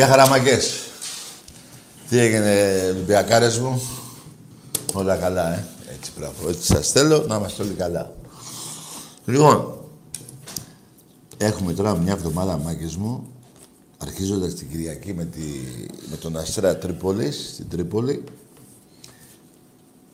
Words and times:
Γεια 0.00 0.08
χαραμαγκές. 0.08 0.80
Τι 2.08 2.18
έγινε, 2.18 2.82
Ολυμπιακάρες 2.90 3.58
μου. 3.58 3.82
Όλα 4.92 5.16
καλά, 5.16 5.52
ε. 5.52 5.66
Έτσι, 5.94 6.12
μπράβο. 6.18 6.48
Έτσι 6.48 6.66
σας 6.66 6.90
θέλω, 6.90 7.24
να 7.26 7.36
είμαστε 7.36 7.62
όλοι 7.62 7.72
καλά. 7.72 8.14
Λοιπόν, 9.24 9.78
έχουμε 11.36 11.72
τώρα 11.72 11.96
μια 11.96 12.12
εβδομάδα 12.12 12.58
μάγκες 12.58 12.96
μου, 12.96 13.32
αρχίζοντας 13.98 14.54
την 14.54 14.70
Κυριακή 14.70 15.14
με, 15.14 15.24
τη, 15.24 15.42
με 16.10 16.16
τον 16.16 16.36
Αστέρα 16.36 16.76
Τρίπολης, 16.76 17.50
στην 17.52 17.68
Τρίπολη. 17.68 18.24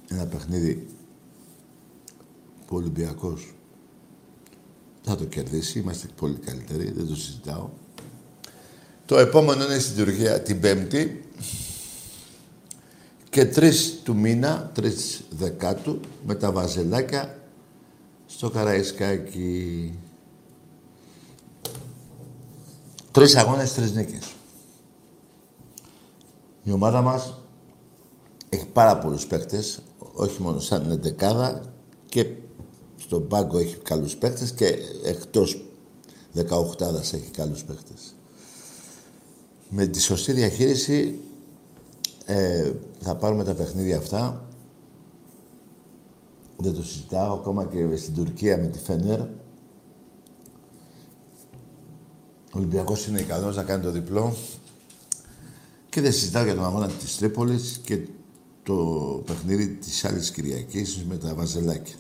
Ένα 0.08 0.26
παιχνίδι 0.26 0.86
που 2.66 2.74
ο 2.74 2.76
Ολυμπιακός 2.76 3.54
θα 5.02 5.16
το 5.16 5.24
κερδίσει, 5.24 5.78
είμαστε 5.78 6.06
πολύ 6.16 6.36
καλύτεροι, 6.36 6.90
δεν 6.90 7.06
το 7.06 7.14
συζητάω. 7.14 7.68
Το 9.06 9.18
επόμενο 9.18 9.64
είναι 9.64 9.78
στην 9.78 10.04
Τουρκία 10.04 10.40
την 10.40 10.60
Πέμπτη 10.60 11.24
και 13.30 13.44
τρεις 13.44 14.00
του 14.02 14.16
μήνα, 14.16 14.70
τρεις 14.74 15.22
δεκάτου, 15.30 16.00
με 16.26 16.34
τα 16.34 16.52
βαζελάκια 16.52 17.38
στο 18.26 18.50
Καραϊσκάκι. 18.50 19.98
Τρεις 23.10 23.36
αγώνες, 23.36 23.74
τρεις 23.74 23.92
νίκες. 23.92 24.32
Η 26.62 26.72
ομάδα 26.72 27.02
μας 27.02 27.40
έχει 28.48 28.66
πάρα 28.66 28.98
πολλούς 28.98 29.26
παίκτες, 29.26 29.82
όχι 30.12 30.42
μόνο 30.42 30.60
σαν 30.60 30.90
εντεκάδα 30.90 31.62
και 32.08 32.26
στον 32.96 33.28
πάγκο 33.28 33.58
έχει 33.58 33.76
καλούς 33.76 34.16
παίκτες 34.16 34.52
και 34.52 34.78
εκτός 35.04 35.64
18 36.34 37.12
έχει 37.12 37.30
καλούς 37.30 37.64
παίκτες. 37.64 38.15
Με 39.68 39.86
τη 39.86 40.00
σωστή 40.00 40.32
διαχείριση 40.32 41.20
ε, 42.24 42.72
θα 43.00 43.16
πάρουμε 43.16 43.44
τα 43.44 43.54
παιχνίδια 43.54 43.96
αυτά. 43.96 44.44
Δεν 46.56 46.74
το 46.74 46.82
συζητάω 46.82 47.34
ακόμα 47.34 47.64
και 47.64 47.96
στην 47.96 48.14
Τουρκία 48.14 48.58
με 48.58 48.66
τη 48.66 48.78
Φενέρ. 48.78 49.20
Ο 49.20 49.28
Ολυμπιακός 52.58 53.06
είναι 53.06 53.20
ικανός 53.20 53.56
να 53.56 53.62
κάνει 53.62 53.82
το 53.82 53.90
διπλό. 53.90 54.36
Και 55.88 56.00
δεν 56.00 56.12
συζητάω 56.12 56.44
για 56.44 56.54
τον 56.54 56.64
αγώνα 56.64 56.88
της 56.88 57.16
Τρίπολης 57.16 57.80
και 57.84 57.98
το 58.62 58.74
παιχνίδι 59.26 59.68
της 59.68 60.04
άλλης 60.04 60.30
Κυριακής 60.30 61.04
με 61.08 61.16
τα 61.16 61.34
βαζελάκια. 61.34 61.94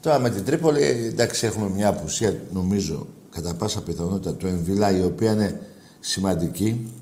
Τώρα 0.00 0.18
με 0.18 0.30
την 0.30 0.44
Τρίπολη, 0.44 0.82
εντάξει, 0.82 1.46
έχουμε 1.46 1.68
μια 1.68 1.88
απουσία, 1.88 2.40
νομίζω, 2.52 3.06
κατά 3.30 3.54
πάσα 3.54 3.82
πιθανότητα 3.82 4.34
του 4.34 4.46
Εμβιλά, 4.46 4.98
η 4.98 5.02
οποία 5.02 5.32
είναι 5.32 5.60
σημαντική. 6.00 6.92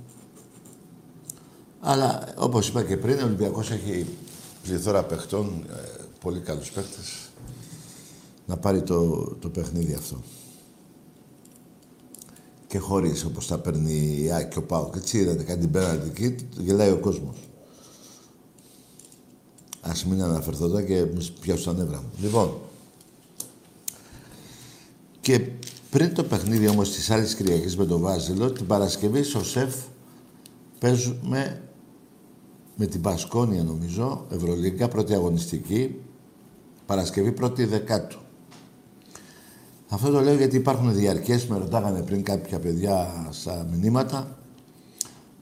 Αλλά 1.81 2.34
όπως 2.37 2.69
είπα 2.69 2.82
και 2.82 2.97
πριν, 2.97 3.19
ο 3.19 3.25
Ολυμπιακός 3.25 3.70
έχει 3.70 4.06
πληθώρα 4.62 5.03
παιχτών, 5.04 5.64
ε, 5.70 6.03
πολύ 6.20 6.41
καλούς 6.41 6.70
παίχτες, 6.70 7.28
να 8.47 8.56
πάρει 8.56 8.82
το, 8.82 9.16
το 9.41 9.48
παιχνίδι 9.48 9.94
αυτό. 9.94 10.22
Και 12.66 12.78
χωρίς, 12.78 13.25
όπως 13.25 13.47
τα 13.47 13.59
παίρνει 13.59 14.22
η 14.22 14.32
Άκη 14.32 14.53
και 14.53 14.59
ο 14.59 14.62
Πάοκ. 14.62 14.94
Έτσι 14.97 15.19
είδατε 15.19 15.42
κάτι 15.42 15.60
την 15.60 15.70
πέναντι 15.70 16.09
εκεί, 16.09 16.37
γελάει 16.59 16.91
ο 16.91 16.98
κόσμος. 16.98 17.37
Ας 19.81 20.04
μην 20.04 20.22
αναφερθώ 20.22 20.64
εδώ 20.64 20.81
και 20.81 21.06
πιάσω 21.41 21.64
τα 21.64 21.72
νεύρα 21.72 21.97
μου. 21.97 22.10
Λοιπόν, 22.20 22.58
και 25.20 25.41
πριν 25.91 26.14
το 26.14 26.25
παιχνίδι 26.25 26.69
όμως 26.69 26.91
της 26.91 27.10
άλλης 27.10 27.34
Κυριακής 27.34 27.76
με 27.76 27.87
τον 27.87 28.00
Βάζελο, 28.00 28.50
την 28.50 28.66
Παρασκευή 28.66 29.22
στο 29.22 29.44
ΣΕΦ 29.44 29.75
παίζουμε 30.78 31.62
με 32.76 32.87
την 32.87 33.00
Πασκόνια 33.00 33.62
νομίζω, 33.62 34.26
Ευρωλίγκα, 34.31 34.88
πρώτη 34.88 35.14
αγωνιστική, 35.14 36.00
Παρασκευή 36.87 37.32
πρώτη 37.32 37.64
δεκάτου. 37.64 38.19
Αυτό 39.88 40.10
το 40.10 40.20
λέω 40.20 40.34
γιατί 40.34 40.56
υπάρχουν 40.56 40.94
διαρκές, 40.94 41.47
με 41.47 41.59
ρωτάγανε 41.59 42.03
πριν 42.03 42.22
κάποια 42.22 42.59
παιδιά 42.59 43.26
στα 43.31 43.67
μηνύματα, 43.70 44.38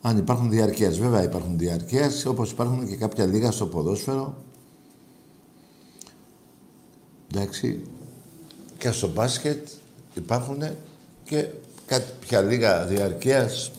αν 0.00 0.18
υπάρχουν 0.18 0.50
διαρκές. 0.50 0.98
Βέβαια 0.98 1.22
υπάρχουν 1.22 1.58
διαρκές, 1.58 2.26
όπως 2.26 2.50
υπάρχουν 2.50 2.88
και 2.88 2.96
κάποια 2.96 3.26
λίγα 3.26 3.50
στο 3.50 3.66
ποδόσφαιρο. 3.66 4.42
Εντάξει. 7.32 7.82
Και 8.78 8.90
στο 8.90 9.08
μπάσκετ 9.08 9.68
υπάρχουν 10.14 10.62
και 11.24 11.48
κάποια 11.86 12.40
λίγα 12.40 12.84
διαρκείας 12.84 13.72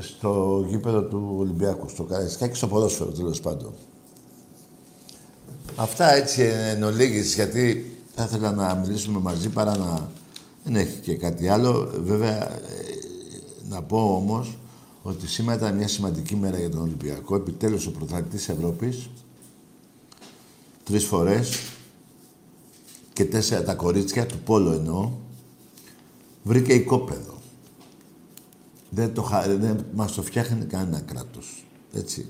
στο 0.00 0.64
γήπεδο 0.68 1.02
του 1.02 1.34
Ολυμπιακού, 1.36 1.88
στο 1.88 2.02
Καραϊσκάκι, 2.02 2.56
στο 2.56 2.66
ποδόσφαιρο 2.66 3.10
τέλος 3.10 3.40
πάντων. 3.40 3.72
Αυτά 5.76 6.12
έτσι 6.12 6.42
εν 6.42 6.82
ολίγης, 6.82 7.34
γιατί 7.34 7.96
θα 8.14 8.24
ήθελα 8.24 8.52
να 8.52 8.74
μιλήσουμε 8.74 9.18
μαζί 9.18 9.48
παρά 9.48 9.76
να... 9.76 10.10
Δεν 10.64 10.76
έχει 10.76 10.98
και 11.00 11.16
κάτι 11.16 11.48
άλλο. 11.48 11.90
Βέβαια, 12.02 12.50
ε, 12.50 12.58
να 13.68 13.82
πω 13.82 14.14
όμως 14.14 14.58
ότι 15.02 15.28
σήμερα 15.28 15.58
ήταν 15.58 15.76
μια 15.76 15.88
σημαντική 15.88 16.36
μέρα 16.36 16.58
για 16.58 16.70
τον 16.70 16.80
Ολυμπιακό. 16.80 17.34
Επιτέλους 17.34 17.86
ο 17.86 17.90
πρωταθλητής 17.90 18.48
Ευρώπης, 18.48 19.10
τρεις 20.84 21.04
φορές 21.04 21.58
και 23.12 23.24
τέσσερα 23.24 23.62
τα 23.62 23.74
κορίτσια, 23.74 24.26
του 24.26 24.38
Πόλο 24.38 24.72
εννοώ, 24.72 25.10
βρήκε 26.42 26.72
οικόπεδο. 26.72 27.39
Δεν, 28.90 29.14
το, 29.14 29.28
δεν 29.58 29.84
μας 29.94 30.12
το 30.12 30.22
φτιάχνει 30.22 30.64
κανένα 30.64 31.00
κράτος. 31.00 31.66
Έτσι. 31.92 32.28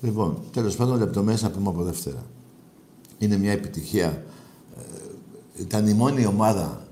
Λοιπόν, 0.00 0.42
τέλος 0.52 0.76
πάντων, 0.76 0.98
λεπτομέρειες 0.98 1.42
να 1.42 1.50
πούμε 1.50 1.68
από 1.68 1.82
Δευτέρα. 1.82 2.26
Είναι 3.18 3.36
μια 3.36 3.52
επιτυχία. 3.52 4.22
Ε, 4.76 4.82
ήταν 5.62 5.86
η 5.86 5.92
μόνη 5.92 6.26
ομάδα 6.26 6.86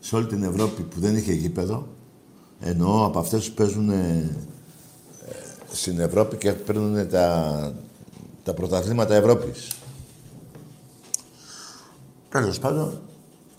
σε 0.00 0.16
όλη 0.16 0.26
την 0.26 0.42
Ευρώπη 0.42 0.82
που 0.82 1.00
δεν 1.00 1.16
είχε 1.16 1.32
γήπεδο. 1.32 1.86
Εννοώ 2.60 3.04
από 3.04 3.18
αυτές 3.18 3.48
που 3.48 3.54
παίζουν 3.54 3.90
ε, 3.90 4.36
στην 5.72 6.00
Ευρώπη 6.00 6.36
και 6.36 6.52
παίρνουν 6.52 7.08
τα, 7.08 7.74
τα 8.42 8.54
πρωταθλήματα 8.54 9.14
Ευρώπης. 9.14 9.70
Τέλος 12.28 12.58
πάντων, 12.58 13.00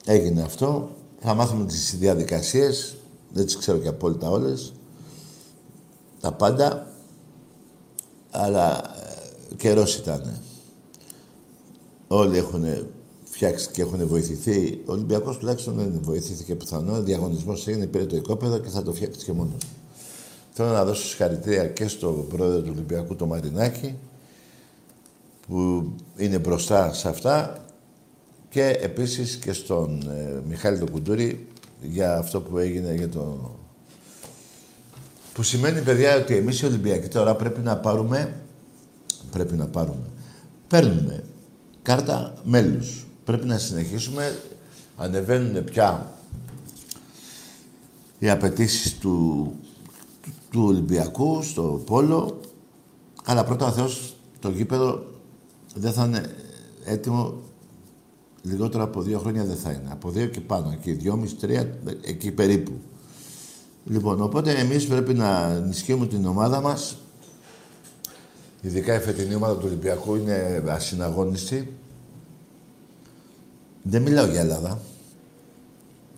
έγινε 0.06 0.42
αυτό. 0.42 0.90
Θα 1.20 1.34
μάθουμε 1.34 1.66
τις 1.66 1.98
διαδικασίες 1.98 2.96
δεν 3.34 3.46
τις 3.46 3.58
ξέρω 3.58 3.78
και 3.78 3.88
απόλυτα 3.88 4.30
όλες, 4.30 4.74
τα 6.20 6.32
πάντα, 6.34 6.88
αλλά 8.32 8.78
ε, 8.78 9.56
καιρός 9.56 9.96
ήταν. 9.96 10.42
Όλοι 12.08 12.38
έχουν 12.38 12.66
φτιάξει 13.24 13.70
και 13.72 13.82
έχουν 13.82 14.08
βοηθηθεί. 14.08 14.82
Ο 14.86 14.92
Ολυμπιακός 14.92 15.38
τουλάχιστον 15.38 15.76
δεν 15.76 16.00
βοηθήθηκε 16.02 16.56
πιθανό. 16.56 16.94
Ο 16.94 17.02
διαγωνισμός 17.02 17.68
έγινε, 17.68 17.86
πήρε 17.86 18.06
το 18.06 18.16
οικόπεδο 18.16 18.58
και 18.58 18.70
θα 18.70 18.84
το 18.84 18.94
φτιάξει 18.94 19.26
και 19.26 19.32
μόνος. 19.32 19.64
Θέλω 20.52 20.70
να 20.70 20.86
δώσω 20.86 21.08
συγχαρητήρια 21.08 21.68
και 21.68 21.88
στον 21.88 22.28
πρόεδρο 22.28 22.62
του 22.62 22.70
Ολυμπιακού, 22.72 23.16
το 23.16 23.26
Μαρινάκη, 23.26 23.96
που 25.48 25.90
είναι 26.18 26.40
μπροστά 26.40 26.94
σε 26.94 27.10
αυτά 27.10 27.66
και 28.50 28.78
επίσης 28.82 29.36
και 29.36 29.54
στον 29.54 30.10
ε, 30.10 30.42
Μιχάλη 30.48 30.80
τον 30.80 30.92
Κουντούρη 30.92 31.48
για 31.84 32.18
αυτό 32.18 32.42
που 32.42 32.58
έγινε 32.58 32.94
για 32.94 33.10
το... 33.10 33.52
Που 35.34 35.44
σημαίνει, 35.44 35.82
παιδιά, 35.82 36.16
ότι 36.16 36.36
εμείς 36.36 36.62
οι 36.62 36.66
Ολυμπιακοί 36.66 37.08
τώρα 37.08 37.36
πρέπει 37.36 37.62
να 37.62 37.78
πάρουμε... 37.78 38.42
Πρέπει 39.32 39.56
να 39.56 39.68
πάρουμε. 39.68 40.10
Παίρνουμε 40.68 41.24
κάρτα 41.82 42.34
μέλους. 42.44 43.06
Πρέπει 43.24 43.46
να 43.46 43.58
συνεχίσουμε. 43.58 44.40
Ανεβαίνουν 44.98 45.64
πια 45.64 46.12
οι 48.20 48.30
απαιτήσεις 48.30 48.98
του, 48.98 49.52
του 50.50 50.64
Ολυμπιακού 50.64 51.44
στο 51.44 51.82
Πόλο. 51.86 52.40
Αλλά 53.24 53.44
πρώτα 53.44 53.66
ο 53.66 53.72
Θεός 53.72 54.16
το 54.40 54.50
γήπεδο 54.50 55.06
δεν 55.76 55.94
θα 55.94 56.06
είναι 56.06 56.36
έτοιμο 56.86 57.42
Λιγότερο 58.46 58.84
από 58.84 59.02
δύο 59.02 59.20
χρόνια 59.20 59.46
δεν 59.46 59.56
θα 59.56 59.72
είναι. 59.72 59.88
Από 59.92 60.10
δύο 60.10 60.26
και 60.26 60.42
πάνω. 60.42 60.72
Εκεί, 60.72 60.92
δυόμιση, 60.92 61.36
τρία, 61.36 61.78
εκεί 62.02 62.32
περίπου. 62.32 62.72
Λοιπόν, 63.86 64.22
οπότε 64.22 64.52
εμείς 64.52 64.88
πρέπει 64.88 65.14
να 65.14 65.50
ενισχύουμε 65.50 66.08
την 66.08 66.26
ομάδα 66.26 66.62
μας. 66.62 66.98
Ειδικά 68.62 68.96
η 68.96 69.00
φετινή 69.00 69.36
ομάδα 69.36 69.54
του 69.58 69.66
Ολυμπιακού 69.66 70.16
είναι 70.16 70.64
ασυναγώνιστη. 70.68 71.74
Δεν 73.84 74.02
μιλάω 74.02 74.26
για 74.26 74.40
Ελλάδα. 74.40 74.82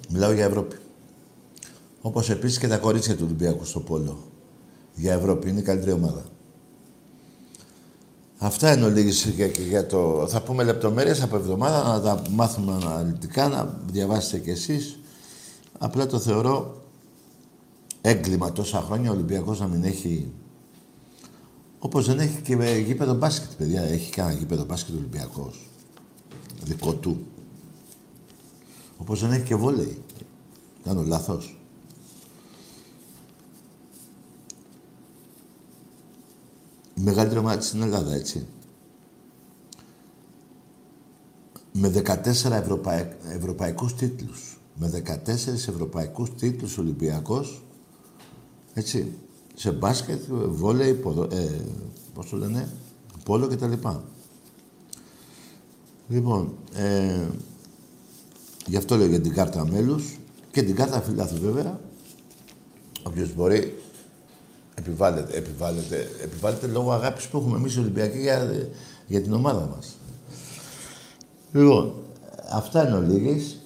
Μιλάω 0.10 0.32
για 0.32 0.46
Ευρώπη. 0.46 0.76
Όπως 2.02 2.30
επίσης 2.30 2.58
και 2.58 2.68
τα 2.68 2.78
κορίτσια 2.78 3.16
του 3.16 3.24
Ολυμπιακού 3.26 3.66
στο 3.66 3.80
Πόλο. 3.80 4.18
Για 4.96 5.14
Ευρώπη. 5.14 5.50
Είναι 5.50 5.60
η 5.60 5.64
καλύτερη 5.64 5.92
ομάδα. 5.92 6.26
Αυτά 8.38 8.74
είναι 8.74 8.86
ολίγης 8.86 9.26
για, 9.26 9.48
για 9.48 9.86
το... 9.86 10.28
Θα 10.28 10.42
πούμε 10.42 10.64
λεπτομέρειες 10.64 11.22
από 11.22 11.36
εβδομάδα, 11.36 11.84
να 11.84 12.02
τα 12.02 12.22
μάθουμε 12.30 12.74
αναλυτικά, 12.74 13.48
να 13.48 13.80
διαβάσετε 13.92 14.40
κι 14.40 14.50
εσείς. 14.50 15.00
Απλά 15.78 16.06
το 16.06 16.20
θεωρώ 16.20 16.84
έγκλημα 18.02 18.52
τόσα 18.52 18.82
χρόνια 18.82 19.10
ο 19.10 19.14
Ολυμπιακός 19.14 19.60
να 19.60 19.68
μην 19.68 19.84
έχει... 19.84 20.32
Όπως 21.80 22.06
δεν 22.06 22.20
έχει 22.20 22.42
και 22.42 22.84
γήπεδο 22.86 23.14
μπάσκετ, 23.14 23.50
παιδιά. 23.58 23.82
Έχει 23.82 24.12
κανένα 24.12 24.38
γήπεδο 24.38 24.64
μπάσκετ 24.66 24.96
ο 24.96 24.98
Ολυμπιακός. 24.98 25.70
Δικό 26.64 26.94
του. 26.94 27.26
Όπως 28.98 29.22
δεν 29.22 29.32
έχει 29.32 29.44
και 29.44 29.56
βόλεϊ. 29.56 30.02
Κάνω 30.84 31.04
λάθος. 31.04 31.55
Μεγαλύτερο 36.96 37.42
μάτι 37.42 37.66
στην 37.66 37.82
Ελλάδα, 37.82 38.14
έτσι. 38.14 38.48
Με 41.72 42.04
14 42.06 42.26
ευρωπαϊ... 42.52 43.16
ευρωπαϊκούς 43.28 43.96
τίτλους. 43.96 44.60
Με 44.76 45.04
14 45.26 45.28
ευρωπαϊκούς 45.48 46.36
τίτλους 46.36 46.78
Ολυμπιακός. 46.78 47.64
Έτσι. 48.74 49.18
Σε 49.56 49.72
μπάσκετ, 49.72 50.24
βόλεϊ, 50.48 50.94
ποδο... 50.94 51.24
ε, 51.24 51.62
πώς 52.14 52.30
το 52.30 52.38
λένε, 52.38 52.70
πόλο 53.24 53.48
και 53.48 53.56
τα 53.56 53.68
λοιπά. 53.68 54.04
Λοιπόν, 56.08 56.58
ε, 56.74 57.28
γι' 58.66 58.78
αυτό 58.78 58.96
λέω 58.96 59.08
για 59.08 59.22
την 59.22 59.34
κάρτα 59.34 59.66
μέλους 59.66 60.20
και 60.52 60.64
την 60.64 60.76
κάρτα 60.76 61.02
φιλάθου 61.02 61.40
βέβαια. 61.42 61.80
Όποιος 63.04 63.36
μπορεί 63.36 63.84
επιβάλλεται, 64.76 65.38
επιβάλλεται, 65.38 66.10
επιβάλλεται 66.24 66.68
λόγω 66.68 66.92
αγάπης 66.92 67.28
που 67.28 67.38
έχουμε 67.38 67.58
εμείς 67.58 67.76
οι 67.76 67.80
Ολυμπιακοί 67.80 68.20
για, 68.20 68.70
για 69.08 69.22
την 69.22 69.34
ομάδα 69.34 69.70
μας. 69.76 69.98
Λοιπόν, 71.52 71.94
αυτά 72.52 72.88
είναι 72.88 72.98
ο 72.98 73.02
Λίγης. 73.02 73.60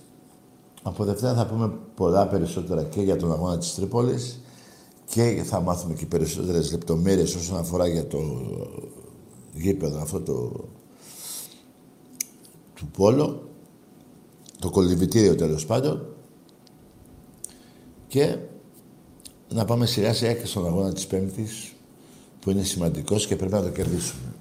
Από 0.84 1.04
Δευτέρα 1.04 1.34
θα 1.34 1.46
πούμε 1.46 1.74
πολλά 1.96 2.28
περισσότερα 2.28 2.84
και 2.84 3.02
για 3.02 3.18
τον 3.18 3.32
αγώνα 3.32 3.58
της 3.58 3.76
Τρίπολης 3.76 4.42
και 5.06 5.44
θα 5.46 5.62
μάθουμε 5.62 5.94
και 5.94 6.06
περισσότερες 6.06 6.72
λεπτομέρειες 6.72 7.36
όσον 7.36 7.58
αφορά 7.58 7.88
για 7.88 8.08
το 8.08 8.20
γήπεδο 9.54 10.02
αυτό 10.02 10.22
το 10.22 10.52
του 12.74 12.88
Πόλο, 12.98 13.50
το 14.60 14.70
κολυβητήριο 14.70 15.36
τέλος 15.36 15.66
πάντων 15.66 16.06
και 18.08 18.38
να 19.50 19.66
πάμε 19.66 19.86
σιγά 19.86 20.14
σιγά 20.14 20.34
και 20.34 20.46
στον 20.46 20.66
αγώνα 20.66 20.94
της 20.94 21.08
Πέμπτης 21.08 21.74
που 22.40 22.50
είναι 22.50 22.64
σημαντικός 22.64 23.28
και 23.28 23.36
πρέπει 23.36 23.54
να 23.54 23.62
το 23.62 23.70
κερδίσουμε. 23.70 24.34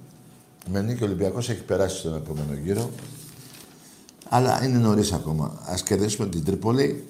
Με 0.71 0.81
νίκη 0.81 1.03
ο 1.03 1.05
Ολυμπιακός 1.05 1.49
έχει 1.49 1.63
περάσει 1.63 1.97
στον 1.97 2.15
επόμενο 2.15 2.53
γύρο 2.63 2.89
αλλά 4.29 4.65
είναι 4.65 4.77
νωρίς 4.77 5.11
ακόμα. 5.11 5.61
Ας 5.65 5.83
κερδίσουμε 5.83 6.27
την 6.27 6.43
Τρίπολη 6.43 7.07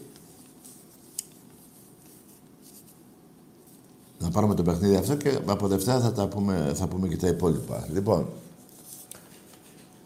να 4.20 4.30
πάρουμε 4.30 4.56
το 4.56 4.64
παιχνίδι 4.64 4.96
αυτό 4.96 5.16
και 5.16 5.40
από 5.46 5.68
Δευτέρα 5.68 6.00
θα, 6.00 6.12
τα 6.12 6.28
πούμε, 6.28 6.72
θα 6.76 6.88
πούμε 6.88 7.08
και 7.08 7.18
τα 7.18 7.28
υπόλοιπα. 7.28 7.88
Λοιπόν, 7.92 8.28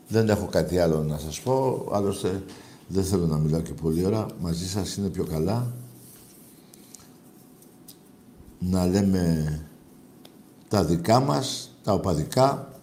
δεν 0.08 0.30
έχω 0.30 0.46
κάτι 0.46 0.80
άλλο 0.80 1.04
να 1.04 1.18
σας 1.18 1.42
πω, 1.42 1.88
άλλωστε 1.92 2.44
δεν 2.88 3.04
θέλω 3.04 3.26
να 3.26 3.38
μιλάω 3.38 3.62
και 3.62 3.74
πολύ 3.74 4.06
ώρα. 4.06 4.26
Μαζί 4.40 4.70
σας 4.70 4.96
είναι 4.96 5.08
πιο 5.08 5.24
καλά 5.24 5.72
να 8.70 8.88
λέμε 8.88 9.60
τα 10.68 10.84
δικά 10.84 11.20
μας, 11.20 11.76
τα 11.84 11.94
οπαδικά. 11.94 12.80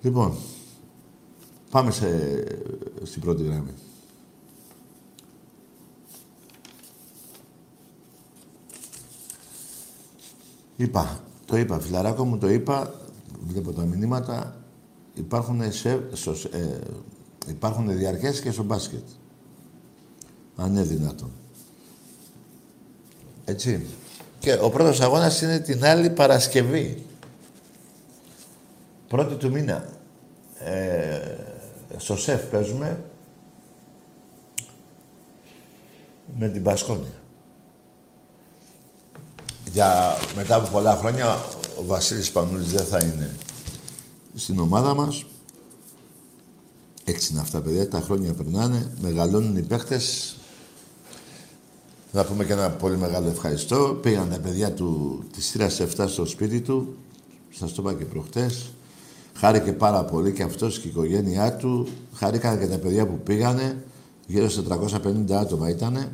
Λοιπόν, 0.00 0.36
πάμε 1.70 1.90
σε, 1.90 2.08
στην 3.02 3.20
πρώτη 3.20 3.42
γραμμή. 3.42 3.74
Είπα, 10.76 11.20
το 11.44 11.56
είπα, 11.56 11.80
φιλαράκο 11.80 12.24
μου, 12.24 12.38
το 12.38 12.48
είπα, 12.48 12.94
βλέπω 13.46 13.72
τα 13.72 13.84
μηνύματα, 13.84 14.64
υπάρχουν, 15.14 15.72
σε, 15.72 15.90
ε, 16.50 16.78
υπάρχουν 17.46 17.96
διαρκές 17.96 18.40
και 18.40 18.50
στο 18.50 18.62
μπάσκετ. 18.62 19.04
Αν 20.56 20.70
είναι 20.70 20.82
δυνατόν. 20.82 21.30
Έτσι. 23.48 23.86
Και 24.38 24.58
ο 24.60 24.70
πρώτος 24.70 25.00
αγώνας 25.00 25.40
είναι 25.40 25.58
την 25.58 25.84
άλλη 25.84 26.10
Παρασκευή. 26.10 27.06
Πρώτη 29.08 29.34
του 29.34 29.50
μήνα. 29.50 29.88
Ε, 30.58 31.20
στο 31.96 32.16
ΣΕΦ 32.16 32.42
παίζουμε 32.42 33.04
με 36.38 36.48
την 36.48 36.62
Πασκόνια. 36.62 37.14
Για 39.72 40.16
μετά 40.36 40.54
από 40.54 40.68
πολλά 40.68 40.96
χρόνια 40.96 41.34
ο 41.78 41.84
Βασίλης 41.84 42.30
Πανούλης 42.30 42.72
δεν 42.72 42.84
θα 42.84 42.98
είναι 43.04 43.30
στην 44.34 44.58
ομάδα 44.58 44.94
μας. 44.94 45.24
Έτσι 47.04 47.32
είναι 47.32 47.40
αυτά, 47.40 47.60
παιδιά. 47.60 47.88
Τα 47.88 48.00
χρόνια 48.00 48.32
περνάνε, 48.32 48.92
μεγαλώνουν 49.00 49.56
οι 49.56 49.62
παίχτες. 49.62 50.36
Να 52.12 52.24
πούμε 52.24 52.44
και 52.44 52.52
ένα 52.52 52.70
πολύ 52.70 52.96
μεγάλο 52.96 53.28
ευχαριστώ. 53.28 53.98
Πήγαν 54.02 54.30
τα 54.30 54.38
παιδιά 54.38 54.72
του, 54.72 55.22
της 55.32 55.50
θύρας 55.50 55.80
7 55.80 56.04
στο 56.08 56.26
σπίτι 56.26 56.60
του. 56.60 56.96
Σας 57.50 57.74
το 57.74 57.82
είπα 57.82 57.94
και 57.94 58.04
προχτές. 58.04 58.70
Χάρηκε 59.34 59.72
πάρα 59.72 60.04
πολύ 60.04 60.32
και 60.32 60.42
αυτός 60.42 60.78
και 60.78 60.86
η 60.86 60.90
οικογένειά 60.90 61.56
του. 61.56 61.88
Χάρηκαν 62.14 62.58
και 62.58 62.66
τα 62.66 62.78
παιδιά 62.78 63.06
που 63.06 63.18
πήγανε. 63.18 63.84
Γύρω 64.26 64.48
στα 64.48 64.62
350 64.62 65.32
άτομα 65.32 65.68
ήτανε. 65.68 66.12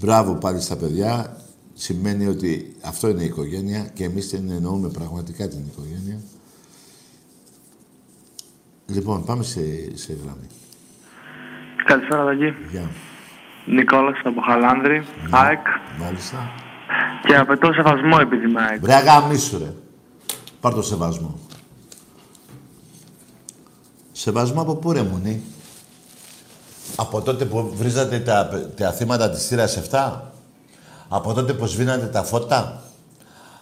Μπράβο 0.00 0.34
πάλι 0.34 0.60
στα 0.60 0.76
παιδιά 0.76 1.36
σημαίνει 1.74 2.26
ότι 2.26 2.76
αυτό 2.80 3.08
είναι 3.08 3.22
η 3.22 3.26
οικογένεια 3.26 3.90
και 3.94 4.04
εμείς 4.04 4.28
την 4.28 4.50
εννοούμε 4.50 4.88
πραγματικά 4.88 5.48
την 5.48 5.58
οικογένεια. 5.72 6.20
Λοιπόν, 8.86 9.24
πάμε 9.24 9.42
σε, 9.42 9.60
σε 9.96 10.12
γραμμή. 10.12 10.46
Καλησπέρα, 11.84 12.24
Δαγή. 12.24 12.54
Γεια. 12.70 12.90
Νικόλας 13.66 14.18
από 14.24 14.40
Χαλάνδρη, 14.40 14.98
Ναι. 14.98 15.38
ΑΕΚ. 15.38 15.66
Μάλιστα. 15.98 16.50
Και 17.26 17.36
απαιτώ 17.36 17.72
σεβασμό 17.72 18.16
επειδή 18.20 18.48
είμαι 18.48 18.62
ΑΕΚ. 18.70 18.80
Βρε 18.80 18.94
αγαμίσου 18.94 19.58
ρε. 19.58 19.72
Πάρ' 20.60 20.74
το 20.74 20.82
σεβασμό. 20.82 21.38
Σεβασμό 24.12 24.60
από 24.60 24.74
πού 24.74 24.92
ρε 24.92 25.02
μουνί. 25.02 25.42
Από 26.96 27.20
τότε 27.20 27.44
που 27.44 27.72
βρίζατε 27.76 28.18
τα, 28.18 28.48
τα 28.76 28.92
θύματα 28.92 29.30
της 29.30 29.46
θύρας 29.46 29.76
7. 29.90 30.12
Από 31.08 31.32
τότε 31.32 31.52
που 31.52 31.66
σβήνατε 31.66 32.06
τα 32.06 32.22
φώτα; 32.22 32.82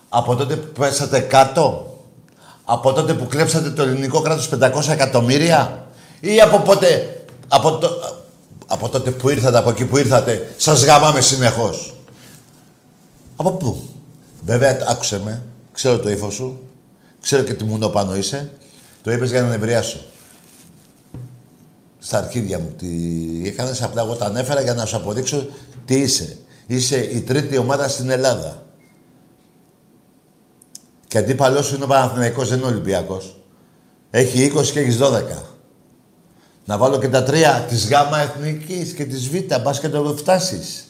Από 0.09 0.37
τότε 0.37 0.57
που 0.57 0.81
πέσατε 0.81 1.21
κάτω; 1.21 1.95
Από 2.65 2.93
τότε 2.93 3.15
που 3.15 3.27
κλέψατε 3.27 3.71
το 3.71 3.83
ελληνικό 3.83 4.21
κράτος 4.21 4.49
500 4.49 4.89
εκατομμύρια; 4.93 5.87
Ή 6.21 6.41
από 6.41 6.59
πότε... 6.59 7.09
Από, 7.49 7.79
το, 7.79 7.89
από 8.66 8.88
τότε 8.88 9.11
που 9.11 9.28
ήρθατε, 9.28 9.59
από 9.59 9.71
εκεί 9.71 9.85
που 9.85 9.97
ήρθατε, 9.97 10.54
σας 10.56 10.85
γαμάμε 10.85 11.21
συνεχώς. 11.21 11.94
Από 13.37 13.52
πού; 13.52 13.83
Βέβαια, 14.44 14.78
άκουσε 14.88 15.21
με. 15.25 15.42
Ξέρω 15.73 15.99
το 15.99 16.11
ύφος 16.11 16.35
σου. 16.35 16.59
Ξέρω 17.21 17.42
και 17.42 17.54
τι 17.54 17.64
μουνό 17.64 17.88
πάνω 17.88 18.16
είσαι. 18.16 18.50
Το 19.02 19.12
είπες 19.12 19.30
για 19.30 19.42
να 19.42 19.49
νευριάσω. 19.49 19.99
Στα 21.99 22.18
αρχίδια 22.18 22.59
μου. 22.59 22.75
Τι 22.78 22.88
έκανες, 23.44 23.83
απλά 23.83 24.02
εγώ 24.02 24.14
τα 24.14 24.25
ανέφερα 24.25 24.61
για 24.61 24.75
να 24.75 24.85
σου 24.85 24.97
αποδείξω 24.97 25.47
τι 25.85 25.94
είσαι. 25.94 26.38
Είσαι 26.66 26.97
η 26.97 27.21
τρίτη 27.21 27.56
ομάδα 27.56 27.88
στην 27.88 28.11
Ελλάδα. 28.11 28.62
Και 31.06 31.18
αντίπαλός 31.18 31.66
σου 31.66 31.75
είναι 31.75 31.85
ο 31.85 31.87
Παναθηναϊκός, 31.87 32.49
δεν 32.49 32.59
είναι 32.59 32.66
ο 32.66 32.71
Ολυμπιακός. 32.71 33.37
Έχει 34.11 34.52
20 34.54 34.71
και 34.73 34.80
έχεις 34.80 34.99
12. 34.99 35.54
Να 36.64 36.76
βάλω 36.78 36.99
και 36.99 37.09
τα 37.09 37.23
τρία 37.23 37.66
της 37.68 37.88
ΓΑΜΑ 37.88 38.21
Εθνικής 38.21 38.92
και 38.92 39.04
της 39.04 39.28
Β, 39.28 39.35
μπας 39.62 39.80
και 39.80 39.88
το 39.88 40.14
φτάσεις. 40.18 40.85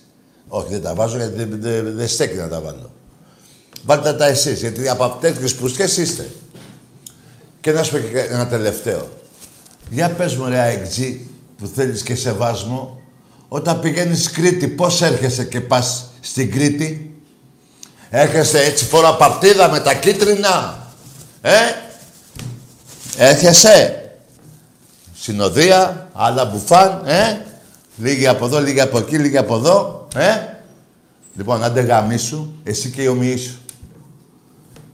Όχι, 0.48 0.68
δεν 0.70 0.82
τα 0.82 0.94
βάζω 0.94 1.16
γιατί 1.16 1.34
δεν, 1.36 1.60
δεν, 1.60 1.96
δεν 1.96 2.08
στέκει 2.08 2.36
να 2.36 2.48
τα 2.48 2.60
βάλω. 2.60 2.92
Βάλτε 3.84 4.12
τα 4.12 4.26
εσείς, 4.26 4.60
γιατί 4.60 4.88
από 4.88 5.16
τέτοιους 5.20 5.54
πουστιές 5.54 5.96
είστε. 5.96 6.30
Και 7.60 7.72
να 7.72 7.82
σου 7.82 7.92
πω 7.92 7.98
και 7.98 8.18
ένα 8.18 8.46
τελευταίο. 8.46 9.08
Για 9.90 10.10
πες 10.10 10.36
μου 10.36 10.48
ρε 10.48 10.58
αεξή 10.58 11.30
που 11.58 11.70
θέλεις 11.74 12.02
και 12.02 12.14
σεβάσμο, 12.14 13.00
όταν 13.48 13.80
πηγαίνεις 13.80 14.30
Κρήτη, 14.30 14.68
πώς 14.68 15.02
έρχεσαι 15.02 15.44
και 15.44 15.60
πας 15.60 16.04
στην 16.20 16.50
Κρήτη; 16.50 17.14
Έρχεσαι 18.10 18.58
έτσι 18.58 18.84
φορά 18.84 19.16
παρτίδα 19.16 19.70
με 19.70 19.80
τα 19.80 19.94
κίτρινα. 19.94 20.86
Ε, 21.40 21.52
έρχεσαι; 23.16 24.03
Συνοδεία, 25.24 26.08
άλλα 26.12 26.44
μπουφάν, 26.44 27.02
ε. 27.04 27.40
Λίγοι 27.96 28.26
από 28.26 28.44
εδώ, 28.44 28.60
λίγοι 28.60 28.80
από 28.80 28.98
εκεί, 28.98 29.18
λίγοι 29.18 29.36
από 29.36 29.54
εδώ, 29.54 30.08
ε. 30.16 30.30
Λοιπόν, 31.36 31.64
άντε 31.64 31.80
γαμίσου, 31.80 32.52
εσύ 32.64 32.90
και 32.90 33.02
οι 33.02 33.06
ομοιοί 33.06 33.36
σου. 33.36 33.58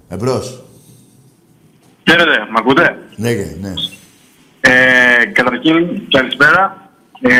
Εμπρός. 0.08 0.62
Χαίρετε, 2.10 2.38
μ' 2.50 2.56
ακούτε; 2.56 2.98
Ναι, 3.16 3.30
ναι. 3.60 3.72
Ε, 4.60 5.24
καταρχήν, 5.32 6.02
καλησπέρα. 6.10 6.90
Ε, 7.20 7.34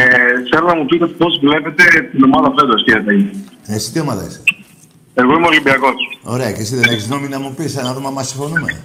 θέλω 0.51 0.67
να 0.67 0.75
μου 0.75 0.87
πείτε 0.87 1.07
πώς 1.07 1.39
βλέπετε 1.43 1.85
την 2.11 2.25
ομάδα 2.25 2.53
φέτος, 2.59 2.85
κύριε 2.85 3.03
Ταγί. 3.03 3.45
Εσύ 3.67 3.93
τι 3.93 4.01
ομάδα 4.01 4.27
είσαι; 4.27 4.43
Εγώ 5.15 5.33
είμαι 5.33 5.47
Ολυμπιακός. 5.47 6.19
Ωραία, 6.23 6.53
και 6.53 6.61
εσύ 6.61 6.77
δεν 6.77 6.91
έχεις 6.91 7.09
νόμι 7.09 7.29
να 7.29 7.41
μου 7.41 7.55
πεις, 7.55 7.75
να 7.75 7.95
δούμε 7.95 8.09
αν 8.09 8.25
συμφωνούμε. 8.25 8.83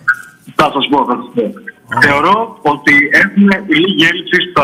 Θα 0.55 0.71
σας 0.74 0.88
πω, 0.89 1.05
θα 1.05 1.15
σας 1.15 1.29
πω. 1.35 1.74
Θεωρώ 2.01 2.58
ότι 2.62 2.94
έχουμε 3.12 3.63
λίγη 3.68 4.06
έλλειψη 4.10 4.38
στο 4.51 4.62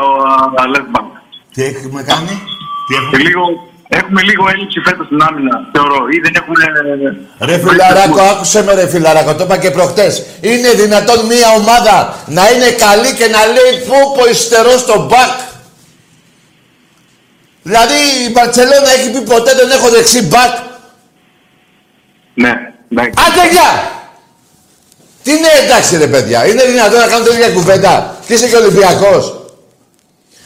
α, 0.62 0.64
left 0.74 0.90
back. 0.96 1.08
Τι 1.54 1.64
έχουμε 1.64 2.04
κάνει, 2.04 2.28
τι 2.28 2.94
Και 2.94 2.96
έχουμε... 3.00 3.18
λίγο, 3.18 3.44
έχουμε 3.88 4.22
λίγο 4.22 4.44
έλλειψη 4.54 4.80
φέτος 4.80 5.06
στην 5.06 5.22
άμυνα, 5.22 5.56
θεωρώ. 5.74 6.08
Ή 6.16 6.18
δεν 6.20 6.34
έχουμε. 6.36 6.56
Ρε 7.40 7.58
φιλαράκο, 7.58 8.22
άκουσε 8.22 8.64
με 8.64 8.74
ρε 8.74 8.88
φιλαράκο, 8.88 9.36
το 9.36 9.44
είπα 9.44 9.58
και 9.58 9.72
προχτές. 9.72 10.26
Είναι 10.42 10.72
δυνατόν 10.72 11.26
μια 11.26 11.50
ομάδα 11.60 12.16
να 12.26 12.50
είναι 12.52 12.70
καλή 12.86 13.14
και 13.14 13.28
να 13.36 13.42
λέει 13.46 13.74
πού 13.88 13.98
πω 14.16 14.30
υστερό 14.30 14.78
στο 14.78 15.06
μπακ. 15.06 15.34
Δηλαδή 17.64 17.94
η 18.28 18.32
Μπαρτσελώνα 18.32 18.92
έχει 18.98 19.12
πει 19.12 19.22
ποτέ 19.22 19.56
δεν 19.56 19.72
έχω 19.72 19.90
δεξί 19.90 20.22
μπακ. 20.28 20.54
Ναι, 22.34 22.54
ναι. 22.88 23.02
Άντε 23.02 23.44
γεια! 23.52 24.00
Τι 25.24 25.32
είναι 25.32 25.48
εντάξει 25.64 25.98
ρε 25.98 26.08
παιδιά, 26.08 26.48
είναι 26.48 26.64
δυνατόν 26.64 27.00
να 27.00 27.08
κάνω 27.08 27.24
τέτοια 27.26 27.50
κουβέντα 27.50 28.16
και 28.26 28.34
είσαι 28.34 28.48
και 28.48 28.56
Ολυμπιακός. 28.56 29.36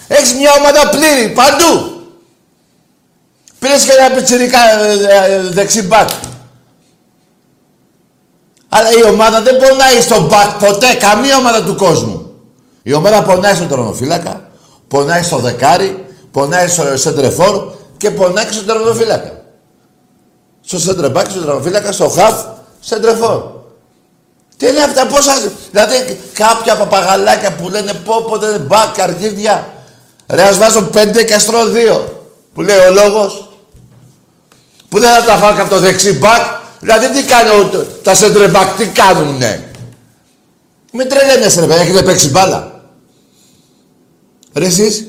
Έχεις 0.08 0.34
μια 0.34 0.52
ομάδα 0.60 0.90
πλήρη, 0.90 1.30
παντού. 1.30 2.02
Πήρες 3.60 3.84
και 3.84 3.92
ένα 4.00 4.16
πιτσιρικά 4.16 4.60
ε, 4.82 5.34
ε, 5.34 5.42
δεξί 5.42 5.82
μπακ. 5.82 6.10
Αλλά 8.70 8.90
η 8.92 9.04
ομάδα 9.10 9.42
δεν 9.42 9.58
πονάει 9.58 10.02
στον 10.02 10.26
μπακ 10.26 10.50
ποτέ, 10.60 10.94
καμία 11.00 11.38
ομάδα 11.38 11.64
του 11.64 11.76
κόσμου. 11.76 12.34
Η 12.84 12.94
ομάδα 12.94 13.24
πονάει 13.24 13.56
στον 13.56 13.68
τερματοφύλακα, 13.68 14.50
πονάει 14.88 15.24
στο 15.24 15.38
δεκάρι, 15.38 16.06
πονάει 16.32 16.68
στο 16.68 16.98
σεντρεφόρ 16.98 17.74
και 17.98 18.12
πονάει 18.12 18.46
και 18.46 18.54
στον 18.54 18.66
τερματοφύλακα. 18.66 19.44
Στο 20.62 20.80
σεντρεμπάκ, 20.80 21.30
στο 21.30 21.40
τερματοφύλακα, 21.40 21.92
στο 21.92 22.10
χαφ, 22.10 22.44
σεντρεφόρ. 22.80 23.42
Τι 24.58 24.68
είναι 24.68 24.80
αυτά, 24.82 25.08
πόσα... 25.08 25.34
Δηλαδή 25.72 26.20
κάποια 26.34 26.76
παπαγαλάκια 26.78 27.56
που 27.56 27.70
λένε 27.70 27.94
πω 27.94 28.22
πω 28.30 28.38
δεν 28.38 28.50
είναι 28.50 28.58
μπακ, 28.64 29.00
αργίδια. 29.00 29.74
Ρε 30.28 30.42
ας 30.42 30.58
βάζω 30.58 30.82
πέντε 30.82 31.24
και 31.24 31.34
αστρώ 31.34 31.66
δύο. 31.66 32.28
Που 32.54 32.62
λέει 32.62 32.78
ο 32.78 32.92
λόγος. 32.94 33.50
Που 34.90 35.00
δεν 35.00 35.14
θα 35.14 35.24
τα 35.24 35.36
φάω 35.38 35.54
και 35.56 35.62
από 35.62 35.70
το 35.70 35.80
δεξί 35.80 36.14
μπακ. 36.14 36.42
Δηλαδή 36.80 37.10
τι 37.12 37.24
κάνει 37.24 37.50
ο- 37.50 37.86
τα 38.04 38.14
σέντρε 38.16 38.48
μπακ, 38.48 38.76
τι 38.78 38.86
κάνουνε; 38.88 39.72
Με 40.92 41.06
τρελαίνεσαι 41.06 41.60
ρε 41.60 41.66
παιδιά, 41.68 41.82
έχετε 41.82 42.04
παίξει 42.04 42.30
μπάλα. 42.30 42.84
Ρε 44.54 44.66
εσείς, 44.66 45.06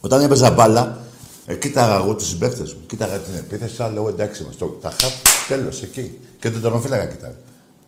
όταν 0.00 0.22
έπαιζα 0.22 0.50
μπάλα, 0.50 0.98
ε, 1.46 1.54
κοίταγα 1.54 1.94
εγώ 1.94 2.14
τους 2.14 2.28
συμπαίκτες 2.28 2.72
μου, 2.74 2.80
κοίταγα 2.86 3.16
την 3.18 3.34
επίθεση, 3.34 3.74
αλλά 3.78 3.92
λέω 3.92 4.08
εντάξει 4.08 4.42
μας, 4.42 4.56
το, 4.56 4.66
τα 4.66 4.92
χαπ, 5.00 5.10
τέλος, 5.48 5.82
εκεί. 5.82 6.18
Και 6.40 6.50
τον 6.50 6.60
τερματοφύλακα 6.62 7.04
κοίταγα. 7.04 7.34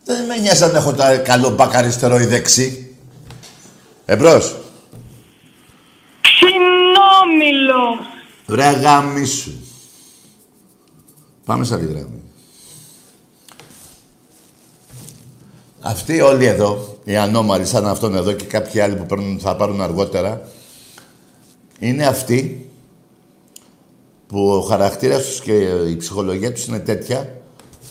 Δεν 0.04 0.24
με 0.24 0.36
νοιάζει 0.36 0.64
αν 0.64 0.74
έχω 0.74 0.92
τα 0.92 1.16
καλό 1.16 1.50
μπακ 1.50 1.74
αριστερό 1.74 2.18
ή 2.18 2.24
δεξί. 2.26 2.96
Εμπρός. 4.04 4.56
Ξινόμιλο. 6.20 7.82
Ρε 8.48 8.70
γάμισου. 8.70 9.52
Πάμε 11.44 11.64
σε 11.64 11.74
άλλη 11.74 11.86
γραμμή. 11.86 12.22
Αυτοί 15.80 16.20
όλοι 16.20 16.46
εδώ, 16.46 16.98
οι 17.04 17.16
ανώμαλοι 17.16 17.66
σαν 17.66 17.86
αυτόν 17.86 18.14
εδώ 18.14 18.32
και 18.32 18.44
κάποιοι 18.44 18.80
άλλοι 18.80 18.96
που 18.96 19.06
παίρνουν, 19.06 19.38
θα 19.38 19.56
πάρουν 19.56 19.80
αργότερα, 19.80 20.48
είναι 21.78 22.06
αυτοί 22.06 22.70
που 24.26 24.48
ο 24.48 24.60
χαρακτήρας 24.60 25.24
τους 25.24 25.40
και 25.40 25.52
η 25.88 25.96
ψυχολογία 25.96 26.52
τους 26.52 26.66
είναι 26.66 26.78
τέτοια 26.78 27.40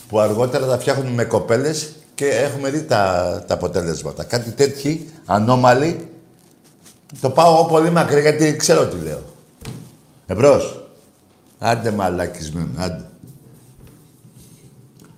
που 0.08 0.20
αργότερα 0.20 0.68
θα 0.68 0.80
φτιάχνουν 0.80 1.14
με 1.14 1.24
κοπέλες 1.24 1.94
και 2.16 2.26
έχουμε 2.26 2.70
δει 2.70 2.84
τα, 2.84 3.44
τα 3.48 3.54
αποτέλεσματα. 3.54 4.24
Κάτι 4.24 4.52
τέτοιοι, 4.52 5.10
ανώμαλοι, 5.26 6.08
το 7.22 7.30
πάω 7.30 7.54
εγώ 7.54 7.66
πολύ 7.66 7.90
μακριά 7.90 8.20
γιατί 8.20 8.56
ξέρω 8.56 8.86
τι 8.88 9.04
λέω. 9.04 9.22
Εμπρός. 10.28 10.84
Άντε 11.60 11.92
μαλακισμένο, 11.92 12.70
άντε. 12.78 13.06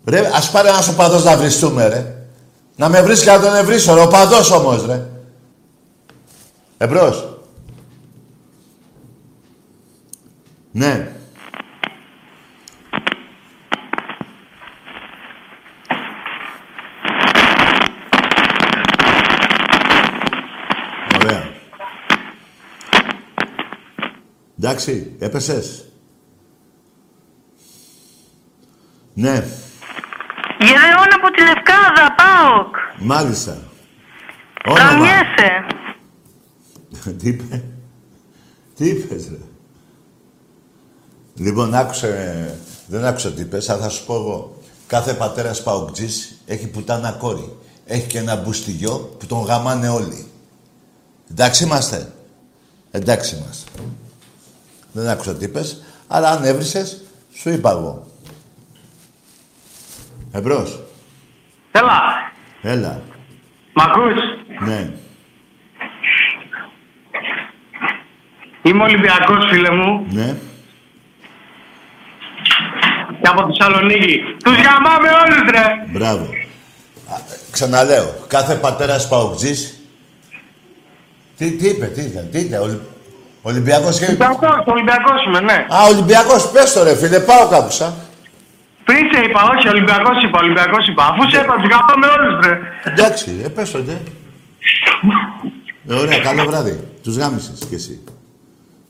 Ρε, 0.06 0.28
ας 0.34 0.52
πάρει 0.52 0.68
ένας 0.68 0.88
οπαδός 0.88 1.24
να 1.24 1.38
βριστούμε, 1.38 1.88
ρε. 1.88 2.16
Να 2.76 2.90
με 2.90 3.02
βρεις 3.02 3.24
και 3.24 3.30
να 3.30 3.40
τον 3.40 3.56
ευρύσω, 3.56 3.94
ρε. 3.94 4.02
Οπαδός 4.02 4.52
όμως, 4.52 4.86
ρε. 4.86 5.08
Εμπρός. 6.78 7.30
Ναι. 10.72 11.12
Ωραία. 21.20 21.54
Εντάξει, 24.66 25.16
έπεσες; 25.20 25.86
Ναι, 29.14 29.44
Γεραιόν 30.60 31.14
από 31.14 31.32
τη 31.32 31.42
Λευκάδα, 31.42 32.16
ΠΑΟΚ. 32.16 32.76
μάλιστα. 33.00 33.58
Όνομα. 34.66 34.90
Καμιέσαι. 34.90 35.66
Τι 37.20 37.28
είπε; 37.28 37.64
Τι 38.76 38.86
είπες, 38.90 39.28
ρε; 39.30 39.38
Λοιπόν, 41.36 41.74
άκουσε... 41.74 42.60
Δεν 42.88 43.06
άκουσα 43.06 43.32
τι 43.32 43.42
είπες, 43.42 43.70
αλλά 43.70 43.82
θα 43.82 43.90
σου 43.90 44.06
πω 44.06 44.16
εγώ. 44.16 44.58
Κάθε 44.88 45.14
πατέρας 45.14 45.64
παοκτζής 45.64 46.42
έχει 46.46 46.68
πουτάνα 46.68 47.12
κόρη. 47.12 47.58
Έχει 47.86 48.08
και 48.08 48.18
ένα 48.18 48.36
μπουστιγιό 48.36 48.98
που 49.20 49.26
τον 49.26 49.44
γαμάνε 49.44 49.90
όλοι. 49.90 50.28
Εντάξει 51.32 51.64
είμαστε. 51.64 52.14
Εντάξει 52.92 53.36
είμαστε. 53.36 53.72
Δεν 54.96 55.08
άκουσα 55.10 55.36
τι 55.36 55.46
είπες, 55.46 55.84
αλλά 56.08 56.30
αν 56.30 56.44
έβρισες, 56.44 57.04
σου 57.34 57.50
είπα 57.50 57.70
εγώ. 57.72 58.08
Εμπρός. 60.32 60.80
Έλα, 61.72 62.02
Έλα. 62.62 63.02
μ' 63.74 63.82
ακούς; 63.82 64.14
Ναι. 64.68 64.90
Είμαι 68.64 68.84
Ολυμπιακός, 68.84 69.46
φίλε 69.50 69.72
μου, 69.72 70.06
Ναι. 70.10 70.36
και 73.22 73.28
από 73.28 73.46
Θεσσαλονίκη. 73.48 74.20
Τους 74.44 74.56
γαμάμε 74.56 75.08
όλους, 75.10 75.50
ρε! 75.52 75.64
Μπράβο. 75.92 76.24
Α, 76.24 77.16
Ξαναλέω, 77.52 78.14
κάθε 78.28 78.56
πατέρας 78.56 79.08
παοκτζής... 79.08 79.80
Τι, 81.38 81.52
τι 81.52 81.68
είπε, 81.68 81.86
τι 81.86 82.02
είπε, 82.02 82.28
τι 82.32 82.40
είπε, 82.40 82.58
Ολυ... 83.48 83.56
Ολυμπιακός 83.58 84.00
και... 84.00 84.06
Ολυμπιακός, 84.06 84.64
Ολυμπιακός 84.66 85.20
είμαι, 85.28 85.40
ναι. 85.40 85.66
Α, 85.76 85.78
Ολυμπιακός, 85.92 86.52
πες 86.52 86.74
το 86.74 86.84
ρε 86.84 86.96
φίλε, 86.96 87.20
πάω 87.20 87.48
κάπουσα. 87.50 87.96
Πριν 88.86 88.98
σε 89.14 89.20
είπα, 89.26 89.42
όχι, 89.58 89.68
Ολυμπιακός 89.68 90.24
είπα, 90.24 90.40
Ολυμπιακός 90.40 90.88
είπα. 90.88 91.04
Αφού 91.06 91.30
σε 91.30 91.38
είπα, 91.42 91.54
τους 91.62 91.70
γαμάμε 91.72 92.08
όλους, 92.16 92.46
ρε. 92.46 92.60
Εντάξει, 92.92 93.42
ε, 93.44 93.48
πες 93.48 93.72
το, 93.72 93.78
ναι. 93.78 93.98
Ε, 95.90 95.94
ωραία, 95.94 96.20
καλό 96.20 96.46
βράδυ. 96.46 96.80
Τους 97.04 97.18
γάμισες 97.18 97.60
κι 97.70 97.76
εσύ. 97.76 98.04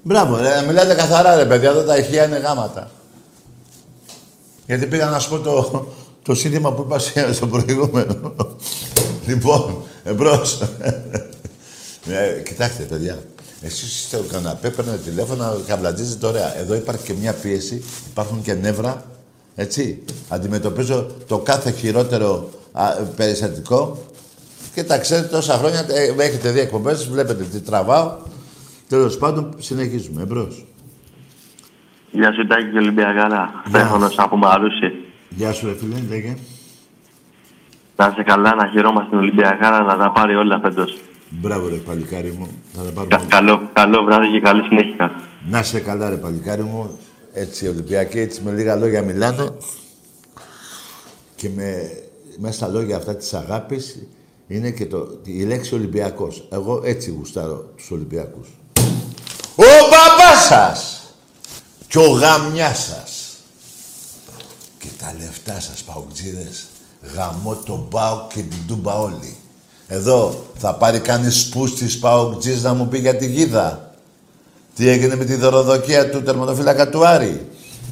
Μπράβο, 0.01 0.37
ρε, 0.37 0.63
μιλάτε 0.67 0.93
καθαρά 0.95 1.35
ρε 1.35 1.45
παιδιά, 1.45 1.69
εδώ 1.69 1.81
τα 1.83 1.97
ηχεία 1.97 2.25
είναι 2.25 2.37
γάματα. 2.37 2.89
Γιατί 4.65 4.85
πήγα 4.85 5.05
να 5.05 5.19
σου 5.19 5.29
πω 5.29 5.39
το, 5.39 5.87
το 6.23 6.35
σύνθημα 6.35 6.71
που 6.73 6.81
είπα 6.85 6.99
σε- 6.99 7.33
στο 7.33 7.47
προηγούμενο. 7.47 8.35
λοιπόν, 9.27 9.83
εμπρός. 10.03 10.61
ε, 12.09 12.41
κοιτάξτε, 12.45 12.83
παιδιά. 12.83 13.17
Εσείς 13.61 13.99
είστε 13.99 14.17
ο 14.17 14.23
καναπέ, 14.31 14.69
παίρνετε 14.69 14.97
τηλέφωνα, 14.97 15.53
καμπλατζίζετε 15.67 16.25
ωραία. 16.25 16.57
Εδώ 16.57 16.75
υπάρχει 16.75 17.05
και 17.05 17.13
μια 17.13 17.33
πίεση, 17.33 17.83
υπάρχουν 18.09 18.41
και 18.41 18.53
νεύρα. 18.53 19.03
Έτσι. 19.55 20.03
Αντιμετωπίζω 20.29 21.07
το 21.27 21.37
κάθε 21.37 21.71
χειρότερο 21.71 22.49
α, 22.71 22.91
περιστατικό 23.15 24.05
και 24.73 24.83
τα 24.83 24.97
ξέρετε 24.97 25.27
τόσα 25.27 25.53
χρόνια, 25.53 25.85
ε, 25.89 26.23
έχετε 26.23 26.51
δει 26.51 26.59
εκπομπές, 26.59 27.09
βλέπετε 27.09 27.43
τι 27.43 27.59
τραβάω. 27.59 28.17
Τέλος 28.89 29.17
πάντων, 29.17 29.55
συνεχίζουμε. 29.57 30.21
Εμπρός. 30.21 30.65
Γεια 32.11 32.33
σου 32.33 32.47
Τάκη 32.47 32.71
και 32.71 32.77
Ολυμπιακάρα. 32.77 33.63
Στέφανος 33.67 34.19
από 34.19 34.37
Μαρούσι. 34.37 34.91
Γεια 35.29 35.51
σου, 35.51 35.67
ρε 35.67 35.75
φίλε, 35.75 35.95
λέγε. 36.09 36.37
Να 37.95 38.07
είσαι 38.11 38.23
καλά, 38.23 38.55
να 38.55 38.67
χαιρόμαστε 38.67 39.09
την 39.09 39.17
Ολυμπιακάρα 39.17 39.81
να 39.81 39.97
τα 39.97 40.11
πάρει 40.11 40.35
όλα 40.35 40.59
φέτος. 40.59 40.97
Μπράβο, 41.29 41.67
ρε 41.67 41.75
παλικάρι 41.75 42.31
μου. 42.31 42.47
Θα 42.75 42.83
τα 42.83 42.91
πάρουμε. 42.91 43.15
Κα- 43.15 43.25
Καλό, 43.27 43.69
καλό 43.73 44.03
βράδυ 44.03 44.31
και 44.31 44.39
καλή 44.39 44.63
συνέχεια. 44.63 45.11
Να 45.49 45.59
είσαι 45.59 45.79
καλά, 45.79 46.09
ρε 46.09 46.15
παλικάρι 46.15 46.61
μου. 46.63 46.97
Έτσι, 47.33 47.65
οι 47.65 47.67
Ολυμπιακοί, 47.67 48.19
έτσι 48.19 48.41
με 48.41 48.51
λίγα 48.51 48.75
λόγια 48.75 49.01
μιλάνε. 49.01 49.49
Και 51.35 51.49
με, 51.55 51.89
μέσα 52.37 52.53
στα 52.53 52.67
λόγια 52.67 52.95
αυτά 52.97 53.15
της 53.15 53.33
αγάπης 53.33 53.99
είναι 54.47 54.71
και 54.71 54.85
το, 54.85 55.07
η 55.23 55.43
λέξη 55.43 55.75
Ολυμπιακός. 55.75 56.47
Εγώ 56.51 56.81
έτσι 56.83 57.11
γουστάρω 57.11 57.57
τους 57.77 57.91
Ολυμπιακούς. 57.91 58.47
μπαμπάς 59.55 60.45
σας 60.47 61.03
και 61.87 61.97
ο 61.97 62.07
γαμιάς 62.09 62.83
σας. 62.85 63.35
Και 64.79 64.87
τα 64.99 65.15
λεφτά 65.19 65.59
σας, 65.59 65.83
παουτζίδες, 65.83 66.65
γαμώ 67.15 67.55
τον 67.65 67.87
Πάοκ 67.89 68.33
και 68.33 68.41
την 68.41 68.57
Τούμπα 68.67 68.93
όλοι. 68.99 69.35
Εδώ 69.87 70.45
θα 70.55 70.75
πάρει 70.75 70.99
κανείς 70.99 71.49
πούστης 71.49 71.99
Παοκτζής 71.99 72.63
να 72.63 72.73
μου 72.73 72.87
πει 72.87 72.99
για 72.99 73.15
τη 73.15 73.27
γίδα. 73.27 73.95
Τι 74.75 74.87
έγινε 74.87 75.15
με 75.15 75.25
τη 75.25 75.35
δωροδοκία 75.35 76.09
του 76.09 76.23
τερματοφύλακα 76.23 76.89
του 76.89 77.07
Άρη; 77.07 77.47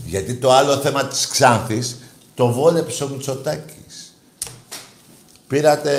Γιατί 0.05 0.35
το 0.35 0.51
άλλο 0.51 0.77
θέμα 0.77 1.05
της 1.05 1.27
Ξάνθης 1.27 1.99
το 2.35 2.47
βόλεψε 2.51 3.03
ο 3.03 3.07
Μητσοτάκης. 3.07 4.15
Πήρατε 5.47 5.93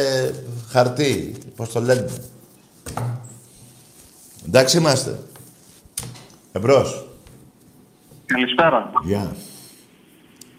χαρτί, 0.70 1.36
πώς 1.56 1.72
το 1.72 1.80
λένε. 1.80 2.10
Εντάξει 4.46 4.76
είμαστε. 4.76 5.18
Εμπρός. 6.52 7.06
Καλησπέρα. 8.26 8.92
Γεια. 9.04 9.36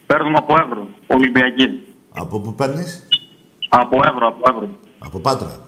Παίρνουμε 0.05 0.37
από 0.37 0.55
Εύρο, 0.59 0.87
Ολυμπιακή. 1.07 1.95
Από 2.13 2.39
πού 2.39 2.53
παίρνεις; 2.53 3.07
Από 3.69 3.99
Εύρο, 4.05 4.27
από 4.27 4.41
Εύρο. 4.49 4.69
Από 5.05 5.19
Πάτρα. 5.19 5.59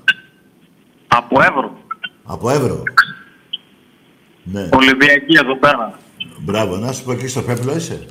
Από 1.07 1.41
Εύρο. 1.41 1.77
Από 2.23 2.49
Εύρο. 2.49 2.83
Ναι. 4.43 4.69
Ολυμπιακή 4.73 5.37
εδώ 5.37 5.55
πέρα. 5.55 5.99
Μπράβο. 6.39 6.75
Να 6.75 6.91
σου 6.91 7.03
πω 7.03 7.11
εκεί 7.11 7.27
στο 7.27 7.41
Πέπλο 7.41 7.75
είσαι; 7.75 8.05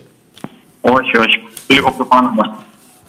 Όχι, 0.80 1.16
όχι. 1.16 1.42
Λίγο 1.66 1.90
πιο 1.92 2.04
πάνω 2.04 2.30
μας. 2.30 2.50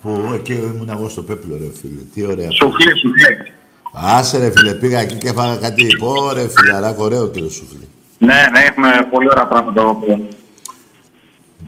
Που 0.01 0.31
εκεί 0.33 0.53
ήμουν 0.53 0.89
εγώ 0.89 1.09
στο 1.09 1.21
Πέπλο 1.23 1.57
ρε 1.57 1.71
φίλε. 1.81 2.01
Τι 2.13 2.25
ωραία. 2.25 2.51
Σουφλί, 2.51 2.97
σουφλί. 2.97 3.51
Άσε 3.93 4.37
ρε 4.37 4.51
φίλε, 4.51 4.73
πήγα 4.73 4.99
εκεί 4.99 5.15
και 5.15 5.31
φάγα 5.31 5.55
κάτι. 5.55 5.87
Πω 5.99 6.33
ρε 6.33 6.47
φιλαράκο, 6.47 7.03
ωραίο 7.03 7.27
και 7.29 7.39
το 7.41 7.49
σουφλί. 7.49 7.87
Ναι, 8.17 8.47
ναι, 8.51 8.59
έχουμε 8.59 9.07
πολύ 9.11 9.29
ωραία 9.29 9.47
πράγματα 9.47 9.81
εδώ 9.81 9.95
πέρα. 9.95 10.19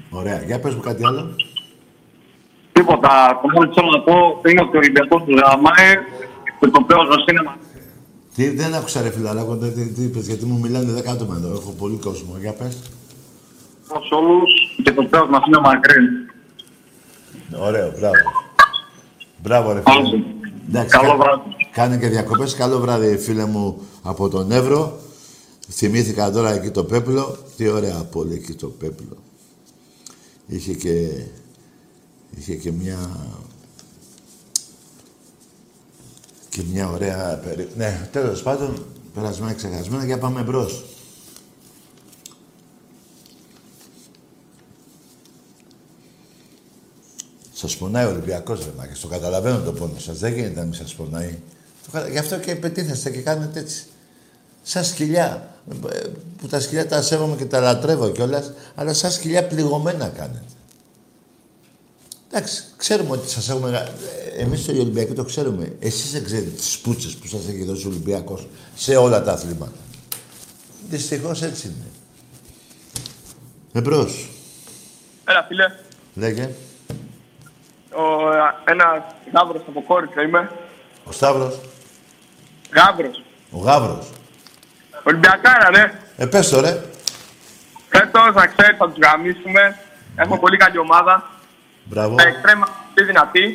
Ωραία. 0.10 0.42
Για 0.46 0.60
πες 0.60 0.74
μου 0.74 0.82
κάτι 0.82 1.06
άλλο. 1.06 1.36
Τίποτα. 2.72 3.40
Το 3.42 3.48
μόνο 3.54 3.68
που 3.68 3.74
θέλω 3.74 3.90
να 3.90 4.02
πω 4.02 4.42
είναι 4.50 4.62
ότι 4.62 4.76
ο 4.76 4.80
Ολυμπιακός 4.80 5.24
του 5.24 5.34
γαμάει 5.36 5.94
και 6.60 6.68
το 6.68 6.82
πέος 6.88 7.08
μας 7.08 7.24
είναι 7.30 7.42
μαζί. 7.44 7.60
Τι, 8.36 8.50
δεν 8.50 8.74
άκουσα 8.74 9.02
ρε 9.02 9.10
φιλαράκο, 9.10 9.56
δεν- 9.56 9.74
τι, 9.74 9.86
τι 9.86 10.04
είπες, 10.04 10.28
γιατί 10.28 10.46
μου 10.46 10.60
μιλάνε 10.60 10.92
δέκα 10.92 11.12
άτομα 11.12 11.36
εδώ. 11.36 11.52
Έχω 11.52 11.72
πολύ 11.72 11.98
κόσμο. 11.98 12.38
Για 12.40 12.54
πες. 12.54 12.78
Σε 14.08 14.14
όλους 14.16 14.52
και 14.84 14.92
το 14.92 15.04
πέος 15.04 15.30
μας 15.30 15.42
είναι 15.48 15.60
μακρύ. 15.60 15.96
Ωραίο, 17.60 17.92
μπράβο. 18.00 18.16
Μπράβο 19.44 19.72
ρε 19.74 19.82
φίλε. 19.86 19.98
Άλλο. 20.08 20.24
Εντάξει, 20.70 20.98
Καλό 20.98 21.10
κα- 21.10 21.16
βράδυ. 21.18 21.42
Κάνε 21.72 21.98
και 21.98 22.08
διακοπές. 22.08 22.56
Καλό 22.56 22.80
βράδυ 22.80 23.18
φίλε 23.18 23.46
μου 23.46 23.82
από 24.04 24.30
τον 24.30 24.52
Εύρο. 24.52 25.00
Θυμήθηκα 25.70 26.32
τώρα 26.32 26.52
εκεί 26.54 26.70
το 26.72 26.84
Πέπλο. 26.84 27.38
Τι 27.58 27.68
ωραία 27.68 28.04
πόλη 28.12 28.34
εκεί 28.34 28.54
το 28.54 28.68
Πέπλο. 28.68 29.18
Είχε 30.48 30.74
και... 30.74 31.08
Είχε 32.38 32.56
και 32.56 32.72
μια... 32.72 32.98
Και 36.60 36.66
μια 36.72 36.90
ωραία 36.90 37.40
περί... 37.44 37.70
Ναι, 37.78 38.08
τέλος 38.12 38.42
πάντων, 38.44 38.86
περασμένα 39.14 39.54
ξεχασμένα, 39.54 40.06
για 40.06 40.18
πάμε 40.18 40.42
μπρος. 40.42 40.84
Σας 47.54 47.78
πονάει 47.78 48.06
ο 48.06 48.10
Ολυμπιακός, 48.10 48.66
ρε 48.66 48.72
Μάκη. 48.78 49.02
Το 49.02 49.08
καταλαβαίνω 49.08 49.60
το 49.60 49.72
πόνο 49.74 50.00
σας. 50.00 50.20
Δεν 50.20 50.34
γίνεται 50.34 50.60
να 50.60 50.66
μην 50.66 50.74
σας 50.74 50.94
πονάει. 50.94 51.40
Το 51.86 51.92
κατα- 51.92 52.10
Γι' 52.10 52.18
αυτό 52.18 52.38
και 52.40 52.56
πετύχεστε 52.56 53.10
και 53.10 53.22
κάνετε 53.22 53.60
έτσι. 53.60 53.84
Σαν 54.62 54.84
σκυλιά. 54.86 55.56
ε, 55.94 56.08
Που 56.38 56.48
τα 56.48 56.60
σκυλιά 56.60 56.88
τα 56.88 57.02
σέβομαι 57.02 57.36
και 57.36 57.46
τα 57.46 57.60
λατρεύω 57.60 58.10
κιόλας, 58.10 58.52
αλλά 58.76 58.94
σαν 58.94 59.12
σκυλιά 59.12 59.48
πληγωμένα 59.48 60.08
κάνετε. 60.08 60.44
Εντάξει, 62.32 62.64
ξέρουμε 62.78 63.12
ότι 63.12 63.30
σας 63.30 63.50
έχουμε. 63.50 63.94
Εμείς 64.38 64.62
στο 64.62 64.72
Ολυμπιακό 64.72 65.14
το 65.14 65.24
ξέρουμε. 65.24 65.76
Εσείς 65.80 66.12
δεν 66.12 66.24
ξέρετε 66.26 66.50
τις 66.50 66.78
πούτσε 66.78 67.18
που 67.22 67.28
σας 67.28 67.48
έχει 67.48 67.64
δώσει 67.64 67.86
ο 67.86 67.90
Ολυμπιακός 67.90 68.48
σε 68.76 68.96
όλα 68.96 69.24
τα 69.24 69.32
αθλήματα. 69.32 69.78
Δυστυχώς 70.90 71.42
έτσι 71.42 71.68
είναι. 71.68 71.86
Εμπρός. 73.74 74.30
Έλα, 75.26 75.44
φίλε. 75.48 75.66
Λέγε. 76.14 76.50
Ο, 77.92 78.04
ένα 78.66 79.16
γάβρος 79.34 79.62
από 79.68 79.84
κόρυφα 79.84 80.22
είμαι. 80.22 80.52
Ο 81.04 81.12
Σταύρος. 81.12 81.60
Γάβρος. 82.72 83.24
Ο 83.52 83.58
Γάβρος. 83.58 84.10
Ολυμπιακάρα, 85.04 85.70
ναι. 85.70 86.00
Ε, 86.18 86.26
πες 86.26 86.50
το 86.50 86.60
ρε. 86.60 86.84
Φέτος, 87.90 88.34
να 88.36 88.48
ξέρεις, 88.48 88.78
θα 88.78 88.90
τους 88.90 88.98
γαμίσουμε. 89.06 89.80
Έχουμε 90.16 90.38
πολύ 90.38 90.58
καλή 90.58 90.78
ομάδα. 90.78 91.39
Μπράβο. 91.90 92.16
Τα 92.16 92.28
εξτρέμα 92.32 92.68
είναι 92.92 93.06
δυνατή. 93.12 93.46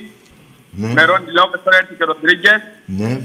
Ναι. 0.71 0.93
Με 0.93 1.03
Ρόνι 1.05 1.31
Λόπες, 1.39 1.61
τώρα 1.65 1.77
έρθει 1.77 1.95
και 1.95 2.03
ο 2.03 2.07
Ροντρίγκες. 2.07 2.61
Ναι. 3.01 3.21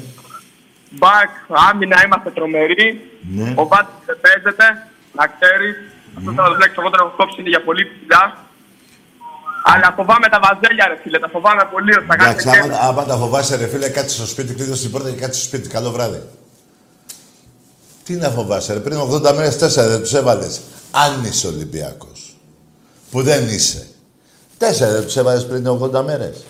Μπακ, 0.89 1.31
άμυνα 1.69 1.97
είμαστε 2.05 2.29
τρομεροί. 2.31 2.89
Ναι. 3.37 3.53
Ο 3.61 3.67
Βάτης 3.67 3.95
δεν 4.05 4.17
παίζεται. 4.23 4.65
Να 5.17 5.23
ξέρεις. 5.33 5.75
Αυτό 6.17 6.31
θα 6.37 6.43
το 6.49 6.55
λέξω 6.61 6.81
εγώ 6.81 6.89
τον 6.89 6.99
έχω 7.03 7.13
κόψει 7.17 7.35
είναι 7.39 7.49
για 7.49 7.63
πολύ 7.63 7.83
ψηλά. 7.91 8.23
Αλλά 9.63 9.93
φοβάμαι 9.97 10.27
τα 10.33 10.39
βαζέλια, 10.45 10.85
ρε 10.87 10.97
φίλε. 11.03 11.19
Τα 11.19 11.29
φοβάμαι 11.29 11.63
πολύ. 11.71 11.91
ότι 11.97 12.05
Θα 12.05 12.13
Εντάξει, 12.13 12.45
κάνετε 12.45 12.75
άμα, 12.75 12.87
άμα 12.87 13.03
τα 13.05 13.15
φοβάσαι 13.21 13.55
ρε 13.55 13.67
φίλε, 13.67 13.89
κάτσε 13.89 14.15
στο 14.15 14.25
σπίτι, 14.25 14.53
κλείδωσε 14.53 14.81
την 14.81 14.91
πόρτα 14.91 15.09
και 15.09 15.19
κάτσε 15.23 15.39
στο 15.39 15.47
σπίτι. 15.49 15.67
Καλό 15.69 15.91
βράδυ. 15.91 16.21
Τι 18.03 18.13
να 18.15 18.29
φοβάσαι 18.29 18.73
ρε, 18.73 18.79
πριν 18.79 18.97
80 18.99 19.33
μέρες 19.35 19.57
τέσσερα 19.57 19.87
δεν 19.87 19.99
τους 20.01 20.13
έβαλες. 20.13 20.61
Αν 20.91 21.23
είσαι 21.23 21.47
Ολυμπιακός. 21.47 22.35
Που 23.11 23.21
δεν 23.21 23.47
είσαι. 23.47 23.87
Τέσσερα 24.59 24.91
δεν 24.91 25.03
τους 25.03 25.15
έβαλες 25.15 25.45
πριν 25.45 25.67
80 25.67 26.03
μέρες. 26.05 26.43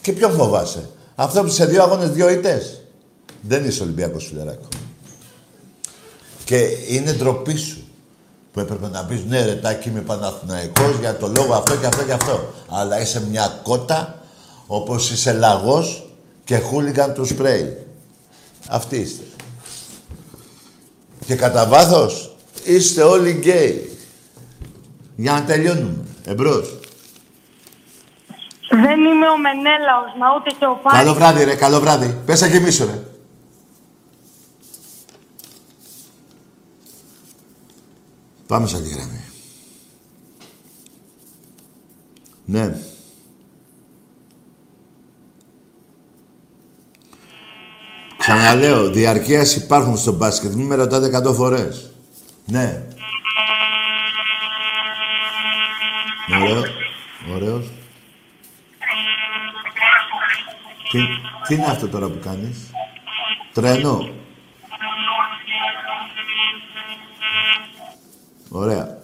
Και 0.00 0.12
ποιον 0.12 0.32
φοβάσαι; 0.32 0.88
Αυτό 1.14 1.42
που 1.42 1.48
σε 1.48 1.66
δύο 1.66 1.82
αγώνες, 1.82 2.10
δύο 2.10 2.30
ήττες. 2.30 2.80
Δεν 3.40 3.64
είσαι 3.64 3.82
Ολυμπιακός 3.82 4.26
φιλεράκο. 4.26 4.68
Και 6.44 6.58
είναι 6.88 7.12
ντροπή 7.12 7.56
σου. 7.56 7.78
Που 8.52 8.60
έπρεπε 8.60 8.88
να 8.88 9.04
πεις 9.04 9.24
ναι 9.24 9.44
ρε 9.44 9.54
τάκι 9.54 9.88
είμαι 9.88 10.00
Παναθηναϊκός 10.00 10.98
για 11.00 11.16
το 11.16 11.32
λόγο 11.36 11.54
αυτό 11.54 11.76
και 11.76 11.86
αυτό 11.86 12.02
και 12.02 12.12
αυτό. 12.12 12.52
Αλλά 12.68 13.00
είσαι 13.00 13.26
μια 13.30 13.60
κότα 13.62 14.22
όπως 14.66 15.10
είσαι 15.10 15.32
λαγός 15.32 16.10
και 16.44 16.58
χούλιγκαν 16.58 17.14
του 17.14 17.24
σπρέι. 17.24 17.86
Αυτοί 18.68 18.96
είστε. 18.96 19.24
Και 21.26 21.34
κατά 21.34 21.66
βάθος 21.66 22.36
είστε 22.64 23.02
όλοι 23.02 23.30
γκέι. 23.30 23.98
Για 25.16 25.32
να 25.32 25.44
τελειώνουμε. 25.44 26.04
Εμπρός. 26.24 26.78
Δεν 28.82 29.00
είμαι 29.04 29.28
ο 29.28 29.38
Μενέλαος, 29.38 30.12
μα 30.18 30.26
ούτε 30.36 30.50
και 30.58 30.66
ο 30.66 30.80
Πάρης. 30.82 30.98
Καλό 30.98 31.14
βράδυ 31.14 31.44
ρε, 31.44 31.54
καλό 31.54 31.80
βράδυ. 31.80 32.18
Πες 32.26 32.40
να 32.40 32.46
γεμίσω 32.46 32.84
ρε. 32.84 33.02
Πάμε 38.46 38.66
σαν 38.66 38.82
τη 38.82 38.88
γραμμή. 38.88 39.24
Ναι. 42.44 42.76
Ξαναλέω, 48.16 48.90
διαρκείας 48.90 49.56
υπάρχουν 49.56 49.96
στο 49.96 50.12
μπάσκετ. 50.12 50.52
Μην 50.52 50.66
με 50.66 50.74
ρωτάτε 50.74 51.06
100 51.06 51.34
φορές. 51.34 51.90
Ναι. 52.46 52.82
Ωραίος. 56.42 56.70
Ωραίος. 57.34 57.70
Τι, 60.94 61.00
τι 61.48 61.54
είναι 61.54 61.64
αυτό 61.64 61.88
τώρα 61.88 62.08
που 62.08 62.18
κάνεις; 62.22 62.70
Τρένο; 63.52 64.08
Ωραία. 68.48 68.98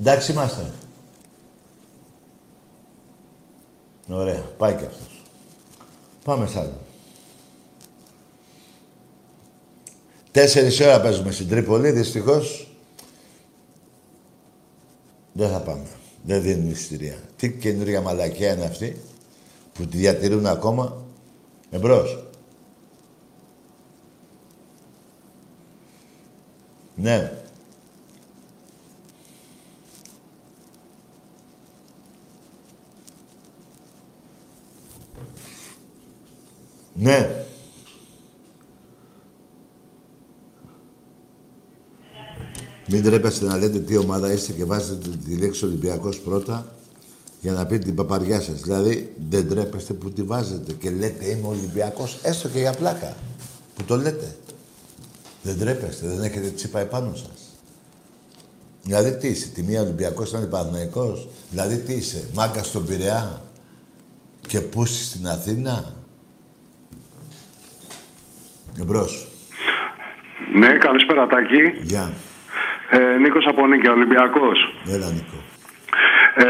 Εντάξει 0.00 0.32
είμαστε. 0.32 0.72
Ωραία. 4.08 4.42
Πάει 4.58 4.74
και 4.74 4.84
αυτός. 4.84 5.22
Πάμε 6.24 6.46
σ' 6.46 6.56
άλλο. 6.56 6.80
Τέσσερις 10.30 10.80
ώρα 10.80 11.00
παίζουμε 11.00 11.30
στην 11.30 11.48
Τρίπολη, 11.48 11.90
δυστυχώς. 11.90 12.67
Δεν 15.38 15.50
θα 15.50 15.60
πάμε. 15.60 15.86
Δεν 16.22 16.42
δίνουν 16.42 16.70
εισιτήρια. 16.70 17.18
Τι 17.36 17.52
καινούργια 17.52 18.00
μαλακία 18.00 18.52
είναι 18.52 18.64
αυτή 18.64 19.00
που 19.72 19.86
τη 19.86 19.96
διατηρούν 19.96 20.46
ακόμα. 20.46 21.04
Εμπρός; 21.70 22.24
Ναι. 26.94 27.32
Ναι. 36.94 37.47
Μην 42.90 43.02
τρέπεστε 43.02 43.44
να 43.44 43.56
λέτε 43.56 43.78
τι 43.78 43.96
ομάδα 43.96 44.32
είστε 44.32 44.52
και 44.52 44.64
βάζετε 44.64 45.08
τη 45.24 45.36
λέξη 45.36 45.64
Ολυμπιακός 45.64 46.18
πρώτα 46.18 46.66
για 47.40 47.52
να 47.52 47.66
πείτε 47.66 47.84
την 47.84 47.94
παπαριά 47.94 48.40
σας. 48.40 48.60
Δηλαδή, 48.60 49.14
δεν 49.28 49.48
τρέπεστε 49.48 49.92
που 49.92 50.10
τη 50.10 50.22
βάζετε 50.22 50.72
και 50.72 50.90
λέτε 50.90 51.24
είμαι 51.24 51.46
Ολυμπιακός, 51.46 52.18
έστω 52.22 52.48
και 52.48 52.58
για 52.58 52.72
πλάκα. 52.72 53.16
Που 53.74 53.84
το 53.84 53.96
λέτε. 53.96 54.36
Δεν 55.42 55.58
τρέπεστε, 55.58 56.08
δεν 56.08 56.22
έχετε 56.22 56.48
τσίπα 56.48 56.80
επάνω 56.80 57.14
σας. 57.14 57.58
Δηλαδή 58.82 59.16
τι 59.16 59.28
είσαι, 59.28 59.48
τη 59.48 59.62
μία 59.62 59.80
Ολυμπιακός, 59.80 60.28
ήταν 60.28 60.48
Παναθηναϊκός. 60.48 61.28
Δηλαδή 61.50 61.76
τι 61.76 61.92
είσαι, 61.92 62.28
μάγκα 62.34 62.62
στον 62.62 62.86
Πειραιά 62.86 63.42
και 64.46 64.60
πούστη 64.60 65.04
στην 65.04 65.28
Αθήνα. 65.28 65.94
Εμπρός. 68.80 69.28
Ναι, 70.54 70.76
καλησπέρα 70.78 71.26
Τάκη. 71.26 71.86
Γεια. 71.86 72.12
Ε, 72.90 72.98
Νίκος 73.22 73.46
από 73.46 73.66
Νίκη, 73.66 73.88
Ολυμπιακός. 73.88 74.58
Έλα, 74.94 75.08
Νίκο. 75.16 75.36
Ε, 76.34 76.46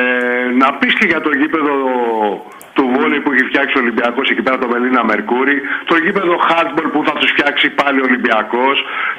να 0.63 0.69
πεις 0.79 0.93
και 0.99 1.07
για 1.13 1.21
το 1.21 1.31
γήπεδο 1.41 1.75
του 2.77 2.85
Βόλεϊ 2.95 3.21
που 3.23 3.31
έχει 3.35 3.45
φτιάξει 3.51 3.75
ο 3.79 3.81
Ολυμπιακός 3.85 4.27
εκεί 4.33 4.43
πέρα 4.47 4.59
το 4.63 4.69
Μελίνα 4.73 5.03
Μερκούρι, 5.11 5.57
το 5.91 5.95
γήπεδο 6.05 6.35
Χάτμπορ 6.49 6.87
που 6.93 7.01
θα 7.09 7.13
τους 7.19 7.31
φτιάξει 7.35 7.67
πάλι 7.81 7.99
ο 8.03 8.07
Ολυμπιακός, 8.11 8.77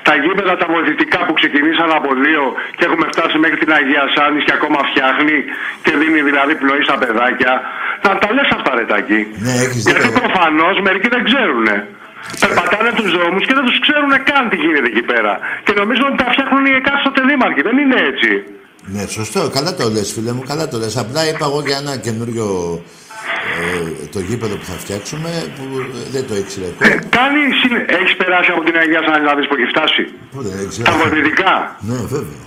τα 0.08 0.13
γήπεδα 0.23 0.53
τα 0.62 0.67
βοηθητικά 0.73 1.19
που 1.25 1.34
ξεκινήσαν 1.39 1.89
από 1.99 2.10
δύο 2.25 2.43
και 2.77 2.84
έχουμε 2.88 3.05
φτάσει 3.13 3.38
μέχρι 3.43 3.58
την 3.63 3.71
Αγία 3.77 4.05
Σάνης 4.15 4.43
και 4.47 4.53
ακόμα 4.60 4.79
φτιάχνει 4.89 5.38
και 5.84 5.91
δίνει 6.01 6.21
δηλαδή 6.29 6.53
πνοή 6.62 6.82
στα 6.88 6.97
παιδάκια. 7.01 7.53
Να 8.05 8.12
τα 8.21 8.27
λες 8.36 8.49
αυτά 8.58 8.71
ρε 8.77 8.86
Τάκη. 8.91 9.19
Ναι, 9.45 9.53
έχεις 9.65 9.82
Γιατί 9.89 10.01
δίκιο. 10.08 10.19
προφανώς 10.19 10.75
μερικοί 10.86 11.08
δεν 11.15 11.23
ξέρουν. 11.29 11.67
Περπατάνε 12.43 12.91
τους 12.99 13.10
δρόμους 13.15 13.43
και 13.47 13.53
δεν 13.58 13.65
τους 13.67 13.77
ξέρουν 13.86 14.12
καν 14.29 14.43
τι 14.49 14.55
γίνεται 14.63 14.88
εκεί 14.93 15.03
πέρα. 15.12 15.34
Και 15.65 15.73
νομίζουν 15.79 16.05
ότι 16.12 16.17
τα 16.23 16.27
φτιάχνουν 16.34 16.63
οι 16.69 16.73
εκάστοτε 16.82 17.21
δήμαρχοι. 17.29 17.62
Δεν 17.69 17.77
είναι 17.84 17.99
έτσι. 18.12 18.29
Ναι, 18.93 19.03
σωστό. 19.17 19.41
Καλά 19.58 19.71
το 19.79 19.86
λες, 19.95 20.08
φίλε 20.15 20.32
μου. 20.36 20.43
Καλά 20.51 20.65
το 20.71 20.77
λες. 20.82 20.97
Απλά 21.03 21.21
είπα 21.29 21.45
εγώ 21.49 21.60
για 21.67 21.77
ένα 21.84 21.93
καινούριο 22.05 22.47
ε, 23.60 24.05
το 24.13 24.19
γήπεδο 24.27 24.55
που 24.60 24.65
θα 24.71 24.77
φτιάξουμε 24.84 25.29
που 25.55 25.63
ε, 25.79 26.10
δεν 26.15 26.23
το 26.27 26.34
ήξερε. 26.41 26.69
Ε, 26.88 26.89
κάνει, 27.17 27.39
συν- 27.62 27.86
έχεις 27.97 28.15
περάσει 28.21 28.49
από 28.55 28.62
την 28.67 28.75
Αγία 28.82 29.01
Σάνη 29.05 29.19
δηλαδή 29.25 29.41
που 29.47 29.53
έχει 29.58 29.67
φτάσει; 29.73 30.03
Πού 30.34 30.39
δεν 30.47 30.58
Τα 30.63 30.67
ξέρω. 30.71 30.91
βοηθητικά. 31.01 31.53
Ναι, 31.89 31.95
βέβαια. 32.15 32.41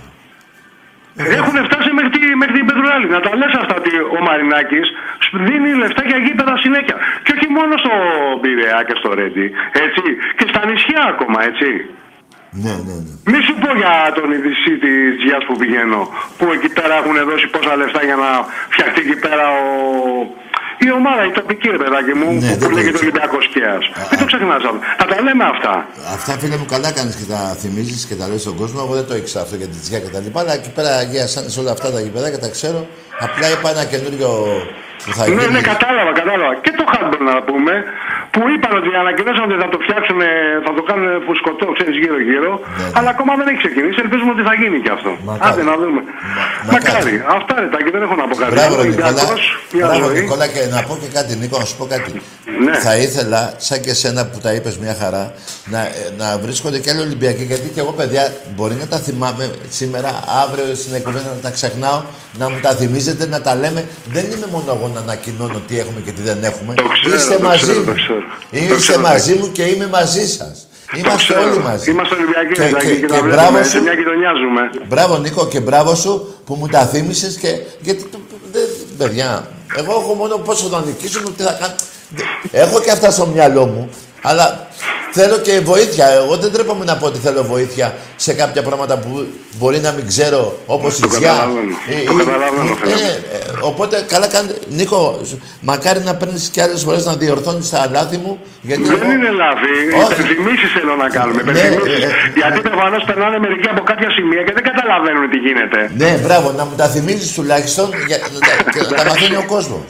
Έχουν 1.15 1.55
φτάσει 1.67 1.89
μέχρι, 1.97 2.09
τη, 2.15 2.35
μέχρι 2.41 2.53
την 2.59 2.65
Πετρουλάλη. 2.65 3.07
Να 3.15 3.19
τα 3.25 3.35
λες 3.39 3.53
αυτά 3.61 3.73
ότι 3.81 3.93
ο 4.17 4.19
Μαρινάκης 4.27 4.87
σου 5.25 5.37
δίνει 5.47 5.71
λεφτά 5.81 6.03
για 6.09 6.17
γήπεδα 6.25 6.57
συνέχεια. 6.65 6.95
Και 7.23 7.33
όχι 7.35 7.47
μόνο 7.57 7.73
στο 7.83 7.93
Πειραιά 8.41 8.79
και 8.87 8.95
στο 8.99 9.09
Ρέντι. 9.17 9.47
Έτσι. 9.85 10.03
Και 10.37 10.45
στα 10.51 10.61
νησιά 10.69 11.03
ακόμα, 11.13 11.39
έτσι. 11.49 11.69
Ναι, 12.63 12.75
ναι, 12.87 12.95
ναι. 13.05 13.13
Μη 13.31 13.39
σου 13.45 13.55
πω 13.61 13.69
για 13.81 13.93
τον 14.17 14.27
ειδησί 14.31 14.73
της 14.83 14.99
Τζιά 15.19 15.37
που 15.45 15.53
πηγαίνω. 15.61 16.01
Που 16.37 16.45
εκεί 16.55 16.69
πέρα 16.77 16.95
έχουν 17.01 17.15
δώσει 17.29 17.47
πόσα 17.53 17.75
λεφτά 17.81 18.01
για 18.09 18.17
να 18.23 18.29
φτιαχτεί 18.73 19.01
εκεί 19.05 19.17
πέρα 19.25 19.45
ο... 19.61 19.65
η 20.85 20.87
ομάδα, 20.99 21.21
η 21.29 21.31
τοπική 21.39 21.67
ρε 21.75 21.79
παιδάκι 21.83 22.13
μου, 22.19 22.27
Ναι, 22.31 22.39
που, 22.39 22.45
δεν 22.45 22.57
που 22.57 22.63
το 22.65 22.69
λέγεται 22.75 22.89
ήξερα. 22.89 23.05
Ολυμπιακός 23.07 23.45
Κέας. 23.53 23.83
Μην 24.11 24.17
το 24.21 24.25
ξεχνά 24.31 24.53
αυτό. 24.59 24.71
Θα 24.99 25.05
τα 25.11 25.17
λέμε 25.25 25.43
αυτά. 25.53 25.73
Αυτά 26.17 26.31
φίλε 26.39 26.55
μου 26.61 26.67
καλά 26.73 26.89
κάνεις 26.97 27.15
και 27.19 27.27
τα 27.33 27.39
θυμίζεις 27.61 28.01
και 28.09 28.15
τα 28.19 28.25
λες 28.29 28.41
στον 28.45 28.55
κόσμο. 28.61 28.79
Εγώ 28.85 28.93
δεν 28.99 29.05
το 29.09 29.15
ήξερα 29.21 29.41
αυτό 29.45 29.55
για 29.61 29.67
την 29.73 29.79
τσιά 29.83 29.99
και 30.03 30.11
τα 30.15 30.19
λοιπά. 30.25 30.39
Αλλά 30.43 30.53
εκεί 30.59 30.71
πέρα 30.77 30.89
Αγία 31.03 31.25
Σάνης 31.33 31.57
όλα 31.61 31.71
αυτά 31.75 31.87
τα 31.95 31.99
γηπεδάκια 32.05 32.39
τα 32.45 32.49
ξέρω. 32.55 32.79
Απλά 33.25 33.45
είπα 33.53 33.67
ένα 33.75 33.85
καινούριο 33.91 34.29
που 35.05 35.11
θα 35.17 35.23
Ναι, 35.27 35.29
γίνει. 35.41 35.51
ναι, 35.55 35.61
κατάλαβα, 35.71 36.11
κατάλαβα. 36.21 36.53
Και 36.63 36.71
το 36.79 36.83
Χάντμπορ 36.91 37.21
να 37.29 37.35
πούμε, 37.49 37.73
που 38.33 38.41
είπαν 38.53 38.73
ότι 38.79 38.89
ανακοινώσαν 39.03 39.43
ότι 39.47 39.57
θα 39.63 39.69
το 39.73 39.77
φτιάξουν, 39.85 40.19
θα 40.65 40.71
το 40.77 40.81
κάνουν 40.89 41.07
φουσκωτό, 41.25 41.65
ξέρεις 41.77 41.95
γύρω-γύρω. 42.01 42.51
Ναι, 42.59 42.83
ναι. 42.83 42.95
Αλλά 42.97 43.09
ακόμα 43.15 43.31
δεν 43.39 43.45
έχει 43.51 43.59
ξεκινήσει. 43.63 43.97
Ελπίζουμε 44.05 44.31
ότι 44.35 44.43
θα 44.49 44.53
γίνει 44.61 44.77
και 44.85 44.91
αυτό. 44.97 45.11
Μακάρι. 45.27 45.45
Άντε 45.47 45.61
να 45.69 45.75
δούμε. 45.81 46.01
Μα- 46.07 46.71
μακάρι. 46.73 46.93
μακάρι. 46.95 47.15
Αυτά 47.37 47.53
είναι 47.59 47.69
τα 47.73 47.79
και 47.83 47.91
δεν 47.95 48.01
έχω 48.05 48.15
να 48.21 48.25
πω 48.29 48.35
κάτι. 48.41 48.51
Μπράβο, 48.55 48.73
Άλλο, 48.75 48.83
Νικόλα. 48.89 49.07
Ολυμπιακός, 49.07 49.41
μια 49.75 49.85
Μπράβο, 49.87 50.05
ζωή. 50.07 50.15
Νικόλα, 50.19 50.45
και 50.53 50.61
να 50.75 50.79
πω 50.87 50.93
και 51.01 51.09
κάτι, 51.17 51.31
Νίκο, 51.41 51.55
να 51.63 51.67
σου 51.69 51.75
πω 51.79 51.85
κάτι. 51.93 52.11
Ναι. 52.65 52.73
Θα 52.85 52.93
ήθελα, 53.05 53.41
σαν 53.67 53.77
και 53.83 53.91
εσένα 53.95 54.21
που 54.29 54.37
τα 54.45 54.51
είπες 54.55 54.75
μια 54.83 54.95
χαρά, 55.01 55.23
να, 55.73 55.79
ε, 55.79 55.91
να 56.21 56.27
βρίσκονται 56.43 56.77
και 56.83 56.89
άλλοι 56.91 57.01
Ολυμπιακοί. 57.09 57.43
Γιατί 57.51 57.67
και 57.73 57.81
εγώ, 57.83 57.91
παιδιά, 57.99 58.23
μπορεί 58.55 58.75
να 58.83 58.87
τα 58.93 58.97
θυμάμαι 59.05 59.43
σήμερα, 59.79 60.09
αύριο 60.43 60.65
στην 60.83 60.93
εκπομπή 60.99 61.19
να 61.31 61.35
τα 61.45 61.51
ξεχνάω, 61.57 61.99
να 62.41 62.45
μου 62.49 62.57
τα 62.65 62.71
θυμίζετε, 62.79 63.23
να 63.33 63.39
τα 63.45 63.51
λέμε. 63.61 63.81
Δεν 64.15 64.25
είμαι 64.33 64.47
μόνο 64.55 64.65
εγώ 64.77 64.87
να 64.95 64.99
ανακοινώνω 65.05 65.59
τι 65.67 65.73
έχουμε 65.83 65.99
και 66.05 66.11
τι 66.15 66.21
δεν 66.29 66.39
έχουμε. 66.49 66.71
Το 66.73 66.83
ξέρω, 66.95 67.15
Είστε 67.15 67.35
το 67.35 67.43
μαζί 67.47 67.57
ξέρω, 67.61 67.79
μου. 67.79 67.85
το 67.85 67.93
ξέρω. 68.01 68.22
Το 68.51 68.57
Είστε 68.57 68.75
ξέρω, 68.75 69.01
μαζί 69.01 69.33
μου 69.33 69.51
και 69.51 69.63
είμαι 69.63 69.87
μαζί 69.87 70.27
σας. 70.27 70.67
Είμαστε 70.95 71.33
ξέρω. 71.33 71.41
όλοι 71.49 71.57
μαζί. 71.59 71.91
Είμαστε 71.91 72.15
Ολυμπιακοί, 72.15 72.53
Και- 72.53 72.63
δηλαδή, 72.63 72.85
και- 72.85 72.93
και, 72.93 72.99
και 72.99 73.07
τα 73.07 73.21
μπράβο 73.21 73.35
βλέπουμε. 73.35 73.63
σου. 73.63 73.69
Σε 73.69 73.81
μια 73.81 73.93
γειτονιά 73.93 74.31
ζούμε. 74.41 74.61
Μπράβο 74.87 75.17
Νίκο 75.17 75.47
και 75.47 75.59
μπράβο 75.59 75.95
σου 75.95 76.33
που 76.45 76.55
μου 76.55 76.67
τα 76.67 76.79
θύμισες 76.85 77.35
και... 77.35 77.49
Γιατί, 77.81 78.03
το- 78.03 78.17
δεν- 78.51 78.69
παιδιά, 78.97 79.47
εγώ 79.75 79.91
έχω 79.91 80.13
μόνο 80.13 80.35
πόσο 80.37 80.67
θα 80.67 80.83
νικήσουμε, 80.85 81.29
τι 81.37 81.43
θα 81.43 81.57
κάνω. 81.59 81.73
Δεν- 82.09 82.25
Έχω 82.51 82.79
και 82.81 82.91
αυτά 82.91 83.11
στο 83.11 83.25
μυαλό 83.25 83.65
μου, 83.65 83.89
αλλά 84.21 84.67
θέλω 85.17 85.37
και 85.37 85.59
βοήθεια. 85.71 86.05
Εγώ 86.19 86.35
δεν 86.37 86.51
τρέπομαι 86.51 86.85
να 86.85 86.95
πω 86.97 87.05
ότι 87.05 87.19
θέλω 87.19 87.43
βοήθεια 87.43 87.87
σε 88.15 88.33
κάποια 88.33 88.61
πράγματα 88.63 88.97
που 88.97 89.09
μπορεί 89.59 89.79
να 89.79 89.91
μην 89.91 90.07
ξέρω, 90.07 90.41
όπως 90.65 90.97
η 90.97 91.01
Το 91.01 91.07
Τζιά. 91.07 91.19
καταλαβαίνω. 91.19 91.75
Ε, 91.89 92.03
Το 92.09 92.13
ε, 92.19 92.23
καταλαβαίνω, 92.23 92.71
ε, 92.71 92.75
φίλε 92.79 92.93
μου. 92.95 93.01
ε, 93.33 93.67
οπότε 93.69 93.95
καλά 94.13 94.27
κάνετε. 94.27 94.55
Νίκο, 94.69 95.21
μακάρι 95.69 95.99
να 96.09 96.13
παίρνεις 96.15 96.49
και 96.53 96.61
άλλες 96.61 96.81
φορές 96.83 97.05
να 97.05 97.13
διορθώνεις 97.15 97.69
τα 97.69 97.89
λάθη 97.91 98.17
μου. 98.23 98.33
Γιατί 98.61 98.83
Δεν 98.83 98.91
εγώ- 99.01 99.11
είναι 99.15 99.29
λάθη. 99.43 99.71
Όχι. 100.01 100.11
Υπενθυμίσει 100.13 100.65
θέλω 100.75 100.93
να 101.03 101.07
κάνουμε. 101.17 101.41
Ναι, 101.41 101.49
υπενθυμίσεις. 101.51 102.03
ε, 102.03 102.07
ε. 102.07 102.09
Γιατί 102.39 102.59
προφανώς 102.69 103.03
περνάνε 103.09 103.37
μερικοί 103.45 103.67
από 103.73 103.81
κάποια 103.91 104.09
σημεία 104.17 104.41
και 104.47 104.53
δεν 104.57 104.63
καταλαβαίνουν 104.69 105.25
τι 105.31 105.37
γίνεται. 105.45 105.79
Ναι, 106.01 106.11
μπράβο, 106.23 106.47
να 106.59 106.63
μου 106.67 106.73
τα 106.81 106.87
θυμίζεις 106.93 107.29
τουλάχιστον 107.37 107.87
για 108.09 108.17
να 108.33 108.39
τα, 108.47 108.53
και 108.73 108.79
να 108.81 108.87
τα 108.97 109.03
μαθαίνει 109.09 109.35
ο 109.35 109.45
κόσμος. 109.55 109.85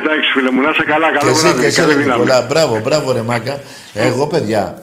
Εντάξει, 0.00 0.26
φίλε 0.34 0.50
μου, 0.50 0.60
να 0.60 0.70
είσαι 0.70 0.84
καλά. 0.92 1.12
Και 1.12 1.18
Καλό 1.18 1.30
εσύ, 1.30 1.42
και 1.42 1.48
βράδυ. 1.48 1.66
εσύ, 1.66 1.80
Καλή 1.80 1.92
ρε 1.92 1.98
δύναμη. 2.00 2.20
Νικόλα. 2.20 2.46
Μπράβο, 2.48 2.80
μπράβο, 2.80 3.12
ρε 3.12 3.22
Μάκα. 3.22 3.60
Εγώ, 3.94 4.26
παιδιά, 4.26 4.82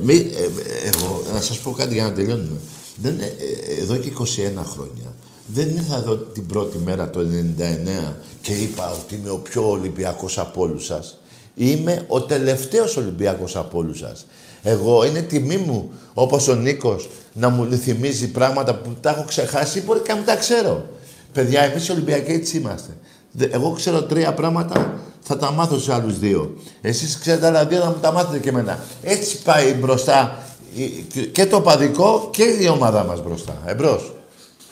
μη, 0.00 0.14
ε, 0.14 0.88
εγώ, 0.88 1.22
να 1.34 1.40
σας 1.40 1.58
πω 1.58 1.70
κάτι 1.70 1.94
για 1.94 2.02
να 2.04 2.12
τελειώνουμε. 2.12 2.58
Δεν, 2.96 3.20
ε, 3.20 3.24
ε, 3.24 3.82
εδώ 3.82 3.96
και 3.96 4.08
21 4.08 4.64
χρόνια 4.72 5.14
δεν 5.54 5.68
ήρθα 5.68 5.96
εδώ 5.96 6.16
την 6.16 6.46
πρώτη 6.46 6.78
μέρα 6.84 7.10
το 7.10 7.20
99 7.20 8.16
και 8.40 8.52
είπα 8.52 8.90
ότι 8.90 9.14
είμαι 9.14 9.30
ο 9.30 9.36
πιο 9.36 9.70
Ολυμπιακός 9.70 10.38
από 10.38 10.62
όλους 10.62 10.84
σας. 10.84 11.18
Είμαι 11.54 12.04
ο 12.08 12.20
τελευταίος 12.22 12.96
Ολυμπιακός 12.96 13.56
από 13.56 13.78
όλους 13.78 13.98
σας. 13.98 14.26
Εγώ 14.62 15.04
είναι 15.04 15.20
τιμή 15.22 15.56
μου, 15.56 15.90
όπως 16.14 16.48
ο 16.48 16.54
Νίκος, 16.54 17.08
να 17.32 17.48
μου 17.48 17.76
θυμίζει 17.76 18.30
πράγματα 18.30 18.74
που 18.74 18.96
τα 19.00 19.10
έχω 19.10 19.24
ξεχάσει 19.28 19.78
ή 19.78 19.82
μπορεί 19.86 20.00
και 20.00 20.10
να 20.10 20.16
μην 20.16 20.24
τα 20.26 20.36
ξέρω. 20.36 20.86
Παιδιά, 21.32 21.62
εμείς 21.62 21.88
οι 21.88 21.92
Ολυμπιακοί 21.92 22.32
έτσι 22.32 22.56
είμαστε. 22.56 22.96
Δε- 23.38 23.48
Εγώ 23.50 23.70
ξέρω 23.70 24.02
τρία 24.02 24.34
πράγματα, 24.34 24.98
θα 25.22 25.36
τα 25.36 25.50
μάθω 25.52 25.78
σε 25.78 25.94
άλλους 25.94 26.18
δύο. 26.18 26.56
Εσείς 26.80 27.18
ξέρετε 27.18 27.46
άλλα 27.46 27.66
δύο, 27.66 27.78
να 27.78 27.86
μου 27.86 27.96
τα 28.00 28.12
μάθετε 28.12 28.38
και 28.38 28.48
εμένα. 28.48 28.78
Έτσι 29.02 29.42
πάει 29.42 29.72
μπροστά 29.72 30.38
η- 30.74 31.26
και 31.32 31.46
το 31.46 31.60
παδικό 31.60 32.28
και 32.32 32.42
η 32.42 32.68
ομάδα 32.68 33.04
μας 33.04 33.22
μπροστά. 33.22 33.62
Εμπρός. 33.66 34.12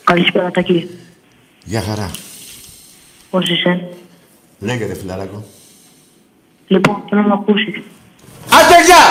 Καλησπέρα, 0.04 0.50
Τάκη. 0.50 0.90
Γεια 1.64 1.80
χαρά. 1.82 2.10
Πώς 3.30 3.48
είσαι; 3.48 3.88
Λέγε 4.58 4.86
ρε 4.86 4.94
φιλαράκο. 4.94 5.44
Λοιπόν, 6.66 7.02
θέλω 7.08 7.22
να 7.22 7.34
ακούσει. 7.34 7.84
Άντε 8.50 8.84
γεια! 8.86 9.04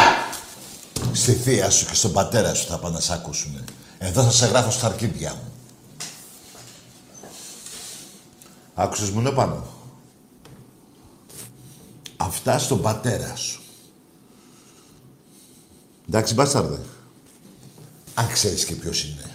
Στη 1.14 1.32
θεία 1.32 1.70
σου 1.70 1.86
και 1.86 1.96
στον 1.96 2.12
πατέρα 2.12 2.54
σου 2.54 2.66
θα 2.68 2.78
πάνε 2.78 2.94
να 2.94 3.00
σ' 3.02 3.12
ακούσουνε. 3.12 3.64
Εδώ 3.98 4.22
θα 4.24 4.32
σε 4.32 4.46
γράφω 4.46 4.72
στα 4.72 4.86
αρκίδια 4.88 5.30
μου. 5.30 5.52
Άκουσες 8.78 9.10
μόνο 9.10 9.32
πάνω. 9.32 9.68
Αυτά 12.18 12.60
στον 12.60 12.82
πατέρα 12.82 13.36
σου. 13.36 13.62
Εντάξει, 16.08 16.34
μπάσταρδε. 16.34 16.80
Αν 18.14 18.28
ξέρεις 18.28 18.66
και 18.66 18.74
ποιος 18.76 19.04
είναι. 19.04 19.30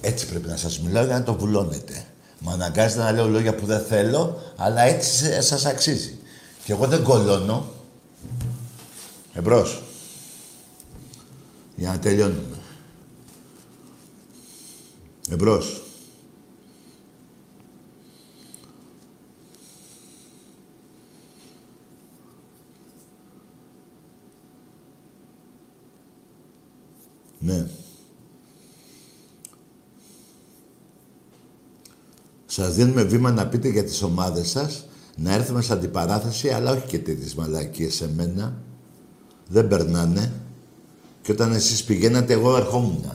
Έτσι 0.00 0.26
πρέπει 0.26 0.48
να 0.48 0.56
σας 0.56 0.80
μιλάω 0.80 1.04
για 1.04 1.18
να 1.18 1.24
το 1.24 1.34
βουλώνετε. 1.34 2.06
Μ' 2.38 2.48
αναγκάζετε 2.50 3.02
να 3.02 3.12
λέω 3.12 3.28
λόγια 3.28 3.54
που 3.54 3.66
δεν 3.66 3.84
θέλω, 3.84 4.42
αλλά 4.56 4.80
έτσι 4.82 5.10
σε- 5.16 5.40
σας 5.40 5.64
αξίζει. 5.64 6.18
Και 6.64 6.72
εγώ 6.72 6.86
δεν 6.86 7.02
κολώνω. 7.02 7.72
Εμπρός. 9.32 9.82
Για 11.76 11.88
να 11.90 11.98
τελειώνουμε. 11.98 12.56
Εμπρός. 15.30 15.82
Ναι. 27.44 27.66
Σας 32.46 32.74
δίνουμε 32.74 33.02
βήμα 33.02 33.30
να 33.30 33.46
πείτε 33.46 33.68
για 33.68 33.84
τις 33.84 34.02
ομάδες 34.02 34.50
σας, 34.50 34.86
να 35.16 35.32
έρθουμε 35.32 35.62
σε 35.62 35.72
αντιπαράθεση, 35.72 36.48
αλλά 36.48 36.70
όχι 36.70 36.86
και 36.86 36.98
τέτοιες 36.98 37.34
μαλακίες 37.34 37.94
σε 37.94 38.08
μένα. 38.14 38.54
Δεν 39.48 39.68
περνάνε. 39.68 40.32
Και 41.22 41.32
όταν 41.32 41.52
εσείς 41.52 41.84
πηγαίνατε, 41.84 42.32
εγώ 42.32 42.56
ερχόμουν. 42.56 43.12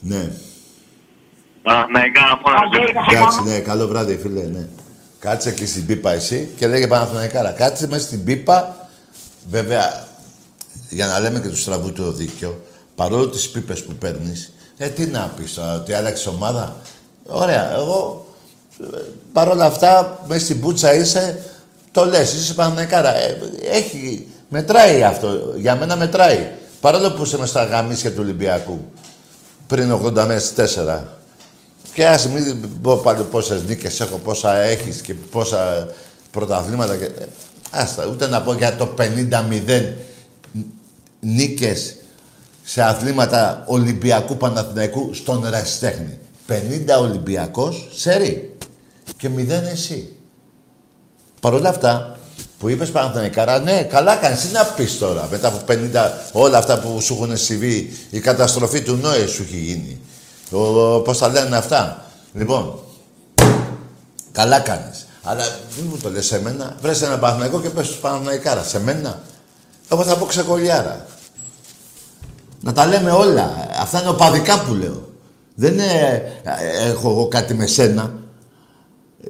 Ναι. 0.00 0.32
Παναθηναϊκά, 1.62 2.20
μόνο 2.44 2.86
Εντάξει, 3.10 3.42
ναι, 3.42 3.60
καλό 3.60 3.86
βράδυ, 3.86 4.16
φίλε, 4.16 4.42
ναι. 4.42 4.68
Κάτσε 5.18 5.48
εκεί 5.48 5.66
στην 5.66 5.86
πίπα 5.86 6.12
εσύ 6.12 6.48
και 6.56 6.66
λέγε 6.66 6.86
Παναθηναϊκάρα. 6.86 7.50
Κάτσε 7.50 7.86
μέσα 7.86 8.06
στην 8.06 8.24
πίπα, 8.24 8.88
βέβαια, 9.50 10.07
για 10.88 11.06
να 11.06 11.20
λέμε 11.20 11.40
και 11.40 11.48
του 11.48 11.56
στραβού 11.56 11.92
το 11.92 12.12
δίκιο, 12.12 12.60
παρόλο 12.94 13.28
τις 13.28 13.48
πίπες 13.48 13.82
που 13.82 13.92
παίρνεις, 13.92 14.52
ε, 14.76 14.88
τι 14.88 15.06
να 15.06 15.32
πεις 15.36 15.54
τώρα, 15.54 15.74
ότι 15.74 15.92
άλλαξε 15.92 16.28
ομάδα. 16.28 16.76
Ωραία, 17.26 17.74
εγώ 17.74 18.26
ε, 18.82 18.98
παρόλα 19.32 19.64
αυτά, 19.64 20.20
μέσα 20.26 20.44
στην 20.44 20.60
πούτσα 20.60 20.94
είσαι, 20.94 21.42
το 21.90 22.04
λες, 22.04 22.34
είσαι 22.34 22.54
Παναθηναϊκάρα. 22.54 23.16
Ε, 23.16 23.38
έχει, 23.70 24.26
μετράει 24.48 25.02
αυτό, 25.02 25.54
για 25.56 25.76
μένα 25.76 25.96
μετράει. 25.96 26.50
Παρόλο 26.80 27.12
που 27.12 27.22
είσαι 27.22 27.38
μες 27.38 27.48
στα 27.48 27.64
γαμίσια 27.64 28.10
του 28.10 28.20
Ολυμπιακού, 28.20 28.92
πριν 29.66 29.92
80 29.92 30.12
μέρες, 30.12 30.52
4. 30.56 31.02
Και 31.92 32.06
ας 32.06 32.28
μην 32.28 32.80
πω 32.82 32.96
πάλι 32.96 33.22
πόσες 33.22 33.62
νίκες 33.62 34.00
έχω, 34.00 34.16
πόσα 34.16 34.56
έχεις 34.56 35.00
και 35.00 35.14
πόσα 35.14 35.88
πρωταθλήματα. 36.30 36.96
Και... 36.96 37.04
ε, 37.04 37.26
Άστα, 37.70 38.06
ούτε 38.06 38.26
να 38.26 38.42
πω 38.42 38.52
για 38.52 38.76
το 38.76 38.94
50-0 38.98 39.92
νίκες 41.20 41.96
σε 42.62 42.82
αθλήματα 42.82 43.64
Ολυμπιακού 43.66 44.36
Παναθηναϊκού 44.36 45.14
στον 45.14 45.48
Ραστέχνη. 45.50 46.18
50 46.48 46.52
Ολυμπιακός, 47.00 47.88
σερί. 47.94 48.56
Και 49.16 49.28
0 49.28 49.48
εσύ. 49.72 50.16
Παρ' 51.40 51.54
όλα 51.54 51.68
αυτά, 51.68 52.18
που 52.58 52.68
είπες 52.68 52.90
Παναθηναϊκάρα, 52.90 53.58
ναι, 53.58 53.82
καλά 53.82 54.16
κάνεις. 54.16 54.40
Τι 54.40 54.52
να 54.52 54.64
πεις 54.64 54.98
τώρα, 54.98 55.28
μετά 55.30 55.48
από 55.48 55.58
50, 55.66 56.12
όλα 56.32 56.58
αυτά 56.58 56.78
που 56.78 57.00
σου 57.00 57.14
έχουν 57.14 57.36
συμβεί, 57.36 57.92
η 58.10 58.20
καταστροφή 58.20 58.82
του 58.82 58.94
Νόε 58.94 59.26
σου 59.26 59.42
έχει 59.42 59.56
γίνει. 59.56 60.00
Ο, 60.50 61.00
πώς 61.00 61.18
τα 61.18 61.28
λένε 61.28 61.56
αυτά. 61.56 62.04
Λοιπόν, 62.34 62.78
καλά 64.32 64.60
κάνεις. 64.60 65.06
Αλλά 65.22 65.44
μην 65.76 65.86
μου 65.90 65.98
το 66.02 66.10
λες 66.10 66.26
σε 66.26 66.40
μένα. 66.40 66.76
Βρες 66.80 67.02
ένα 67.02 67.18
Παναθηναϊκό 67.18 67.60
και 67.60 67.70
πες 67.70 67.86
στους 67.86 67.98
Παναθηναϊκάρα. 67.98 68.62
Σε 68.62 68.80
μένα. 68.80 69.22
Εγώ 69.90 70.04
θα 70.04 70.16
πω 70.16 70.24
ξεκολλιάρα. 70.24 71.06
Να 72.60 72.72
τα 72.72 72.86
λέμε 72.86 73.10
όλα. 73.10 73.68
Αυτά 73.80 74.00
είναι 74.00 74.08
οπαδικά 74.08 74.64
που 74.64 74.74
λέω. 74.74 75.12
Δεν 75.54 75.72
είναι, 75.72 76.22
ε, 76.42 76.88
έχω 76.88 77.10
εγώ 77.10 77.28
κάτι 77.28 77.54
με 77.54 77.66
σένα. 77.66 78.22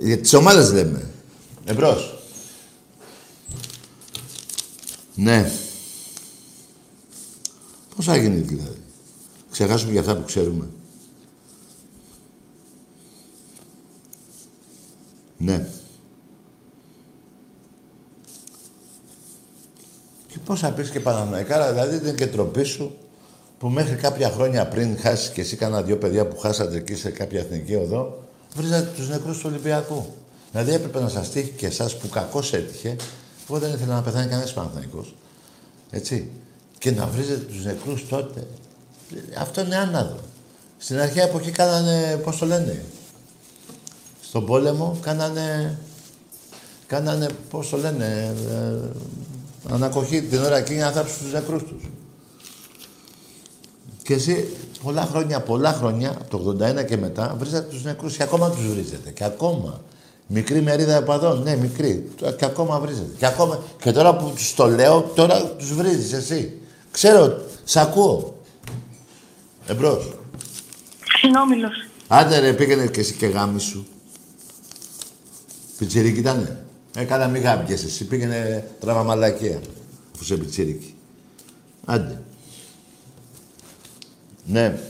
Για 0.00 0.18
τις 0.20 0.34
ομάδες 0.34 0.72
λέμε. 0.72 1.10
Εμπρός. 1.64 2.18
Ναι. 5.14 5.50
Πώς 7.96 8.04
θα 8.04 8.16
γίνει 8.16 8.40
δηλαδή. 8.40 8.82
Ξεχάσουμε 9.50 9.92
για 9.92 10.00
αυτά 10.00 10.16
που 10.16 10.24
ξέρουμε. 10.24 10.68
Ναι. 15.36 15.68
Και 20.28 20.38
πώς 20.44 20.60
θα 20.60 20.70
πεις 20.70 20.90
και 20.90 21.00
Παναθηναϊκάρα, 21.00 21.72
δηλαδή 21.72 21.96
δεν 21.96 22.06
είναι 22.06 22.16
και 22.16 22.26
τροπή 22.26 22.64
σου 22.64 22.96
που 23.58 23.68
μέχρι 23.68 23.94
κάποια 23.94 24.30
χρόνια 24.30 24.68
πριν 24.68 24.98
χάσεις 24.98 25.28
και 25.28 25.40
εσύ 25.40 25.56
κάνα 25.56 25.82
δύο 25.82 25.98
παιδιά 25.98 26.26
που 26.26 26.38
χάσατε 26.38 26.76
εκεί 26.76 26.94
σε 26.94 27.10
κάποια 27.10 27.40
εθνική 27.40 27.74
οδό, 27.74 28.28
βρίζατε 28.56 28.90
τους 28.96 29.08
νεκρούς 29.08 29.38
του 29.38 29.44
Ολυμπιακού. 29.46 30.06
Δηλαδή 30.50 30.72
έπρεπε 30.72 31.00
να 31.00 31.08
σας 31.08 31.30
τύχει 31.30 31.50
και 31.50 31.66
εσάς 31.66 31.96
που 31.96 32.08
κακώς 32.08 32.52
έτυχε, 32.52 32.96
εγώ 33.48 33.58
δεν 33.58 33.72
ήθελα 33.72 33.94
να 33.94 34.02
πεθάνει 34.02 34.26
κανένας 34.26 34.52
Παναθηναϊκός. 34.52 35.14
Έτσι. 35.90 36.30
Και 36.78 36.90
να 36.90 37.06
βρίζετε 37.06 37.38
τους 37.38 37.64
νεκρούς 37.64 38.08
τότε. 38.08 38.46
Αυτό 39.38 39.60
είναι 39.60 39.76
άναδο. 39.76 40.18
Στην 40.78 41.00
αρχαία 41.00 41.24
εποχή 41.24 41.50
κάνανε, 41.50 42.20
πώς 42.24 42.38
το 42.38 42.46
λένε, 42.46 42.84
στον 44.22 44.46
πόλεμο 44.46 44.98
κάνανε, 45.00 45.78
κάνανε, 46.86 47.28
πώς 47.50 47.68
το 47.68 47.76
λένε, 47.76 48.34
ε, 48.50 48.88
ανακοχή 49.70 50.22
την 50.22 50.38
ώρα 50.38 50.56
εκείνη 50.56 50.78
να 50.78 50.90
θάψουν 50.90 51.18
τους 51.22 51.32
νεκρούς 51.32 51.62
τους. 51.62 51.82
Και 54.02 54.14
εσύ 54.14 54.56
πολλά 54.82 55.02
χρόνια, 55.02 55.40
πολλά 55.40 55.72
χρόνια, 55.72 56.10
από 56.10 56.38
το 56.38 56.56
81 56.64 56.84
και 56.84 56.96
μετά, 56.96 57.34
βρίζατε 57.38 57.68
τους 57.70 57.84
νεκρούς 57.84 58.16
και 58.16 58.22
ακόμα 58.22 58.50
τους 58.50 58.66
βρίζετε. 58.66 59.10
Και 59.10 59.24
ακόμα. 59.24 59.80
Μικρή 60.26 60.60
μερίδα 60.60 60.94
επαδών, 60.94 61.42
ναι, 61.42 61.56
μικρή. 61.56 62.08
Και 62.36 62.44
ακόμα 62.44 62.78
βρίζετε. 62.80 63.10
Και, 63.18 63.26
ακόμα... 63.26 63.62
και 63.82 63.92
τώρα 63.92 64.16
που 64.16 64.32
τους 64.34 64.54
το 64.54 64.66
λέω, 64.66 65.00
τώρα 65.14 65.44
τους 65.44 65.74
βρίζεις 65.74 66.12
εσύ. 66.12 66.60
Ξέρω, 66.90 67.40
σ' 67.64 67.76
ακούω. 67.76 68.36
Εμπρός. 69.66 70.12
Συνόμιλος. 71.20 71.88
Άντε 72.08 72.38
ρε, 72.38 72.52
πήγαινε 72.52 72.86
και 72.86 73.00
εσύ 73.00 73.14
και 73.14 73.26
γαμήσου. 73.26 73.86
Πιτσιρίκι 75.78 76.18
ήτανε. 76.18 76.64
Ε, 76.94 77.04
καλά 77.04 77.28
μη 77.28 77.38
γαμήθηκες 77.38 77.84
εσύ. 77.84 78.06
Πήγαινε 78.06 78.70
τράβα 78.80 79.02
μαλακία. 79.02 79.60
Που 80.18 80.24
'σαι 80.24 80.36
πιτσιρίκι. 80.36 80.94
Άντε. 81.84 82.22
Ναι. 84.46 84.80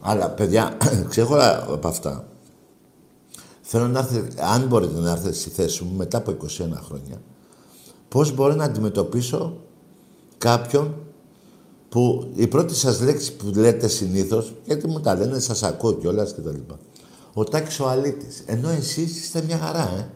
Αλλά, 0.00 0.30
παιδιά, 0.30 0.76
ξέχωρα 1.10 1.72
από 1.72 1.88
αυτά. 1.88 2.28
Θέλω 3.62 3.88
να 3.88 3.98
έρθετε, 3.98 4.44
αν 4.44 4.66
μπορείτε 4.66 5.00
να 5.00 5.10
έρθετε 5.10 5.32
στη 5.32 5.50
θέση 5.50 5.84
μου 5.84 5.96
μετά 5.96 6.18
από 6.18 6.36
21 6.42 6.46
χρόνια, 6.84 7.20
πώς 8.08 8.34
μπορώ 8.34 8.54
να 8.54 8.64
αντιμετωπίσω 8.64 9.56
κάποιον 10.38 10.94
που 11.88 12.32
η 12.34 12.46
πρώτη 12.46 12.74
σας 12.74 13.00
λέξη 13.00 13.36
που 13.36 13.50
λέτε 13.54 13.88
συνήθως, 13.88 14.54
γιατί 14.64 14.86
μου 14.86 15.00
τα 15.00 15.14
λένε, 15.14 15.38
σας 15.38 15.62
ακούω 15.62 15.92
κιόλας 15.92 16.34
και 16.34 16.40
τα 16.40 16.50
λοιπά. 16.50 16.78
Ο 17.38 17.44
Τάκης 17.44 17.80
ο 17.80 17.88
αλήτης. 17.88 18.42
Ενώ 18.46 18.68
εσείς 18.68 19.20
είστε 19.20 19.42
μια 19.42 19.58
χαρά, 19.58 19.90
ε. 19.96 20.08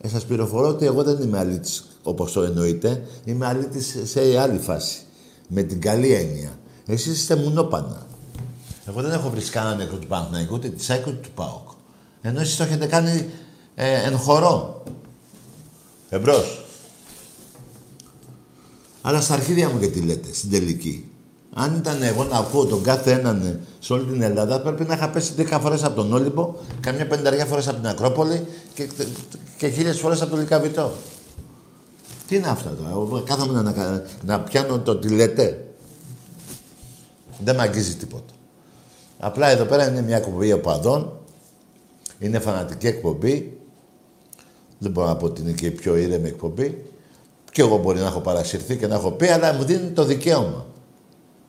ε 0.00 0.08
σας 0.08 0.24
πληροφορώ 0.24 0.68
ότι 0.68 0.86
εγώ 0.86 1.02
δεν 1.02 1.22
είμαι 1.22 1.38
αλήτης 1.38 1.84
όπως 2.02 2.32
το 2.32 2.42
εννοείτε. 2.42 3.06
Είμαι 3.24 3.46
αλήτης 3.46 3.96
σε 4.04 4.38
άλλη 4.38 4.58
φάση. 4.58 5.00
Με 5.48 5.62
την 5.62 5.80
καλή 5.80 6.12
έννοια. 6.12 6.58
Εσείς 6.86 7.18
είστε 7.18 7.36
μουνόπανα. 7.36 8.06
Εγώ 8.86 9.02
δεν 9.02 9.12
έχω 9.12 9.30
βρει 9.30 9.40
κανένα 9.40 9.74
νεκρό 9.74 9.96
του 9.96 10.06
Παναθηναϊκού, 10.06 10.54
ούτε 10.54 10.68
τη 10.68 10.82
ΣΑΕΚ, 10.84 11.06
ούτε 11.06 11.16
του 11.16 11.30
ΠΑΟΚ. 11.34 11.68
Ενώ 12.20 12.40
εσείς 12.40 12.56
το 12.56 12.62
έχετε 12.62 12.86
κάνει 12.86 13.30
ε, 13.74 14.02
εν 14.02 14.16
χορό. 14.16 14.82
Εμπρός. 16.08 16.64
Αλλά 19.00 19.20
στα 19.20 19.34
αρχίδια 19.34 19.68
μου 19.68 19.78
γιατί 19.78 20.00
λέτε, 20.00 20.32
στην 20.32 20.50
τελική. 20.50 21.09
Αν 21.54 21.74
ήταν 21.76 22.02
εγώ 22.02 22.24
να 22.24 22.36
ακούω 22.36 22.64
τον 22.64 22.82
κάθε 22.82 23.12
έναν 23.12 23.60
σε 23.78 23.92
όλη 23.92 24.04
την 24.12 24.22
Ελλάδα, 24.22 24.60
πρέπει 24.60 24.84
να 24.84 24.94
είχα 24.94 25.10
πέσει 25.10 25.32
10 25.36 25.58
φορές 25.60 25.84
από 25.84 25.94
τον 25.94 26.12
Όλυμπο, 26.12 26.54
καμιά 26.80 27.06
πενταριά 27.06 27.46
φορές 27.46 27.68
από 27.68 27.76
την 27.76 27.86
Ακρόπολη 27.88 28.46
και, 28.74 28.88
και 29.56 29.68
χίλιες 29.68 30.00
φορές 30.00 30.22
από 30.22 30.30
τον 30.30 30.40
Λικαβιτό. 30.40 30.92
Τι 32.26 32.36
είναι 32.36 32.48
αυτά 32.48 32.70
τώρα, 32.70 32.90
εγώ 32.90 33.22
κάθομαι 33.26 33.62
να, 33.62 33.72
να, 33.72 34.02
να 34.24 34.40
πιάνω 34.40 34.78
το 34.78 34.96
τι 34.96 35.08
λέτε. 35.08 35.64
Δεν 37.44 37.56
με 37.56 37.62
αγγίζει 37.62 37.94
τίποτα. 37.96 38.34
Απλά 39.18 39.48
εδώ 39.48 39.64
πέρα 39.64 39.88
είναι 39.88 40.02
μια 40.02 40.16
εκπομπή 40.16 40.52
οπαδών. 40.52 41.12
Είναι 42.18 42.38
φανατική 42.38 42.86
εκπομπή. 42.86 43.58
Δεν 44.78 44.90
μπορώ 44.90 45.06
να 45.06 45.16
πω 45.16 45.26
ότι 45.26 45.40
είναι 45.40 45.52
και 45.52 45.66
η 45.66 45.70
πιο 45.70 45.96
ήρεμη 45.96 46.28
εκπομπή. 46.28 46.84
Και 47.52 47.62
εγώ 47.62 47.76
μπορεί 47.76 47.98
να 47.98 48.06
έχω 48.06 48.20
παρασυρθεί 48.20 48.76
και 48.76 48.86
να 48.86 48.94
έχω 48.94 49.10
πει, 49.10 49.26
αλλά 49.26 49.52
μου 49.52 49.64
δίνει 49.64 49.90
το 49.90 50.04
δικαίωμα. 50.04 50.66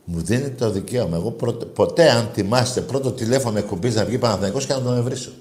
Μου 0.03 0.21
δίνει 0.21 0.49
το 0.49 0.69
δικαίωμα. 0.69 1.17
Εγώ 1.17 1.31
πρωτε, 1.31 1.65
ποτέ, 1.65 2.09
αν 2.09 2.29
θυμάστε, 2.33 2.81
πρώτο 2.81 3.11
τηλέφωνο 3.11 3.57
εκπομπής 3.57 3.95
να 3.95 4.05
βγει 4.05 4.17
Παναθηναϊκός 4.17 4.65
και 4.65 4.73
να 4.73 4.81
τον 4.81 4.97
ευρύσω. 4.97 5.31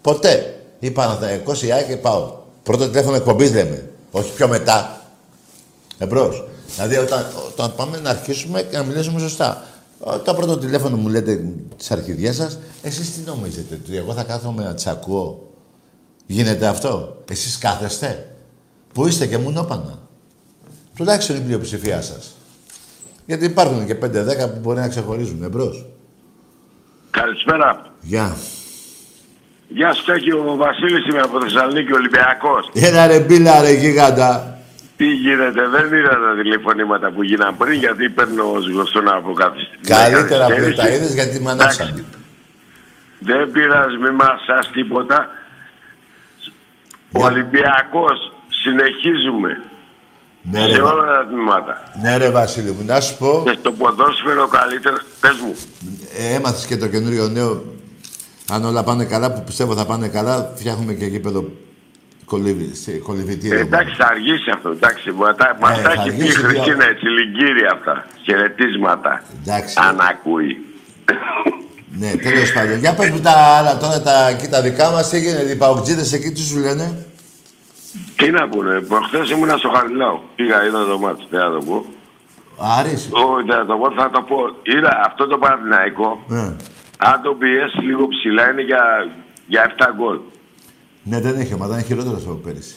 Ποτέ. 0.00 0.54
Ή 0.78 0.90
Παναθηναϊκός 0.90 1.62
ή 1.62 1.72
Άκη 1.72 1.96
πάω. 1.96 2.32
Πρώτο 2.62 2.88
τηλέφωνο 2.88 3.16
εκπομπής 3.16 3.52
λέμε. 3.52 3.90
Όχι 4.10 4.32
πιο 4.32 4.48
μετά. 4.48 5.04
Εμπρός. 5.98 6.44
Δηλαδή, 6.74 6.96
όταν, 6.96 7.26
όταν 7.48 7.74
πάμε 7.76 7.98
να 7.98 8.10
αρχίσουμε 8.10 8.62
και 8.62 8.76
να 8.76 8.82
μιλήσουμε 8.82 9.20
σωστά. 9.20 9.64
Το 10.24 10.34
πρώτο 10.34 10.58
τηλέφωνο 10.58 10.96
μου 10.96 11.08
λέτε 11.08 11.44
τις 11.76 11.90
αρχιδιές 11.90 12.36
σας, 12.36 12.58
εσείς 12.82 13.14
τι 13.14 13.20
νομίζετε, 13.20 13.80
ότι 13.84 13.96
εγώ 13.96 14.12
θα 14.12 14.22
κάθομαι 14.22 14.64
να 14.64 14.74
τις 14.74 14.86
ακούω; 14.86 15.48
Γίνεται 16.26 16.66
αυτό; 16.66 17.16
Εσείς 17.30 17.58
κάθεστε; 17.58 18.34
Που 18.94 19.06
είστε 19.06 19.26
και 19.26 19.38
μουνόπανα. 19.38 19.98
Τουλάχιστον 20.96 21.36
η 21.36 21.40
πλειοψηφία 21.40 22.02
σας. 22.02 22.34
Γιατί 23.30 23.44
υπάρχουν 23.44 23.86
και 23.86 23.94
5-10 23.94 24.04
που 24.52 24.58
μπορεί 24.60 24.78
να 24.78 24.88
ξεχωρίζουν. 24.88 25.42
Εμπρός. 25.42 25.86
Καλησπέρα. 27.10 27.82
Γεια. 28.00 28.36
Γεια 29.68 29.92
σου, 29.94 30.04
Τάκη, 30.04 30.30
ο 30.32 30.56
Βασίλης 30.56 31.06
είμαι 31.06 31.20
από 31.20 31.40
Θεσσαλονίκη, 31.40 31.92
Ολυμπιακός. 31.92 32.70
Ένα 32.74 33.06
ρε 33.06 33.20
μπίλα 33.20 33.60
ρε 33.60 33.72
γίγαντα. 33.72 34.58
Τι 34.96 35.06
γίνεται, 35.06 35.68
δεν 35.68 35.98
είδα 35.98 36.08
τα 36.08 36.42
τηλεφωνήματα 36.42 37.10
που 37.10 37.22
γίνανε 37.22 37.56
πριν, 37.58 37.78
γιατί 37.78 38.08
παίρνω 38.08 38.44
ως 38.52 38.68
γνωστό 38.68 39.00
να 39.00 39.14
αποκαθιστεί. 39.16 39.76
Καλύτερα 39.86 40.44
που 40.46 40.74
τα 40.76 40.88
είδες 40.88 41.14
γιατί 41.14 41.40
με 41.40 41.50
ανάψανε. 41.50 42.04
Δεν 43.18 43.50
πειράζει, 43.50 43.96
μη 43.96 44.10
μασάς 44.10 44.70
τίποτα. 44.72 45.28
Ολυμπιακός. 47.12 48.32
Συνεχίζουμε. 48.62 49.62
Ναι, 50.42 50.66
ρε, 50.66 50.72
σε 50.74 50.80
Βα- 50.82 50.92
όλα 50.92 51.04
τα 51.06 51.26
τμήματα. 51.30 51.82
ναι, 52.02 52.16
ρε 52.16 52.30
Βασίλη 52.30 52.70
μου, 52.70 52.84
να 52.86 53.00
σου 53.00 53.16
πω, 53.16 53.42
Και 53.44 53.56
στο 53.60 53.72
ποδόσφαιρο 53.72 54.46
καλύτερο. 54.48 54.96
Πες 55.20 55.36
μου. 55.44 55.54
ε, 56.18 56.34
έμαθες 56.34 56.66
και 56.66 56.76
το 56.76 56.86
καινούριο 56.88 57.28
νέο. 57.28 57.64
Αν 58.52 58.64
όλα 58.64 58.82
πάνε 58.82 59.04
καλά, 59.04 59.32
που 59.32 59.42
πιστεύω 59.44 59.74
θα 59.74 59.84
πάνε 59.86 60.08
καλά, 60.08 60.52
φτιάχνουμε 60.56 60.92
και 60.92 61.04
γήπεδο 61.04 61.44
κολυβι, 62.24 62.74
σε- 62.74 62.90
κολυβητήριο. 62.98 63.58
Ε, 63.58 63.60
εντάξει, 63.60 63.94
θα 63.94 64.06
αργήσει 64.06 64.50
αυτό. 64.54 64.68
Εντάξει, 64.70 65.10
μα 65.10 65.34
τα, 65.34 65.56
μας 65.60 65.78
Ε, 65.78 65.82
τα 65.82 65.90
θα 65.90 66.02
έχεις 66.02 66.12
πει 66.12 66.18
η 66.18 66.22
αργήσει, 66.22 66.38
Χριστίνα 66.42 66.84
έτσι, 66.88 67.06
λιγκύρια 67.06 67.70
αυτά. 67.74 68.06
Χαιρετίσματα. 68.24 69.22
Εντάξει. 69.46 69.74
Αν 69.88 70.00
ακούει. 70.00 70.64
Ναι, 71.98 72.10
τέλος 72.22 72.52
πάντων. 72.52 72.78
Για 72.78 72.94
πες 72.94 73.10
μου 73.10 73.20
τα 73.20 73.30
άλλα 73.30 73.76
τώρα, 73.78 74.00
τα, 74.02 74.28
εκεί 74.28 74.48
τα 74.48 74.60
δικά 74.62 74.90
μας, 74.90 75.08
τι 75.08 75.16
έγινε, 75.16 75.38
οι 75.40 75.56
παουτζίδες 75.56 76.12
εκεί 76.12 76.30
τι 76.30 76.40
σου 76.40 76.58
λένε; 76.58 77.06
Τι 78.20 78.30
να 78.30 78.48
πούνε, 78.48 78.80
προχθές 78.80 79.30
ήμουνα 79.30 79.56
στο 79.56 79.68
Χαριλάου. 79.68 80.20
Πήγα, 80.36 80.64
είδα 80.66 80.84
το 80.84 80.98
μάτι, 80.98 81.24
δεν 81.30 81.40
θα 81.40 81.50
το 81.50 81.58
πω. 81.64 81.84
Άρης. 82.78 83.08
Όχι, 83.12 83.46
δεν 83.46 83.56
θα 83.56 83.66
το 83.66 83.76
πω, 83.76 83.92
θα 83.92 84.10
το 84.10 84.22
πω. 84.22 84.36
Είδα 84.62 85.02
αυτό 85.06 85.26
το 85.26 85.38
Παναθηναϊκό. 85.38 86.24
Ναι. 86.28 86.56
Αν 86.98 87.22
το 87.22 87.34
πιέσει 87.34 87.78
λίγο 87.80 88.08
ψηλά 88.08 88.50
είναι 88.50 88.62
για, 88.62 88.82
για 89.46 89.74
7 89.78 89.84
γκολ. 89.96 90.18
ναι, 91.02 91.20
δεν 91.20 91.38
έχει 91.40 91.54
ομάδα, 91.54 91.74
είναι 91.74 91.82
χειρότερος 91.82 92.24
από 92.26 92.34
πέρυσι. 92.34 92.76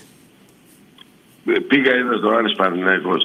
Ε, 1.45 1.59
Πήγα, 1.59 1.95
είδα 1.95 2.19
το 2.19 2.29
Άρης 2.29 2.55
Παναθηναϊκός. 2.55 3.23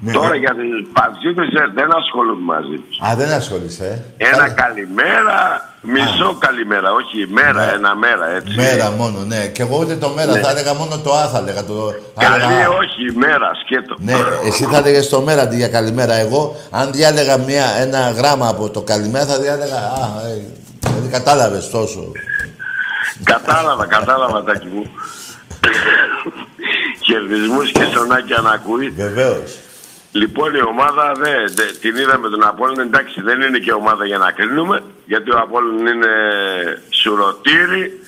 Ναι, 0.00 0.12
Τώρα 0.12 0.28
ναι. 0.28 0.36
για 0.36 0.50
τις 0.58 0.70
παγκίδες 0.92 1.48
δεν 1.74 1.88
ασχολούμαι 1.96 2.44
μαζί 2.54 2.76
τους. 2.84 2.98
Α, 3.06 3.14
δεν 3.16 3.30
ασχολείσαι, 3.32 4.04
ε; 4.16 4.24
Ένα 4.26 4.36
Καλά. 4.36 4.48
καλημέρα, 4.48 5.38
μισό 5.80 6.36
καλημέρα, 6.38 6.92
όχι 6.92 7.16
μέρα, 7.38 7.64
Ναι. 7.64 7.72
ένα 7.72 7.94
μέρα 7.94 8.26
έτσι. 8.38 8.54
Μέρα 8.56 8.90
μόνο, 8.90 9.18
ναι. 9.24 9.46
Και 9.46 9.62
εγώ 9.62 9.78
ούτε 9.82 9.96
το 9.96 10.08
μέρα, 10.08 10.32
θα 10.34 10.50
έλεγα 10.50 10.74
μόνο 10.74 10.98
το 10.98 11.12
Α, 11.12 11.28
θα 11.28 11.38
έλεγα. 11.38 11.64
Το... 11.64 11.74
θα 12.14 12.22
Καλή, 12.24 12.34
έλεγα 12.44 12.66
Α. 12.66 12.76
όχι, 12.82 13.02
μέρα, 13.24 13.50
σκέτο. 13.64 13.94
Ναι, 13.98 14.14
εσύ 14.44 14.64
θα 14.64 14.76
έλεγες 14.78 15.08
το 15.08 15.20
μέρα 15.20 15.42
αντί 15.42 15.56
για 15.56 15.68
καλημέρα. 15.68 16.14
Εγώ, 16.14 16.56
αν 16.70 16.92
διάλεγα 16.92 17.38
μια, 17.38 17.64
ένα 17.80 18.10
γράμμα 18.10 18.48
από 18.48 18.70
το 18.70 18.80
καλημέρα, 18.82 19.24
θα 19.26 19.38
διάλεγα. 19.40 19.76
Α, 19.76 20.04
ε, 20.28 20.42
δηλαδή 20.80 21.08
κατάλαβες 21.08 21.70
τόσο. 21.70 22.12
Κατάλαβα, 23.24 23.86
κατάλαβα 23.86 24.42
τάκι 24.44 24.66
μου. 24.74 24.90
Χαιρετισμούς 27.06 27.72
και 27.72 27.84
στον 27.90 28.12
Άκη 28.12 28.32
αν 28.34 28.46
ακούει. 28.46 28.88
Βεβαίως. 28.90 29.58
Λοιπόν, 30.12 30.54
η 30.54 30.62
ομάδα 30.62 31.12
δε, 31.22 31.34
δε, 31.54 31.64
την 31.80 31.96
είδαμε 31.96 32.28
τον 32.28 32.42
Απόλλων. 32.46 32.78
Εντάξει, 32.80 33.20
δεν 33.20 33.40
είναι 33.40 33.58
και 33.58 33.72
ομάδα 33.72 34.04
για 34.06 34.18
να 34.18 34.30
κρίνουμε, 34.30 34.82
γιατί 35.06 35.30
ο 35.30 35.38
Απόλλων 35.38 35.86
είναι 35.86 36.12
σουρωτήρι. 36.90 38.00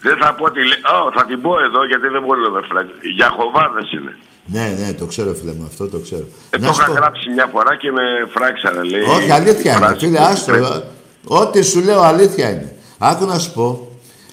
Δεν 0.00 0.16
θα 0.22 0.34
πω 0.34 0.50
τη... 0.50 0.60
λέ- 0.68 0.84
Ω, 0.96 1.12
θα 1.16 1.24
την 1.24 1.40
πω 1.40 1.52
εδώ, 1.68 1.84
γιατί 1.86 2.06
δεν 2.08 2.22
μπορεί 2.22 2.40
να 2.40 2.50
με 2.50 2.60
φράξει. 2.68 2.92
Για 3.16 3.28
χοβάδες 3.38 3.92
είναι. 3.92 4.16
Ναι, 4.44 4.66
ναι, 4.80 4.92
το 4.92 5.06
ξέρω, 5.06 5.34
φίλε 5.34 5.52
μου, 5.52 5.64
αυτό 5.66 5.88
το 5.88 5.98
ξέρω. 5.98 6.26
Ε, 6.50 6.58
Να 6.58 6.66
το 6.66 6.72
σου 6.72 6.80
είχα 6.80 6.90
πω- 6.90 6.96
γράψει 6.98 7.30
μια 7.30 7.46
φορά 7.52 7.76
και 7.76 7.90
με 7.92 8.02
φράξανε, 8.34 8.82
λέει. 8.82 9.00
Όχι, 9.02 9.30
αλήθεια 9.30 9.72
είναι, 9.76 9.86
Φράση 9.86 9.98
φίλε, 10.06 10.18
που 10.18 10.24
άστο. 10.24 10.50
πρέπει. 10.52 10.64
ε. 10.66 10.82
Ό,τι 11.24 11.62
σου 11.62 11.80
λέω 11.80 12.00
αλήθεια 12.00 12.50
είναι. 12.50 12.76
Άκου 12.98 13.24
να 13.26 13.38
σου 13.38 13.52
πω. 13.52 13.66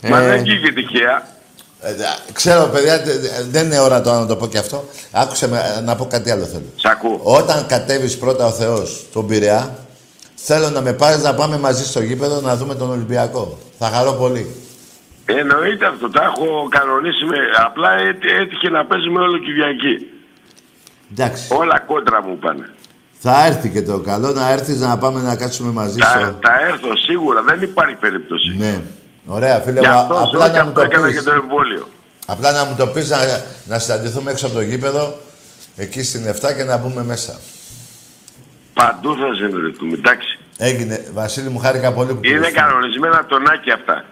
Μα 0.09 0.21
Ε, 0.21 0.27
δεν 0.29 0.39
βγήκε 0.43 0.71
τυχαία. 0.71 1.27
Ε, 1.81 1.91
ξέρω, 2.33 2.65
παιδιά, 2.65 3.01
τε- 3.03 3.21
τε- 3.21 3.45
δεν 3.49 3.65
είναι 3.65 3.79
ώρα 3.79 4.01
τώρα 4.01 4.19
να 4.19 4.25
το 4.25 4.35
πω 4.35 4.47
και 4.47 4.57
αυτό. 4.57 4.83
Άκουσε 5.11 5.47
με, 5.47 5.61
ε, 5.77 5.81
να 5.81 5.95
πω 5.95 6.05
κάτι 6.05 6.31
άλλο 6.31 6.45
θέλω. 6.45 6.65
Σ' 6.75 6.85
ακούω. 6.85 7.19
Όταν 7.23 7.65
κατέβεις 7.67 8.17
πρώτα 8.17 8.45
ο 8.45 8.51
Θεός 8.51 9.05
στον 9.09 9.27
Πειραιά, 9.27 9.75
θέλω 10.35 10.69
να 10.69 10.81
με 10.81 10.93
πάρεις 10.93 11.23
να 11.23 11.33
πάμε 11.33 11.57
μαζί 11.57 11.85
στο 11.85 12.01
γήπεδο 12.01 12.41
να 12.41 12.55
δούμε 12.55 12.75
τον 12.75 12.89
Ολυμπιακό. 12.89 13.57
Θα 13.79 13.87
χαρώ 13.87 14.11
πολύ. 14.13 14.55
Εννοείται 15.25 15.85
αυτό, 15.85 16.09
τα 16.09 16.23
έχω 16.23 16.67
κανονίσει. 16.69 17.25
Με... 17.25 17.35
Απλά 17.65 17.91
έτυχε, 17.91 18.35
έτυχε 18.35 18.69
να 18.69 18.85
παίζουμε 18.85 19.19
όλο 19.21 19.37
Κυριακή. 19.37 20.05
Εντάξει. 21.11 21.47
Όλα 21.53 21.79
κόντρα 21.79 22.23
μου 22.23 22.37
πάνε. 22.37 22.69
Θα 23.21 23.45
έρθει 23.45 23.69
και 23.69 23.81
το 23.81 23.99
καλό 23.99 24.31
να 24.31 24.51
έρθεις 24.51 24.79
να 24.79 24.97
πάμε 24.97 25.21
να 25.21 25.35
κάτσουμε 25.35 25.71
μαζί 25.71 25.99
Θα, 25.99 26.05
στο... 26.09 26.19
θα 26.19 26.53
έρθω 26.69 26.95
σίγουρα, 26.95 27.41
δεν 27.41 27.61
υπάρχει 27.61 27.95
περίπτωση. 27.95 28.55
Ναι. 28.57 28.81
Ωραία, 29.31 29.59
φίλε 29.59 29.79
Γι' 29.79 29.87
μου. 29.87 29.93
αυτό 29.93 30.13
Απλά 30.13 30.45
ζω 30.45 30.51
και 30.51 30.57
να 30.57 30.63
μου 30.63 30.69
αυτό 30.69 30.73
το 30.73 30.81
έκανα 30.81 31.07
και 31.07 31.13
πεις. 31.13 31.23
το 31.23 31.31
εμβόλιο. 31.31 31.87
Απλά 32.25 32.51
να 32.51 32.65
μου 32.65 32.75
το 32.77 32.87
πεις 32.87 33.09
να, 33.09 33.17
να 33.65 33.79
συναντηθούμε 33.79 34.31
έξω 34.31 34.45
από 34.45 34.55
το 34.55 34.61
γήπεδο, 34.61 35.17
εκεί 35.75 36.03
στην 36.03 36.21
7 36.41 36.53
και 36.57 36.63
να 36.63 36.77
μπούμε 36.77 37.03
μέσα. 37.03 37.39
Παντού 38.73 39.15
θα 39.15 39.33
συνδεθούμε, 39.35 39.93
εντάξει. 39.93 40.39
Έγινε. 40.57 41.05
Βασίλη 41.13 41.49
μου, 41.49 41.59
χάρηκα 41.59 41.91
πολύ 41.93 42.13
που 42.13 42.19
Είναι 42.23 42.37
πήρες. 42.37 42.53
κανονισμένα 42.53 43.17
από 43.19 43.29
τον 43.29 43.49
Άκη 43.51 43.71
αυτά. 43.71 44.05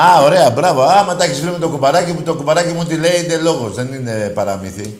Α, 0.00 0.22
ωραία, 0.22 0.50
μπράβο. 0.50 0.82
Άμα 0.82 1.16
τα 1.16 1.24
έχεις 1.24 1.40
βρει 1.40 1.50
με 1.50 1.58
το 1.58 1.68
κουμπαράκι 1.68 2.12
μου, 2.12 2.22
το 2.22 2.34
κουμπαράκι 2.34 2.72
μου 2.72 2.84
τι 2.84 2.96
λέει, 2.96 3.24
είναι 3.24 3.36
λόγος. 3.36 3.74
Δεν 3.74 3.92
είναι 3.92 4.28
παραμύθι. 4.34 4.98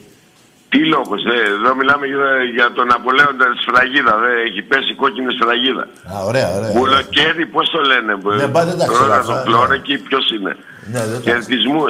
Τι 0.69 0.79
λόγος, 0.85 1.21
ε, 1.25 1.35
εδώ 1.55 1.75
μιλάμε 1.75 2.05
για, 2.05 2.29
για 2.55 2.71
τον 2.77 2.87
Απολέοντα 2.97 3.45
τη 3.51 3.57
Σφραγίδα. 3.63 4.13
Δε, 4.23 4.31
έχει 4.47 4.61
πέσει 4.61 4.93
κόκκινη 5.01 5.31
σφραγίδα. 5.37 5.83
Α, 6.13 6.23
ωραία, 6.29 6.47
ωραία. 6.47 6.57
ωραία. 6.57 6.71
Μπουλοκέρι, 6.73 7.45
πώς 7.45 7.69
το 7.69 7.81
λένε. 7.81 8.11
Ναι, 8.41 8.47
μπα, 8.47 8.65
δεν 8.65 8.77
τα 8.77 8.85
ξέρω 8.87 9.03
Τώρα 9.03 9.15
αυτά, 9.15 9.33
το 9.33 9.37
ναι. 9.37 9.43
πλώρεκι, 9.43 9.97
ποιος 9.97 10.25
είναι. 10.35 10.57
Ναι, 10.91 10.99
δεν 11.05 11.15
τα 11.15 11.21
Χαιρετισμού. 11.25 11.83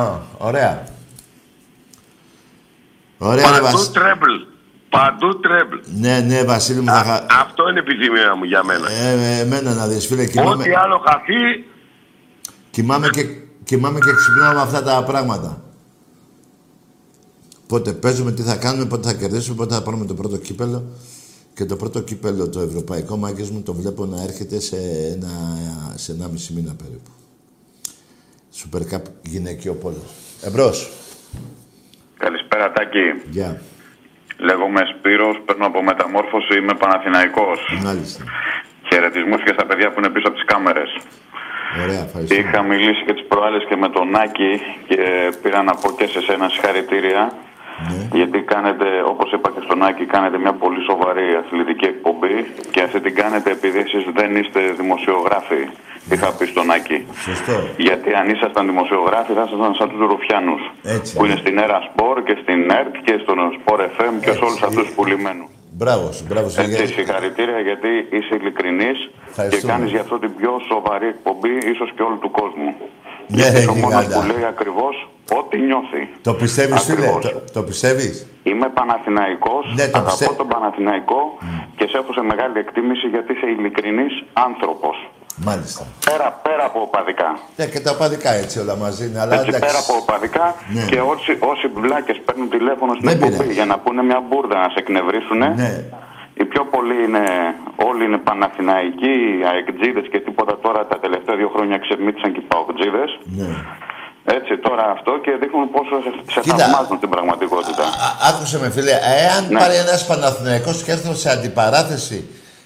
Α, 0.00 0.02
ωραία. 0.48 0.72
Ωραία, 3.18 3.50
ρε 3.50 3.60
Παντού 3.60 3.64
Βασίλη. 3.64 3.92
τρέμπλ. 3.92 4.32
Παντού 4.88 5.40
τρέμπλ. 5.40 5.76
Ναι, 5.84 6.20
ναι, 6.20 6.44
Βασίλη 6.44 6.80
μου, 6.80 6.86
θα 6.86 7.02
χα... 7.08 7.40
Αυτό 7.42 7.68
είναι 7.68 7.78
επιθυμία 7.78 8.34
μου 8.34 8.44
για 8.44 8.62
μένα. 8.64 8.90
Ε, 8.90 9.40
εμένα 9.40 9.74
να 9.74 9.86
δεις, 9.86 10.06
φίλε, 10.06 10.26
κοιμάμαι, 10.26 10.62
Ό,τι 10.62 10.74
άλλο 10.74 11.02
χαθεί, 11.06 11.64
κοιμάμαι, 12.70 13.08
και, 13.08 13.24
κοιμάμαι 13.64 13.98
και 13.98 14.12
ξυπνάω 14.12 14.54
με 14.54 14.60
αυτά 14.60 14.82
τα 14.82 15.02
πράγματα. 15.04 15.62
Πότε 17.68 17.92
παίζουμε, 17.92 18.32
τι 18.32 18.42
θα 18.42 18.56
κάνουμε, 18.56 18.84
πότε 18.86 19.08
θα 19.08 19.14
κερδίσουμε, 19.14 19.56
πότε 19.56 19.74
θα 19.74 19.82
πάρουμε 19.82 20.04
το 20.04 20.14
πρώτο 20.14 20.36
κύπελο. 20.36 20.84
Και 21.54 21.64
το 21.64 21.76
πρώτο 21.76 22.00
κύπελο, 22.00 22.48
το 22.48 22.60
ευρωπαϊκό, 22.60 23.16
μάγκες 23.16 23.50
μου, 23.50 23.62
το 23.62 23.72
βλέπω 23.74 24.04
να 24.06 24.22
έρχεται 24.22 24.60
σε 24.60 24.76
ένα, 25.14 25.32
σε 25.94 26.12
ένα 26.12 26.28
μισή 26.28 26.52
μήνα 26.52 26.74
περίπου. 26.82 27.10
Super 28.58 28.82
Cup 28.94 29.02
γυναικείο 29.22 29.74
πόλο. 29.74 30.02
Εμπρός. 30.42 30.90
Καλησπέρα 32.18 32.72
Τάκη. 32.72 33.06
Γεια. 33.30 33.60
Λέγομαι 34.38 34.80
Σπύρος, 34.92 35.36
παίρνω 35.46 35.66
από 35.66 35.82
μεταμόρφωση, 35.82 36.58
είμαι 36.58 36.74
Παναθηναϊκός. 36.74 37.60
Μάλιστα. 37.82 38.24
Χαιρετισμούς 38.88 39.42
και 39.42 39.52
στα 39.56 39.66
παιδιά 39.66 39.92
που 39.92 39.98
είναι 39.98 40.10
πίσω 40.14 40.26
από 40.28 40.36
τις 40.36 40.46
κάμερες. 40.52 40.90
Ωραία, 41.82 42.02
ευχαριστώ. 42.06 42.34
Είχα 42.34 42.62
μιλήσει 42.62 43.02
και 43.06 43.12
τις 43.12 43.26
προάλλες 43.28 43.62
και 43.68 43.76
με 43.76 43.88
τον 43.88 44.16
Άκη 44.24 44.52
και 44.88 44.98
πήρα 45.42 45.62
να 45.62 45.74
πω 45.80 45.88
και 45.98 46.06
σε 46.06 46.20
σένα 46.20 46.48
συγχαρητήρια. 46.48 47.22
Γιατί 48.12 48.38
κάνετε, 48.40 48.86
όπως 49.12 49.32
είπα 49.32 49.50
και 49.50 49.62
στον 49.64 49.82
Άκη, 49.82 50.04
κάνετε 50.04 50.38
μια 50.38 50.52
πολύ 50.52 50.80
σοβαρή 50.90 51.26
αθλητική 51.34 51.84
εκπομπή 51.84 52.36
και 52.70 52.80
αυτή 52.82 53.00
την 53.00 53.14
κάνετε 53.14 53.50
επειδή 53.50 53.78
εσείς 53.78 54.04
δεν 54.14 54.36
είστε 54.36 54.60
δημοσιογράφοι. 54.80 55.62
Είχα 56.12 56.36
πεις 56.36 56.48
στον 56.48 56.70
Άκη. 56.70 57.06
Σωστό. 57.24 57.52
Γιατί 57.76 58.14
αν 58.14 58.28
ήσασταν 58.28 58.66
δημοσιογράφοι 58.66 59.32
θα 59.32 59.44
ήσασταν 59.46 59.74
σαν 59.74 59.88
τους 59.90 60.00
Ρουφιάνους. 60.10 60.62
Έτσι. 60.84 61.16
Που 61.16 61.24
είναι 61.24 61.36
στην 61.36 61.58
ΕΡΑ 61.58 61.80
Σπορ 61.88 62.22
και 62.22 62.36
στην 62.42 62.70
ΕΡΤ 62.70 62.94
και 63.04 63.18
στον 63.22 63.38
Σπορ 63.56 63.80
FM 63.96 64.14
και 64.20 64.32
σε 64.32 64.44
όλους 64.44 64.62
αυτούς 64.62 64.88
που 64.94 65.04
λιμένουν. 65.04 65.48
Μπράβο 65.80 66.12
σου, 66.12 66.24
μπράβο 66.28 66.48
σου. 66.48 66.60
Έτσι, 66.60 66.86
συγχαρητήρια 66.86 67.60
γιατί 67.68 67.88
είσαι 68.16 68.34
ειλικρινής 68.40 68.98
και 69.10 69.28
Ευχαριστούμε. 69.28 69.72
κάνεις 69.72 69.90
γι' 69.90 69.98
αυτό 70.04 70.18
την 70.18 70.32
πιο 70.36 70.52
σοβαρή 70.70 71.06
εκπομπή 71.06 71.52
ίσως 71.72 71.92
και 71.96 72.02
όλου 72.02 72.18
του 72.18 72.30
κόσμου. 72.30 72.70
Ναι, 73.30 73.36
Γιατί 73.40 73.52
ρε, 73.52 73.58
είσαι 73.58 73.68
ο 73.70 73.74
μόνος 73.74 74.04
γιγάντα. 74.04 74.20
που 74.20 74.26
λέει 74.32 74.44
ακριβώς 74.54 74.94
ό,τι 75.38 75.56
νιώθει. 75.68 76.02
Το 76.22 76.34
πιστεύεις, 76.34 76.82
φίλε, 76.82 77.06
Ακριβώς. 77.06 77.22
το, 77.32 77.40
το 77.52 77.62
πιστεύεις; 77.68 78.26
Είμαι 78.42 78.68
Παναθηναϊκός, 78.78 79.64
Ναι, 79.78 79.86
το 79.88 79.98
αγαπώ 79.98 80.16
πιστε- 80.16 80.36
τον 80.42 80.48
Παναθηναϊκό 80.54 81.20
και 81.76 81.86
σε 81.90 81.96
έχω 82.00 82.12
σε 82.12 82.22
μεγάλη 82.30 82.58
εκτίμηση 82.58 83.06
γιατί 83.14 83.32
είσαι 83.32 83.46
ειλικρινής 83.56 84.12
άνθρωπος. 84.32 84.96
Μάλιστα. 85.44 85.82
Πέρα, 86.10 86.26
πέρα 86.46 86.64
από 86.64 86.80
οπαδικά. 86.80 87.38
Ναι, 87.56 87.66
και 87.66 87.80
τα 87.80 87.94
παδικά 88.00 88.30
έτσι 88.42 88.58
όλα 88.58 88.76
μαζί 88.76 89.06
είναι, 89.06 89.20
αλλά 89.20 89.34
Έτσι, 89.34 89.48
εντάξει. 89.48 89.66
πέρα 89.66 89.78
από 89.84 89.92
οπαδικά 90.02 90.54
Ναι. 90.74 90.84
και 90.90 91.00
όσοι, 91.12 91.32
όσοι 91.52 91.66
βλάκες 91.80 92.16
παίρνουν 92.24 92.48
τηλέφωνο 92.56 92.92
στην 92.94 93.08
Δεν 93.08 93.16
εκπομπή 93.16 93.32
πειράζει. 93.36 93.52
για 93.58 93.64
να 93.72 93.76
πούνε 93.78 94.02
μια 94.10 94.20
μπουρδα 94.26 94.56
να 94.64 94.68
σε 94.74 94.78
εκνευρίσουν. 94.84 95.38
Ναι. 95.62 95.72
Οι 96.40 96.44
πιο 96.52 96.62
πολλοί 96.74 96.98
είναι, 97.06 97.24
όλοι 97.88 98.02
είναι 98.06 98.18
Παναθηναϊκοί, 98.28 99.16
αεκτζίδες 99.50 100.06
και 100.12 100.18
τίποτα 100.26 100.54
τώρα 100.64 100.80
τα 100.90 100.96
τελευταία 101.04 101.36
δύο 101.40 101.50
χρόνια 101.54 101.76
ξεμύτησαν 101.84 102.30
και 102.34 102.40
οι 102.42 102.46
παοκτζίδες. 102.52 103.10
Ναι. 103.38 103.48
Έτσι 104.38 104.52
τώρα 104.66 104.84
αυτό 104.96 105.12
και 105.24 105.30
δείχνουν 105.42 105.70
πόσο 105.76 105.94
σε, 106.04 106.10
σε 106.34 106.40
Κοίτα. 106.40 106.56
θαυμάζουν 106.56 106.96
στην 106.96 107.10
πραγματικότητα. 107.14 107.84
Α- 108.04 108.16
άκουσε 108.28 108.56
με 108.62 108.68
φίλε, 108.70 108.94
εάν 109.24 109.42
Ναι. 109.48 109.58
πάρει 109.60 109.76
ένας 109.84 110.06
Παναθηναϊκός 110.06 110.76
και 110.84 110.90
έρθω 110.96 111.12
σε 111.22 111.28
αντιπαράθεση 111.30 112.18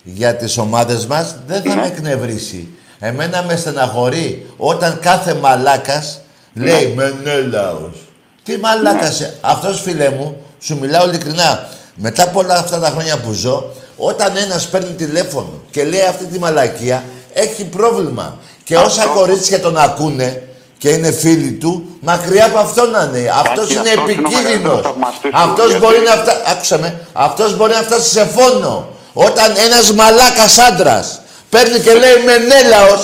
για 0.03 0.35
τις 0.37 0.59
ομάδες 0.59 1.07
μας, 1.07 1.35
δεν 1.47 1.63
θα 1.63 1.75
Ναι. 1.75 1.81
με 1.81 1.87
εκνευρίσει. 1.87 2.69
Εμένα 3.01 3.43
με 3.43 3.57
στεναχωρεί 3.57 4.47
όταν 4.57 4.99
κάθε 5.01 5.35
μαλάκας 5.35 6.21
λέει 6.55 6.95
Μενέλαος. 6.97 8.09
Τι 8.43 8.57
μαλάκας, 8.59 9.21
Ναι. 9.21 9.27
ε, 9.27 9.33
αυτός 9.41 9.81
φίλε 9.81 10.11
μου, 10.11 10.37
σου 10.61 10.79
μιλάω 10.81 11.09
ειλικρινά, 11.09 11.69
μετά 11.95 12.23
από 12.23 12.39
όλα 12.41 12.55
αυτά 12.55 12.79
τα 12.81 12.89
χρόνια 12.91 13.19
που 13.19 13.33
ζω, 13.33 13.73
όταν 13.97 14.37
ένας 14.37 14.67
παίρνει 14.69 14.91
τηλέφωνο 14.93 15.51
και 15.71 15.85
λέει 15.85 16.01
αυτή 16.01 16.25
τη 16.25 16.39
μαλακία, 16.39 17.05
έχει 17.33 17.65
πρόβλημα. 17.65 18.37
Και 18.65 18.77
όσα 18.77 19.03
Αυτό- 19.03 19.15
κορίτσια 19.19 19.61
τον 19.61 19.77
ακούνε 19.77 20.43
και 20.79 20.89
είναι 20.89 21.11
φίλοι 21.13 21.53
του, 21.53 21.87
μακριά 22.01 22.45
από 22.47 22.59
αυτό 22.59 22.87
να 22.87 23.03
είναι. 23.03 23.31
Αυτός 23.35 23.65
Άκη, 23.65 23.73
είναι 23.73 23.81
αυτός 23.89 23.95
είναι 23.95 24.01
ο 24.01 24.05
επικίνδυνος. 24.05 24.43
μεγαλύτερος 24.43 24.81
θαυμαστής 24.83 25.31
του, 25.31 25.39
Αυτός 25.39 25.67
γιατί- 25.71 25.85
μπορεί 25.85 25.99
να 26.09 26.13
φτάσει. 26.23 26.41
Άκουσα 26.47 26.79
με. 26.79 27.01
Αυτός 27.13 27.57
μπορεί 27.57 27.73
να 27.73 27.83
φτάσει 27.83 28.09
σε 28.11 28.25
φόνο. 28.25 28.89
Όταν 29.13 29.53
ένας 29.67 29.93
μαλάκας 29.93 30.59
άντρας 30.59 31.21
παίρνει 31.49 31.79
και 31.79 31.93
λέει 31.93 32.17
Μενέλαο, 32.25 32.97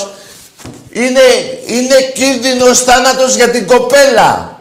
είναι, 0.90 1.20
είναι 1.66 1.94
κίνδυνος 2.14 2.82
θάνατος 2.82 3.34
για 3.34 3.50
την 3.50 3.66
κοπέλα. 3.66 4.56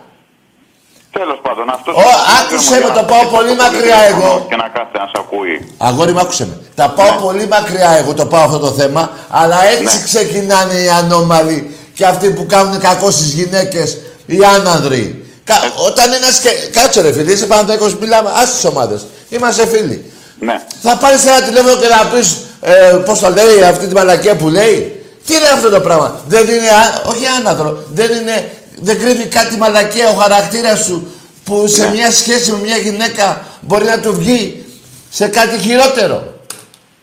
Τέλος 1.11 1.39
πάντων, 1.41 1.69
αυτός. 1.69 1.95
Ω, 1.95 2.01
άκουσε 2.41 2.79
με, 2.79 2.93
το 2.99 3.03
πάω 3.03 3.25
πολύ 3.25 3.55
μακριά 3.55 3.97
εγώ. 4.11 4.45
Και 4.49 4.55
να 4.55 4.67
κάθεται 4.67 4.97
να 4.97 5.05
σε 5.05 5.11
ακούει. 5.15 5.73
Αγόρι 5.77 6.11
μου, 6.13 6.19
άκουσε 6.19 6.45
με. 6.45 6.57
Τα 6.75 6.89
πάω 6.89 7.11
Ναι. 7.11 7.17
πολύ 7.21 7.47
μακριά 7.47 7.91
εγώ 7.91 8.13
το 8.13 8.25
πάω 8.25 8.43
αυτό 8.43 8.59
το 8.59 8.71
θέμα, 8.71 9.11
αλλά 9.29 9.65
έτσι 9.65 10.03
ξεκινάνε 10.03 10.73
οι 10.73 10.89
ανώμαλοι 10.89 11.75
και 11.93 12.05
αυτοί 12.05 12.29
που 12.29 12.45
κάνουν 12.45 12.79
κακό 12.79 13.11
στις 13.11 13.33
γυναίκες, 13.33 13.97
οι 14.25 14.37
άνανδροι. 14.55 15.25
Κα... 15.43 15.55
Όταν 15.85 16.13
ένας 16.13 16.39
και... 16.39 16.49
Κάτσε 16.71 17.01
ρε 17.01 17.13
φίλε, 17.13 17.31
είσαι 17.31 17.45
Παναθηναϊκός, 17.45 17.95
μιλάμε, 17.95 18.29
ας 18.35 18.51
τις 18.53 18.65
ομάδες. 18.65 19.05
Είμαστε 19.29 19.67
φίλοι. 19.67 20.11
Ναι. 20.39 20.65
Θα 20.81 20.97
πάρεις 20.97 21.25
ένα 21.25 21.41
τηλέφωνο 21.41 21.75
και 21.75 21.87
να 21.87 22.09
πεις, 22.09 22.45
ε, 22.61 23.01
πώς 23.05 23.19
το 23.19 23.29
λέει, 23.29 23.63
αυτή 23.63 23.87
τη 23.87 23.93
μαλακία 23.93 24.35
που 24.35 24.47
λέει; 24.47 25.05
Τι 25.25 25.33
είναι 25.33 25.47
αυτό 25.53 25.69
το 25.69 25.79
πράγμα; 25.79 26.21
Δεν 26.27 26.47
είναι, 26.47 26.69
α... 26.69 27.09
όχι 27.09 27.25
άναδρο, 27.39 27.77
δεν 27.93 28.11
είναι, 28.11 28.51
δεν 28.75 28.99
κρύβει 28.99 29.25
κάτι 29.25 29.57
μαλακία 29.57 30.09
ο 30.09 30.13
χαρακτήρας 30.13 30.85
σου 30.85 31.07
που 31.43 31.67
σε 31.67 31.91
μια 31.91 32.11
σχέση 32.11 32.51
με 32.51 32.57
μια 32.57 32.77
γυναίκα 32.77 33.41
μπορεί 33.61 33.85
να 33.85 33.99
του 33.99 34.15
βγει 34.15 34.65
σε 35.09 35.27
κάτι 35.27 35.57
χειρότερο; 35.57 36.23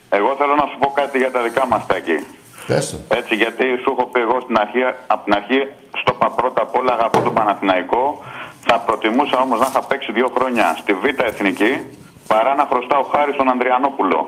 Εγώ 0.09 0.35
θέλω 0.39 0.55
να 0.55 0.67
σου 0.71 0.79
πω 0.79 0.93
κάτι 0.95 1.19
για 1.19 1.31
τα 1.31 1.43
δικά 1.43 1.67
μας 1.67 1.83
τάκη. 1.87 2.27
Πες 2.67 2.91
το. 2.91 2.97
Έτσι, 3.09 3.35
γιατί 3.35 3.65
σου 3.83 3.95
έχω 3.99 4.05
πει 4.13 4.21
εγώ 4.21 4.41
στην 4.45 4.57
αρχή, 4.59 4.81
από 5.07 5.25
την 5.25 5.35
αρχή, 5.35 5.61
στο 6.01 6.13
πα 6.13 6.31
πρώτα 6.31 6.63
απ' 6.63 6.77
όλα 6.77 6.93
αγαπώ 6.93 7.21
τον 7.21 7.35
Παναθηναϊκό. 7.35 8.25
Θα 8.67 8.79
προτιμούσα 8.79 9.37
όμως 9.41 9.59
να 9.61 9.67
είχα 9.71 9.83
παίξει 9.89 10.13
δύο 10.13 10.33
χρόνια 10.37 10.77
στη 10.81 10.93
Β' 10.93 11.21
Εθνική 11.31 11.73
παρά 12.27 12.55
να 12.55 12.65
χρωστάω 12.71 13.03
χάρη 13.03 13.33
στον 13.33 13.49
Ανδριανόπουλο. 13.51 14.19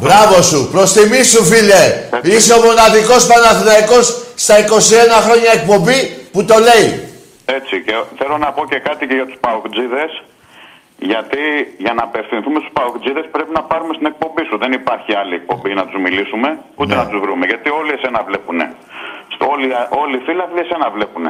Μπράβο 0.00 0.42
σου, 0.42 0.68
προς 0.72 0.92
τιμή 0.92 1.22
σου 1.32 1.44
φίλε. 1.44 1.82
Είσαι 2.22 2.52
ο 2.54 2.60
μοναδικός 2.66 3.26
Παναθηναϊκός 3.26 4.06
στα 4.44 4.54
21 4.58 4.62
χρόνια 5.26 5.50
εκπομπή 5.58 5.98
που 6.32 6.44
το 6.44 6.56
λέει. 6.68 6.88
Έτσι, 7.44 7.74
και 7.86 7.94
θέλω 8.18 8.36
να 8.38 8.52
πω 8.52 8.62
και 8.70 8.78
κάτι 8.78 9.06
και 9.06 9.14
για 9.14 9.26
τους 9.26 9.38
Παοκτζίδες. 9.40 10.12
Γιατί 11.10 11.42
για 11.84 11.92
να 11.98 12.02
απευθυνθούμε 12.08 12.58
στους 12.60 12.72
Παοκτζίδες 12.78 13.26
πρέπει 13.34 13.52
να 13.58 13.62
πάρουμε 13.70 13.92
στην 13.94 14.06
εκπομπή 14.12 14.42
σου. 14.48 14.56
Δεν 14.58 14.72
υπάρχει 14.80 15.10
άλλη 15.20 15.34
εκπομπή 15.40 15.70
να 15.74 15.84
τους 15.86 15.98
μιλήσουμε, 16.06 16.48
ούτε 16.80 16.92
Ναι. 16.94 17.00
να 17.00 17.06
τους 17.08 17.20
βρούμε. 17.24 17.44
Γιατί 17.46 17.68
όλοι 17.80 17.92
εσένα 17.98 18.20
βλέπουν. 18.28 18.58
Όλοι, 19.52 19.66
όλοι 20.02 20.16
οι 20.16 20.22
φίλαθλοι 20.26 20.60
εσένα 20.66 20.86
βλέπουν. 20.96 21.24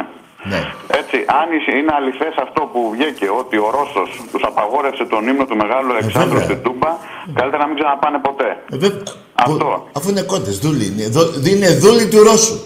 Ναι. 0.51 0.61
Έτσι, 1.01 1.17
αν 1.41 1.47
είσαι- 1.55 1.77
είναι 1.79 1.93
αληθές 1.99 2.35
αυτό 2.47 2.61
που 2.73 2.81
βγήκε 2.95 3.27
ότι 3.41 3.57
ο 3.67 3.69
Ρώσος 3.77 4.09
τους 4.33 4.43
απαγόρευσε 4.51 5.05
τον 5.13 5.23
ύμνο 5.31 5.45
του 5.51 5.57
Μεγάλου 5.63 5.91
Αλεξάνδρου 5.95 6.39
βέβαια. 6.39 6.45
στην 6.49 6.59
Τούμπα, 6.65 6.91
καλύτερα 7.39 7.63
να 7.65 7.69
μην 7.71 7.77
ξαναπάνε 7.81 8.19
ποτέ. 8.29 8.49
Ε, 8.75 8.77
βε- 8.83 9.09
Αυτό. 9.47 9.65
που- 9.65 9.89
Αφού 9.99 10.07
είναι 10.13 10.25
κόντες, 10.33 10.57
δούλοι 10.65 10.87
είναι. 10.91 11.05
Δο- 11.17 11.33
Είναι 11.53 11.69
δούλοι 11.83 12.05
του 12.13 12.21
Ρώσου. 12.29 12.57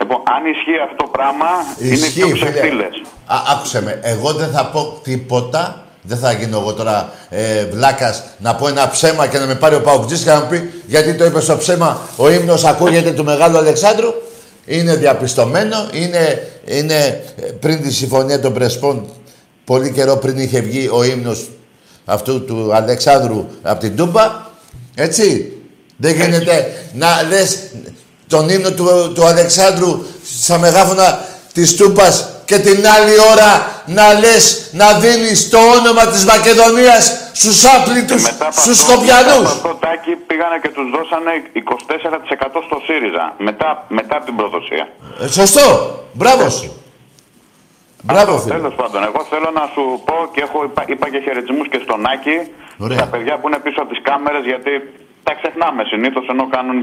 Λοιπόν, 0.00 0.18
αν 0.34 0.42
ισχύει 0.52 0.78
αυτό 0.86 0.96
το 1.04 1.08
πράγμα, 1.16 1.48
είναι 1.90 2.06
πιο 2.16 2.26
φίλε. 2.26 2.50
ξεφύλε. 2.50 2.86
Α, 3.34 3.36
άκουσε 3.52 3.78
με. 3.82 3.92
Εγώ 4.02 4.28
δεν 4.40 4.48
θα 4.56 4.62
πω 4.72 4.80
τίποτα. 5.02 5.80
Δεν 6.08 6.18
θα 6.18 6.32
γίνω 6.32 6.58
εγώ 6.58 6.72
τώρα 6.74 7.12
ε, 7.28 7.64
βλάκας 7.64 8.24
να 8.38 8.54
πω 8.54 8.68
ένα 8.68 8.88
ψέμα 8.88 9.26
και 9.26 9.38
να 9.38 9.46
με 9.46 9.54
πάρει 9.54 9.74
ο 9.74 9.80
Παοκτζής 9.80 10.22
και 10.24 10.30
να 10.30 10.40
μου 10.40 10.46
πει 10.50 10.82
γιατί 10.86 11.14
το 11.14 11.24
είπε 11.24 11.40
στο 11.40 11.56
ψέμα 11.56 12.00
ο 12.16 12.30
ύμνος 12.30 12.64
ακούγεται 12.64 13.10
του 13.10 13.24
Μεγάλου 13.24 13.56
Αλεξάνδρου. 13.56 14.08
Είναι 14.66 14.96
διαπιστωμένο. 14.96 15.76
Είναι, 15.92 16.48
είναι 16.64 17.22
ε, 17.36 17.50
πριν 17.60 17.82
τη 17.82 17.92
συμφωνία 17.92 18.40
των 18.40 18.52
Πρεσπών 18.52 19.06
πολύ 19.64 19.92
καιρό 19.92 20.16
πριν 20.16 20.38
είχε 20.38 20.60
βγει 20.60 20.88
ο 20.92 21.04
ύμνος 21.04 21.48
αυτού 22.04 22.44
του 22.44 22.74
Αλεξάνδρου 22.74 23.46
από 23.62 23.80
την 23.80 23.96
Τούμπα. 23.96 24.46
Έτσι. 24.94 25.50
Δεν 25.96 26.14
γίνεται 26.14 26.72
να 26.92 27.22
λες 27.22 27.58
τον 28.26 28.48
ύμνο 28.48 28.70
του, 28.70 29.12
του 29.14 29.26
Αλεξάνδρου 29.26 30.04
στα 30.40 30.58
μεγάφωνα 30.58 31.24
της 31.52 31.76
Τούπας 31.76 32.28
και 32.48 32.58
την 32.66 32.80
άλλη 32.96 33.14
ώρα 33.32 33.50
να 33.98 34.06
λες 34.22 34.44
να 34.80 34.88
δίνεις 35.02 35.38
το 35.54 35.58
όνομα 35.78 36.04
της 36.12 36.22
Μακεδονίας 36.32 37.02
στους 37.40 37.58
άπλητους, 37.74 38.22
Μετά 38.22 38.46
από 38.46 38.60
στους 38.60 38.78
αυτό- 38.80 39.00
μετά 39.00 39.14
Σκοπιανούς. 39.14 39.48
από 39.50 39.68
αυτό 39.68 39.72
τάκι 39.84 40.12
πήγανε 40.28 40.56
και 40.62 40.70
τους 40.76 40.86
δώσανε 40.96 41.32
24% 41.52 42.58
στο 42.68 42.76
ΣΥΡΙΖΑ. 42.86 43.24
Μετά, 43.48 43.68
μετά 43.98 44.16
την 44.26 44.34
προδοσία. 44.38 44.84
Ε, 45.22 45.26
σωστό. 45.38 45.66
Μπράβο 46.20 46.44
σου. 46.58 46.68
Μπράβο, 48.08 48.32
φίλε. 48.42 48.54
Τέλος 48.54 48.74
πάντων, 48.80 49.00
εγώ 49.10 49.20
θέλω 49.32 49.50
να 49.60 49.64
σου 49.74 49.82
πω 50.08 50.16
και 50.34 50.40
έχω, 50.46 50.58
είπα, 50.68 50.82
είπα 50.92 51.06
και 51.12 51.20
χαιρετισμούς 51.24 51.66
και 51.72 51.80
στον 51.84 52.00
Άκη. 52.12 52.36
Ωραία. 52.84 52.98
Τα 53.02 53.06
παιδιά 53.12 53.34
που 53.38 53.46
είναι 53.48 53.58
πίσω 53.66 53.78
από 53.82 53.90
τις 53.92 54.02
κάμερες, 54.08 54.44
γιατί 54.50 54.72
τα 55.26 55.32
ξεχνάμε 55.38 55.82
συνήθως 55.92 56.24
ενώ 56.32 56.44
κάνουν. 56.56 56.76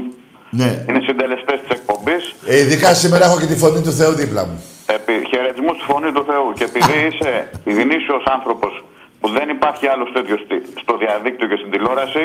Ναι. 0.60 0.70
Είναι 0.88 1.00
συντελεστές 1.08 1.58
της 1.62 1.70
εκπομπής. 1.78 2.22
Ε, 2.52 2.54
ειδικά 2.62 2.94
σήμερα 3.02 3.24
έχω 3.28 3.38
και 3.40 3.46
τη 3.52 3.56
φωνή 3.62 3.80
του 3.86 3.92
Θεού 3.98 4.12
δίπλα 4.22 4.42
μου. 4.48 4.56
Επί, 4.86 5.12
χαιρετισμούς 5.30 5.76
στη 5.76 5.84
φωνή 5.90 6.10
του 6.12 6.24
Θεού. 6.30 6.46
Και 6.58 6.64
επειδή 6.70 6.96
είσαι 7.08 7.32
γνήσιο 7.64 8.16
άνθρωπος 8.36 8.72
που 9.20 9.28
δεν 9.36 9.48
υπάρχει 9.48 9.86
άλλος 9.86 10.08
τέτοιος 10.16 10.40
στη- 10.44 10.64
στο 10.82 10.96
διαδίκτυο 11.02 11.46
και 11.50 11.56
στην 11.60 11.70
τηλεόραση, 11.70 12.24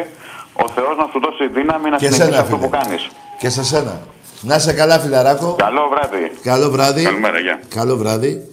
ο 0.64 0.66
Θεός 0.76 0.94
να 1.02 1.06
σου 1.12 1.20
δώσει 1.26 1.44
δύναμη 1.58 1.90
να 1.90 1.98
Και 1.98 2.06
συνεχίσεις 2.06 2.20
εσένα, 2.28 2.40
αυτό 2.44 2.56
φίλε. 2.56 2.68
που 2.68 2.72
κάνεις. 2.78 3.02
Και 3.42 3.50
σε 3.50 3.64
σένα. 3.64 3.96
Να 4.42 4.56
είσαι 4.56 4.74
καλά, 4.74 5.00
φιλαράκο. 5.00 5.56
Καλό 5.58 5.84
βράδυ. 5.94 6.32
Καλό 6.44 6.70
βράδυ. 6.70 7.04
Καλημέρα, 7.04 7.40
γεια. 7.40 7.60
Καλό 7.76 7.96
βράδυ. 7.98 8.48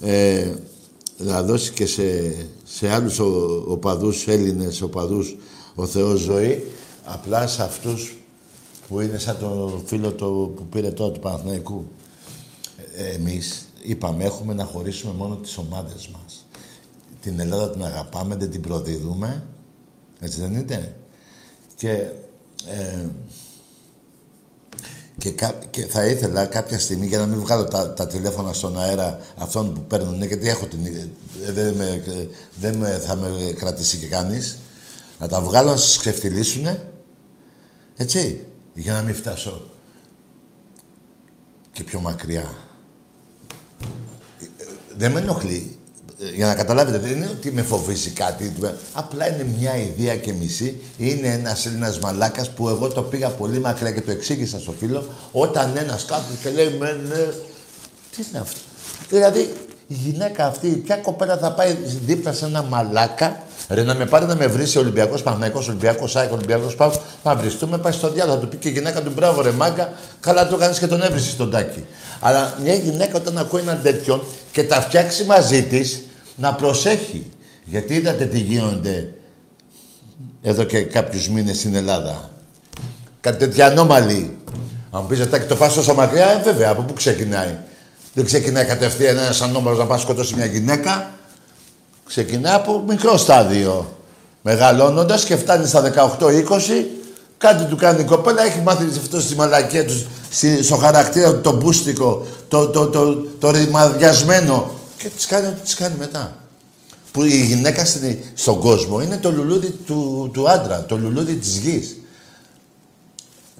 Ε, 0.00 0.50
να 1.16 1.42
δώσει 1.42 1.72
και 1.72 1.86
σε, 1.86 2.02
σε 2.64 2.92
άλλους 2.92 3.18
ο, 3.18 3.26
οπαδούς, 3.68 4.26
Έλληνες 4.26 4.82
οπαδούς, 4.82 5.36
ο 5.74 5.86
Θεός 5.86 6.18
ζωή. 6.20 6.72
Απλά 7.04 7.46
σε 7.46 7.62
αυτούς 7.62 8.16
που 8.88 9.00
είναι 9.00 9.18
σαν 9.18 9.36
το 9.40 9.82
φίλο 9.86 10.12
το, 10.12 10.24
που 10.26 10.66
πήρε 10.72 10.88
τώρα 10.90 11.10
του 11.12 11.20
Παναθηναϊκού. 11.20 11.86
Ε, 12.96 13.08
εμείς 13.08 13.64
είπαμε 13.82 14.24
έχουμε 14.24 14.54
να 14.54 14.64
χωρίσουμε 14.64 15.12
μόνο 15.12 15.36
τις 15.36 15.56
ομάδες 15.56 16.08
μας. 16.08 16.46
Την 17.20 17.40
Ελλάδα 17.40 17.70
την 17.70 17.84
αγαπάμε, 17.84 18.34
δεν 18.36 18.50
την 18.50 18.60
προδίδουμε. 18.60 19.42
Έτσι 20.20 20.40
δεν 20.40 20.54
είναι; 20.54 20.96
Και 21.76 21.90
ε, 22.66 23.06
και, 25.18 25.30
κα- 25.30 25.58
και 25.70 25.86
θα 25.86 26.06
ήθελα 26.06 26.46
κάποια 26.46 26.78
στιγμή, 26.78 27.06
για 27.06 27.18
να 27.18 27.26
μην 27.26 27.40
βγάλω 27.40 27.64
τα, 27.64 27.92
τα 27.94 28.06
τηλέφωνα 28.06 28.52
στον 28.52 28.80
αέρα 28.80 29.18
αυτών 29.36 29.74
που 29.74 29.80
παίρνουν, 29.80 30.18
ναι, 30.18 30.26
γιατί 30.26 30.48
έχω 30.48 30.66
την... 30.66 30.86
ε, 30.86 31.52
Δεν, 31.52 31.74
με, 31.74 32.02
δεν 32.60 32.76
με, 32.76 32.90
θα 32.90 33.16
με 33.16 33.52
κρατήσει 33.56 33.98
και 33.98 34.06
κανείς, 34.06 34.58
να 35.18 35.28
τα 35.28 35.40
βγάλω 35.40 35.70
να 35.70 35.76
σας 35.76 35.98
ξεφτυλίσουνε, 35.98 36.88
έτσι, 37.96 38.46
για 38.74 38.92
να 38.92 39.02
μην 39.02 39.14
φτάσω 39.14 39.70
και 41.72 41.84
πιο 41.84 42.00
μακριά. 42.00 42.56
Ε, 44.92 44.94
Δεν 44.96 45.12
με 45.12 45.20
ενοχλεί. 45.20 45.76
Ε, 46.20 46.34
Για 46.34 46.46
να 46.46 46.54
καταλάβετε, 46.54 46.98
δεν 46.98 47.10
είναι 47.16 47.28
ότι 47.38 47.52
με 47.52 47.62
φοβίζει 47.62 48.10
κάτι. 48.10 48.52
Απλά 48.92 49.32
είναι 49.32 49.46
μια 49.58 49.76
ιδέα 49.76 50.16
και 50.16 50.32
μισή. 50.32 50.80
Είναι 50.96 51.28
ένας 51.28 51.66
Έλληνας 51.66 51.98
μαλάκας 51.98 52.50
που 52.50 52.68
εγώ 52.68 52.88
το 52.88 53.02
πήγα 53.02 53.28
πολύ 53.28 53.58
μακριά 53.58 53.90
και 53.90 54.00
το 54.00 54.10
εξήγησα 54.10 54.58
στο 54.60 54.72
φίλο. 54.78 55.06
Όταν 55.32 55.76
ένας 55.76 56.04
κάθεται 56.04 56.48
και 56.48 56.54
λέει 56.54 56.76
με 56.78 57.00
ναι. 57.08 57.24
Τι 58.16 58.22
είναι 58.30 58.38
αυτό; 58.38 58.58
Δηλαδή 59.08 59.54
η 59.86 59.94
γυναίκα 59.94 60.46
αυτή, 60.46 60.68
ποια 60.68 60.96
κοπέλα 60.96 61.36
θα 61.38 61.52
πάει 61.52 61.76
δίπλα 62.06 62.32
σε 62.32 62.44
ένα 62.44 62.62
μαλάκα. 62.62 63.42
Ρε 63.68 63.82
να 63.82 63.94
με 63.94 64.06
πάρει 64.06 64.26
να 64.26 64.34
με 64.34 64.46
βρει 64.46 64.66
σε 64.66 64.78
Ολυμπιακός 64.78 65.22
Παναγικό, 65.22 65.62
Ολυμπιακός 65.68 66.10
Σάικ, 66.10 66.32
Ολυμπιακός 66.32 66.74
Πάου. 66.74 66.92
Να 67.24 67.34
βριστούμε, 67.34 67.78
πάει 67.78 67.92
στο 67.92 68.10
διάλογο. 68.10 68.36
Θα 68.36 68.42
του 68.42 68.48
πει 68.48 68.56
και 68.56 68.68
η 68.68 68.72
γυναίκα 68.72 69.02
του 69.02 69.12
μπράβο 69.14 69.42
ρε 69.42 69.50
μάγκα. 69.50 69.92
Καλά 70.20 70.48
το 70.48 70.56
κάνεις 70.56 70.78
και 70.78 70.86
τον 70.86 71.02
έβρισες 71.02 71.32
στον 71.32 71.50
τάκι. 71.50 71.84
Αλλά 72.20 72.54
μια 72.62 72.74
γυναίκα 72.74 73.16
όταν 73.16 73.38
ακούει 73.38 73.60
έναν 73.60 73.80
τέτοιον 73.82 74.22
και 74.52 74.64
τα 74.64 74.80
φτιάξει 74.80 75.24
μαζί 75.24 75.62
της, 75.62 76.02
να 76.36 76.54
προσέχει. 76.54 77.30
Γιατί 77.64 77.94
είδατε 77.94 78.24
τι 78.24 78.38
γίνονται 78.38 79.12
εδώ 80.42 80.64
και 80.64 80.82
κάποιους 80.82 81.28
μήνες 81.28 81.56
στην 81.56 81.74
Ελλάδα. 81.74 82.30
Κάτι 83.20 83.38
τέτοια 83.38 83.66
ανώμαλη. 83.66 84.36
Αν 84.90 85.00
μου 85.02 85.06
πεις 85.06 85.30
«Τάκη, 85.30 85.46
το 85.46 85.56
πας 85.56 85.74
τόσο 85.74 85.94
μακριά, 85.94 86.30
ε, 86.30 86.42
βέβαια, 86.42 86.70
από 86.70 86.82
πού 86.82 86.92
ξεκινάει. 86.92 87.58
Δεν 88.14 88.24
ξεκινάει 88.24 88.64
κατευθείαν 88.64 89.16
ένας 89.16 89.40
ανώμαλος 89.40 89.78
να 89.78 89.86
πάει 89.86 89.96
να 89.96 90.02
σκοτώσει 90.02 90.34
μια 90.34 90.44
γυναίκα. 90.44 91.10
Ξεκινάει 92.06 92.54
από 92.54 92.84
μικρό 92.88 93.16
στάδιο. 93.16 93.96
Μεγαλώνοντας 94.42 95.24
και 95.24 95.36
φτάνει 95.36 95.66
στα 95.66 95.80
18-20, 96.18 96.86
κάτι 97.38 97.64
του 97.64 97.76
κάνει 97.76 98.00
η 98.00 98.04
κοπέλα, 98.04 98.42
έχει 98.44 98.60
μάθει 98.60 98.84
αυτό 98.98 99.20
στη 99.20 99.34
μαλακία 99.34 99.84
τους, 99.86 100.06
στη- 100.30 100.62
στο 100.62 100.76
χαρακτήρα 100.76 101.32
του, 101.34 101.40
το 101.40 101.52
μπούστικο, 101.52 102.26
το, 102.48 102.68
το, 102.68 102.86
το, 102.86 103.14
το, 103.14 103.50
ρημαδιασμένο. 103.50 104.70
Και 104.98 105.08
τις 105.08 105.26
κάνει 105.26 105.46
ό,τι 105.46 105.60
τις 105.60 105.74
κάνει 105.74 105.94
μετά. 105.98 106.36
Που 107.12 107.22
η 107.24 107.44
γυναίκα 107.44 107.84
στην- 107.84 108.16
στον 108.34 108.58
κόσμο 108.60 109.00
είναι 109.00 109.16
το 109.16 109.32
λουλούδι 109.32 109.70
του, 109.70 110.30
του 110.32 110.50
άντρα, 110.50 110.84
το 110.84 110.96
λουλούδι 110.96 111.34
της 111.34 111.56
γης. 111.56 111.96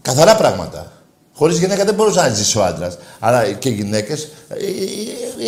Καθαρά 0.03 0.37
πράγματα. 0.37 0.93
Χωρίς 1.35 1.59
γυναίκα 1.59 1.85
δεν 1.85 1.95
μπορούσε 1.95 2.21
να 2.21 2.29
ζήσει 2.29 2.59
ο 2.59 2.65
άντρας. 2.65 2.99
Αλλά 3.19 3.53
και 3.53 3.69
οι 3.69 3.73
γυναίκες 3.73 4.29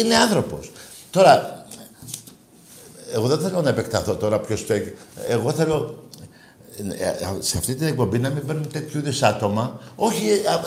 είναι 0.01 0.15
άνθρωπος. 0.17 0.73
Τώρα, 1.11 1.64
εγώ 3.15 3.27
δεν 3.27 3.39
θέλω 3.39 3.61
να 3.61 3.69
επεκταθώ 3.69 4.15
τώρα 4.15 4.39
ποιος 4.39 4.67
το 4.67 4.73
έχει. 4.73 4.93
Εγώ 5.29 5.53
θέλω 5.53 6.05
ε, 6.79 7.27
σε 7.39 7.59
αυτή 7.59 7.75
την 7.75 7.87
εκπομπή 7.87 8.19
να 8.19 8.31
μην 8.31 8.47
παίρνουν 8.47 8.69
τέτοιου 8.73 8.99
είδους 8.99 9.23
άτομα. 9.23 9.81
Όχι, 9.97 10.21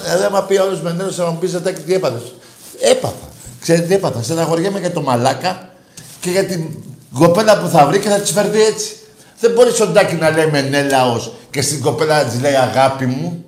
δηλαδή, 0.03 0.23
άμα 0.23 0.43
πει 0.43 0.57
όλο 0.57 0.79
με 0.83 0.91
νέο, 0.91 1.09
να 1.15 1.25
μου 1.25 1.37
πεις 1.37 1.49
Ζετάκι, 1.49 1.81
τι 1.81 1.93
έπαθες. 1.93 2.35
Έπαθα. 2.79 3.29
Ξέρετε 3.61 3.87
τι 3.87 3.93
έπαθα. 3.93 4.23
Στεναχωριέμαι 4.23 4.79
για 4.79 4.91
το 4.91 5.01
μαλάκα 5.01 5.69
και 6.19 6.29
για 6.29 6.45
την 6.45 6.63
κοπέλα 7.13 7.59
που 7.59 7.67
θα 7.67 7.85
βρει 7.85 7.99
και 7.99 8.09
θα 8.09 8.19
της 8.19 8.31
φέρει 8.31 8.61
έτσι. 8.61 8.95
Δεν 9.39 9.51
μπορεί 9.51 9.69
ο 9.81 9.85
Ντάκη 9.87 10.15
να 10.15 10.29
λέει 10.29 10.49
μενέλαο 10.51 11.21
και 11.49 11.61
στην 11.61 11.81
κοπέλα 11.81 12.23
να 12.23 12.29
της 12.29 12.41
λέει 12.41 12.55
αγάπη 12.55 13.05
μου. 13.05 13.45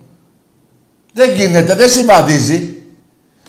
Δεν 1.14 1.34
γίνεται, 1.34 1.76
δεν 1.76 1.90
συμβαδίζει. 1.90 2.74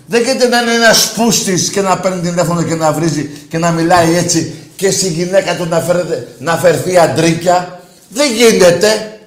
Δεν 0.07 0.23
γίνεται 0.23 0.49
να 0.49 0.61
είναι 0.61 0.75
ένας 0.75 1.13
πούστης 1.17 1.71
και 1.71 1.81
να 1.81 1.99
παίρνει 1.99 2.21
τηλέφωνο 2.21 2.63
και 2.63 2.75
να 2.75 2.93
βρίζει 2.93 3.31
και 3.49 3.59
να 3.59 3.71
μιλάει 3.71 4.17
έτσι 4.17 4.60
και 4.81 4.91
στη 4.91 5.09
γυναίκα 5.09 5.57
του 5.57 5.67
να, 5.69 5.81
φέρετε, 5.81 6.29
να 6.39 6.57
φερθεί 6.57 6.99
αντρίκια. 6.99 7.81
Δεν 8.09 8.33
γίνεται. 8.33 9.19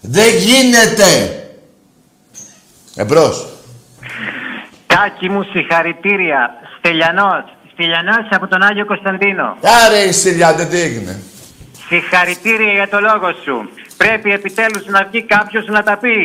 Δεν 0.00 0.36
γίνεται. 0.36 1.08
Εμπρός. 2.96 3.46
Τάκη 4.86 5.28
μου 5.28 5.42
συγχαρητήρια. 5.52 6.50
Στελιανός. 6.78 7.44
Στελιανός 7.72 8.26
από 8.30 8.46
τον 8.46 8.62
Άγιο 8.62 8.86
Κωνσταντίνο. 8.86 9.56
Άρε 9.86 9.98
η 9.98 10.12
Στελιάτε, 10.12 10.64
τι 10.64 10.80
έγινε; 10.80 11.22
Συγχαρητήρια 11.88 12.72
για 12.72 12.88
το 12.88 13.00
λόγο 13.00 13.28
σου. 13.44 13.68
Πρέπει 13.96 14.32
επιτέλους 14.32 14.86
να 14.86 15.06
βγει 15.10 15.22
κάποιος 15.22 15.66
να 15.66 15.82
τα 15.82 15.96
πει. 15.96 16.16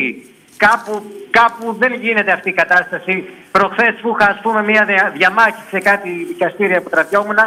Κάπου, 0.58 1.04
κάπου 1.32 1.76
δεν 1.80 1.94
γίνεται 1.94 2.32
αυτή 2.32 2.50
η 2.50 2.54
κατάσταση. 2.54 3.30
Προχθές 3.52 3.94
που 4.02 4.16
είχα 4.20 4.30
ας 4.32 4.40
πούμε 4.42 4.64
μια 4.64 4.84
δια- 4.86 5.12
διαμάχη 5.18 5.62
σε 5.70 5.80
κάτι 5.80 6.10
δικαστήρια 6.28 6.82
που 6.82 6.90
τραβιόμουν, 6.90 7.38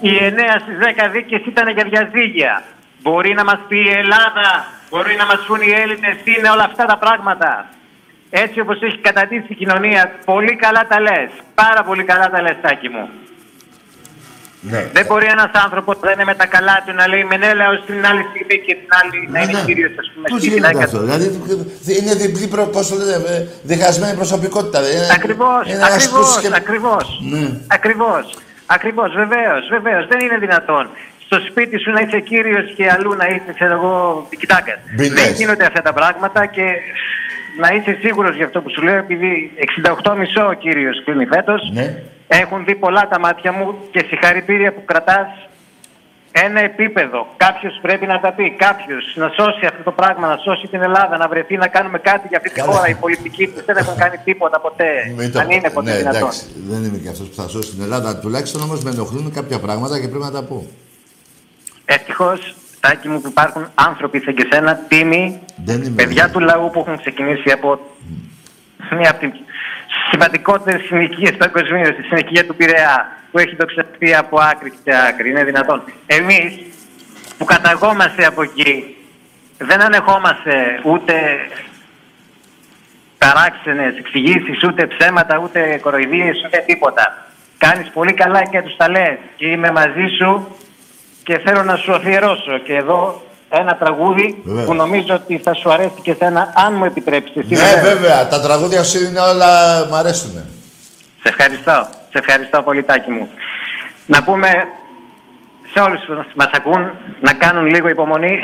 οι 0.00 0.10
9 0.20 0.60
στις 0.62 0.76
10 0.78 1.10
δίκες 1.12 1.40
ήταν 1.46 1.68
για 1.68 1.84
διαζύγια. 1.90 2.62
Μπορεί 3.02 3.32
να 3.34 3.44
μας 3.44 3.58
πει 3.68 3.78
η 3.78 3.92
Ελλάδα, 4.02 4.48
μπορεί 4.90 5.14
να 5.16 5.26
μας 5.26 5.40
πούν 5.46 5.60
οι 5.60 5.72
Έλληνες 5.82 6.14
τι 6.24 6.30
είναι 6.38 6.50
όλα 6.50 6.64
αυτά 6.64 6.84
τα 6.84 6.98
πράγματα. 6.98 7.68
Έτσι 8.30 8.60
όπως 8.60 8.82
έχει 8.82 8.98
κατατήσει 8.98 9.46
η 9.48 9.54
κοινωνία, 9.54 10.12
πολύ 10.24 10.56
καλά 10.56 10.86
τα 10.88 11.00
λες. 11.00 11.30
Πάρα 11.54 11.84
πολύ 11.84 12.04
καλά 12.04 12.30
τα 12.30 12.42
λες, 12.42 12.56
Τάκη 12.62 12.88
μου. 12.88 13.08
Ναι. 14.60 14.90
Δεν 14.92 15.06
μπορεί 15.06 15.26
ένας 15.26 15.50
άνθρωπος 15.64 15.96
που 15.96 16.04
δεν 16.06 16.12
είναι 16.12 16.24
με 16.24 16.34
τα 16.34 16.46
καλά 16.46 16.82
του 16.86 16.92
να 16.94 17.08
λέει 17.08 17.24
Μενέλαος 17.24 17.84
την 17.86 18.06
άλλη 18.06 18.24
στιγμή 18.30 18.56
και 18.66 18.74
την 18.74 18.88
άλλη 19.00 19.28
να 19.32 19.40
είναι 19.40 19.62
κύριος, 19.66 19.92
ας 19.98 20.10
πούμε, 20.14 20.28
Πώς 20.28 20.38
στη 20.38 20.48
γίνεται 20.48 20.68
γυναίκα 20.68 20.84
αυτό, 20.84 20.98
του. 20.98 21.04
Δηλαδή 21.04 21.26
είναι 21.98 22.14
διπλή 22.14 22.46
προ, 22.46 22.66
πώς 22.66 22.88
το 22.88 22.94
λένε, 22.96 23.12
ε, 23.12 23.46
διχασμένη 23.62 24.16
προσωπικότητα. 24.16 24.78
Είναι, 24.78 25.06
Ακριβώς, 25.18 25.62
είναι 25.68 25.84
ένας 28.66 28.76
ακριβώς, 28.76 29.08
πούσης 29.10 29.16
και- 29.16 29.22
ακριβώς. 29.22 29.60
Ναι. 29.60 29.66
Ακριβώς. 29.66 29.66
Ακριβώς, 29.66 29.66
βεβαίως, 29.66 29.68
βεβαίως. 29.68 30.06
Δεν 30.06 30.20
είναι 30.20 30.38
δυνατόν. 30.38 30.88
Στο 31.26 31.38
σπίτι 31.48 31.78
σου 31.78 31.90
να 31.90 32.00
είσαι 32.00 32.20
κύριος 32.20 32.74
και 32.76 32.90
αλλού 32.90 33.14
να 33.14 33.26
είσαι, 33.26 33.52
ξέρω 33.54 33.72
εγώ, 33.72 34.26
κοιτάκας. 34.38 34.78
Μπινές. 34.96 35.22
Δεν 35.24 35.32
γίνονται 35.34 35.66
αυτά 35.66 35.82
τα 35.82 35.92
πράγματα 35.92 36.46
και 36.46 36.64
να 37.60 37.68
είσαι 37.74 37.98
σίγουρος 38.00 38.36
για 38.36 38.44
αυτό 38.44 38.60
που 38.62 38.70
σου 38.70 38.82
λέω, 38.82 38.96
επειδή 38.96 39.52
68,5 39.56 40.46
ο 40.48 40.52
κύριος 40.52 41.04
κλείνει 41.04 41.26
φέτος. 41.26 41.70
Ναι. 41.72 42.02
Έχουν 42.28 42.64
δει 42.64 42.74
πολλά 42.74 43.08
τα 43.08 43.18
μάτια 43.18 43.52
μου 43.52 43.78
και 43.90 44.04
συγχαρητήρια 44.08 44.72
που 44.72 44.84
κρατάς 44.84 45.28
ένα 46.36 46.60
επίπεδο. 46.60 47.34
Κάποιος 47.36 47.78
πρέπει 47.82 48.06
να 48.06 48.20
τα 48.20 48.32
πει. 48.32 48.50
Κάποιος 48.58 49.12
να 49.16 49.28
σώσει 49.28 49.66
αυτό 49.66 49.82
το 49.82 49.92
πράγμα, 49.92 50.28
να 50.28 50.36
σώσει 50.36 50.66
την 50.66 50.82
Ελλάδα, 50.82 51.16
να 51.16 51.28
βρεθεί 51.28 51.56
να 51.56 51.68
κάνουμε 51.68 51.98
κάτι 51.98 52.28
για 52.28 52.36
αυτή 52.38 52.50
τη 52.50 52.60
χώρα. 52.60 52.88
Οι 52.88 52.94
πολιτικοί 52.94 53.46
που 53.46 53.62
δεν 53.66 53.76
έχουν 53.76 53.96
κάνει 53.96 54.16
τίποτα 54.24 54.60
ποτέ. 54.60 54.90
Μην 55.16 55.32
το- 55.32 55.38
Αν 55.38 55.50
είναι 55.50 55.70
ποτέ 55.70 55.90
ναι, 55.90 55.96
δυνατόν. 55.96 56.20
εντάξει, 56.20 56.42
δεν 56.68 56.84
είμαι 56.84 56.98
και 56.98 57.08
αυτός 57.08 57.26
που 57.28 57.34
θα 57.34 57.48
σώσει 57.48 57.70
την 57.74 57.82
Ελλάδα. 57.82 58.18
Τουλάχιστον 58.18 58.62
όμως 58.62 58.82
με 58.84 58.90
ενοχλούν 58.90 59.32
κάποια 59.32 59.58
πράγματα 59.60 60.00
και 60.00 60.08
πρέπει 60.08 60.24
να 60.24 60.30
τα 60.30 60.42
πω. 60.44 60.66
Ευτυχώς, 61.84 62.54
Τάκη 62.80 63.08
μου, 63.08 63.20
που 63.20 63.28
υπάρχουν 63.28 63.66
άνθρωποι 63.74 64.20
σαν 64.20 64.34
και 64.34 64.46
σένα, 64.52 64.76
τίμοι, 64.88 65.40
Δεν 65.64 65.82
είμαι. 65.82 65.94
παιδιά 65.96 66.30
του 66.30 66.40
λαού 66.40 66.70
που 66.70 66.80
έχουν 66.80 66.98
ξεκινήσει 66.98 67.50
από 67.50 67.78
μία 68.98 69.10
από 69.10 69.20
τις 69.20 69.30
σημαντικότερες 70.10 70.82
συνοικίες 70.86 71.36
παγκοσμίως, 71.36 71.96
τη 71.96 72.02
συνοικία 72.02 72.46
του 72.46 72.56
Πειραιά, 72.56 73.08
που 73.34 73.40
έχει 73.40 73.56
δοξαστεί 73.56 74.14
από 74.14 74.40
άκρη 74.40 74.72
σε 74.84 74.90
άκρη. 75.08 75.30
Είναι 75.30 75.44
δυνατόν. 75.44 75.82
Εμείς 76.06 76.52
που 77.38 77.44
καταγόμαστε 77.44 78.26
από 78.26 78.42
εκεί, 78.42 78.96
δεν 79.58 79.82
ανεχόμαστε 79.82 80.52
ούτε 80.84 81.14
παράξενες 83.18 83.96
εξηγήσεις, 83.98 84.62
ούτε 84.64 84.86
ψέματα, 84.86 85.38
ούτε 85.44 85.78
κοροϊδίες, 85.82 86.36
ούτε 86.46 86.62
τίποτα. 86.66 87.26
Κάνεις 87.58 87.90
πολύ 87.92 88.12
καλά 88.14 88.44
και 88.44 88.62
τους 88.62 88.76
τα 88.76 88.90
λες 88.90 89.16
και 89.36 89.46
είμαι 89.46 89.70
μαζί 89.70 90.06
σου 90.18 90.56
και 91.24 91.38
θέλω 91.38 91.62
να 91.62 91.76
σου 91.76 91.94
αφιερώσω 91.94 92.58
και 92.58 92.74
εδώ 92.74 93.22
ένα 93.48 93.76
τραγούδι 93.76 94.40
Βεβαίως. 94.44 94.66
που 94.66 94.74
νομίζω 94.74 95.14
ότι 95.14 95.38
θα 95.38 95.54
σου 95.54 95.72
αρέσει 95.72 96.00
και 96.02 96.14
σένα 96.18 96.52
αν 96.66 96.74
μου 96.74 96.84
επιτρέψεις. 96.84 97.36
Εσύ 97.36 97.48
Ναι, 97.54 97.56
βεβαίως. 97.74 97.92
βέβαια, 97.94 98.28
τα 98.28 98.40
τραγούδια 98.40 98.82
σου 98.84 99.04
είναι 99.04 99.20
όλα. 99.20 99.48
μ' 99.90 99.94
αρέσουν. 99.94 100.30
Σε 101.22 101.28
ευχαριστώ. 101.28 101.88
Σε 102.16 102.20
ευχαριστώ 102.20 102.62
πολύ, 102.62 102.82
Τάκη 102.82 103.10
μου. 103.10 103.28
Να 104.06 104.22
πούμε 104.22 104.48
σε 105.72 105.80
όλους 105.80 106.00
που 106.06 106.24
μας 106.34 106.50
ακούν 106.52 106.90
να 107.20 107.32
κάνουν 107.32 107.66
λίγο 107.66 107.88
υπομονή 107.88 108.38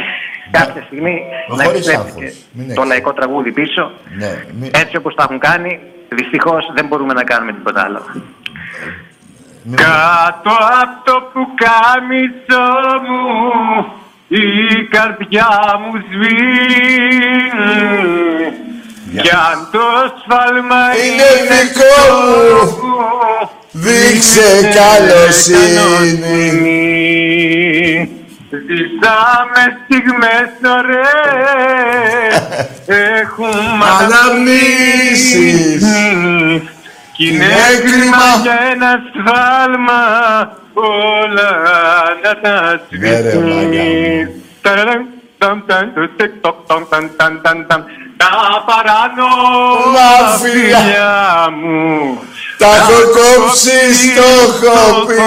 κάποια 0.51 0.83
στιγμή 0.87 1.23
να 1.49 1.55
χωρίς 1.65 1.71
επιστρέψει 1.71 1.97
άγχος. 2.09 2.23
και 2.23 2.33
Μην 2.53 2.67
το 2.67 2.73
έχεις. 2.81 2.89
λαϊκό 2.91 3.13
τραγούδι 3.13 3.53
πίσω. 3.53 3.91
Ναι, 4.19 4.45
μη- 4.61 4.71
Έτσι 4.77 4.97
όπως 4.97 5.15
τα 5.15 5.23
έχουν 5.23 5.39
κάνει, 5.39 5.81
δυστυχώς 6.09 6.71
δεν 6.75 6.87
μπορούμε 6.87 7.13
να 7.13 7.25
κάνουμε 7.25 7.53
τίποτα 7.53 7.83
άλλο. 7.83 8.03
μη- 9.63 9.77
Κάτω 9.77 10.51
από 10.83 11.05
το 11.05 11.31
πουκάμισο 11.33 12.65
μου 13.07 13.93
η 14.29 14.85
καρδιά 14.91 15.49
μου 15.81 15.93
σβήνει 16.11 17.51
κι 19.23 19.31
αν 19.31 19.69
το 19.73 19.81
σφάλμα 20.23 20.81
Είναι 21.05 21.31
δικό 21.51 21.95
μου. 22.83 23.51
Δείξε 23.73 24.71
καλοσύνη. 24.75 26.51
Ζήσαμε 28.51 29.63
στιγμές 29.85 30.51
ωραίες 30.79 32.35
Έχουμε 33.21 33.85
Αναμνήσεις. 34.01 35.85
Κι 37.17 37.27
είναι 37.27 37.45
Είναι 37.45 37.55
κρίμα 37.81 38.01
κρίμα. 38.01 38.25
για 38.43 38.59
ένα 38.73 38.91
σφάλμα 39.13 40.01
Όλα 40.73 41.51
να 42.23 42.33
τα 42.41 42.81
Ναι, 42.91 43.21
ρε, 43.21 43.35
μάγκα 43.39 43.83
μου. 43.83 43.91
σβήσεις 43.91 44.29
Ταραραμ, 44.63 45.03
ταμ, 45.39 45.59
ταμ, 45.67 45.93
το, 45.95 46.09
τικ, 46.17 46.33
τοκ, 46.41 46.57
τομ, 46.67 46.83
ταμ, 46.91 47.07
ταμ, 47.17 47.41
ταμ, 47.43 47.67
ταμ. 47.67 47.83
Τα 48.17 48.31
παράνομα 48.67 50.09
Φιλιά. 50.43 50.79
φιλιά 50.79 51.51
μου 51.61 51.79
Τα 52.61 52.67
έχω 52.67 52.99
κόψει 53.17 53.79
στο 53.95 54.31
χοπί. 54.61 55.21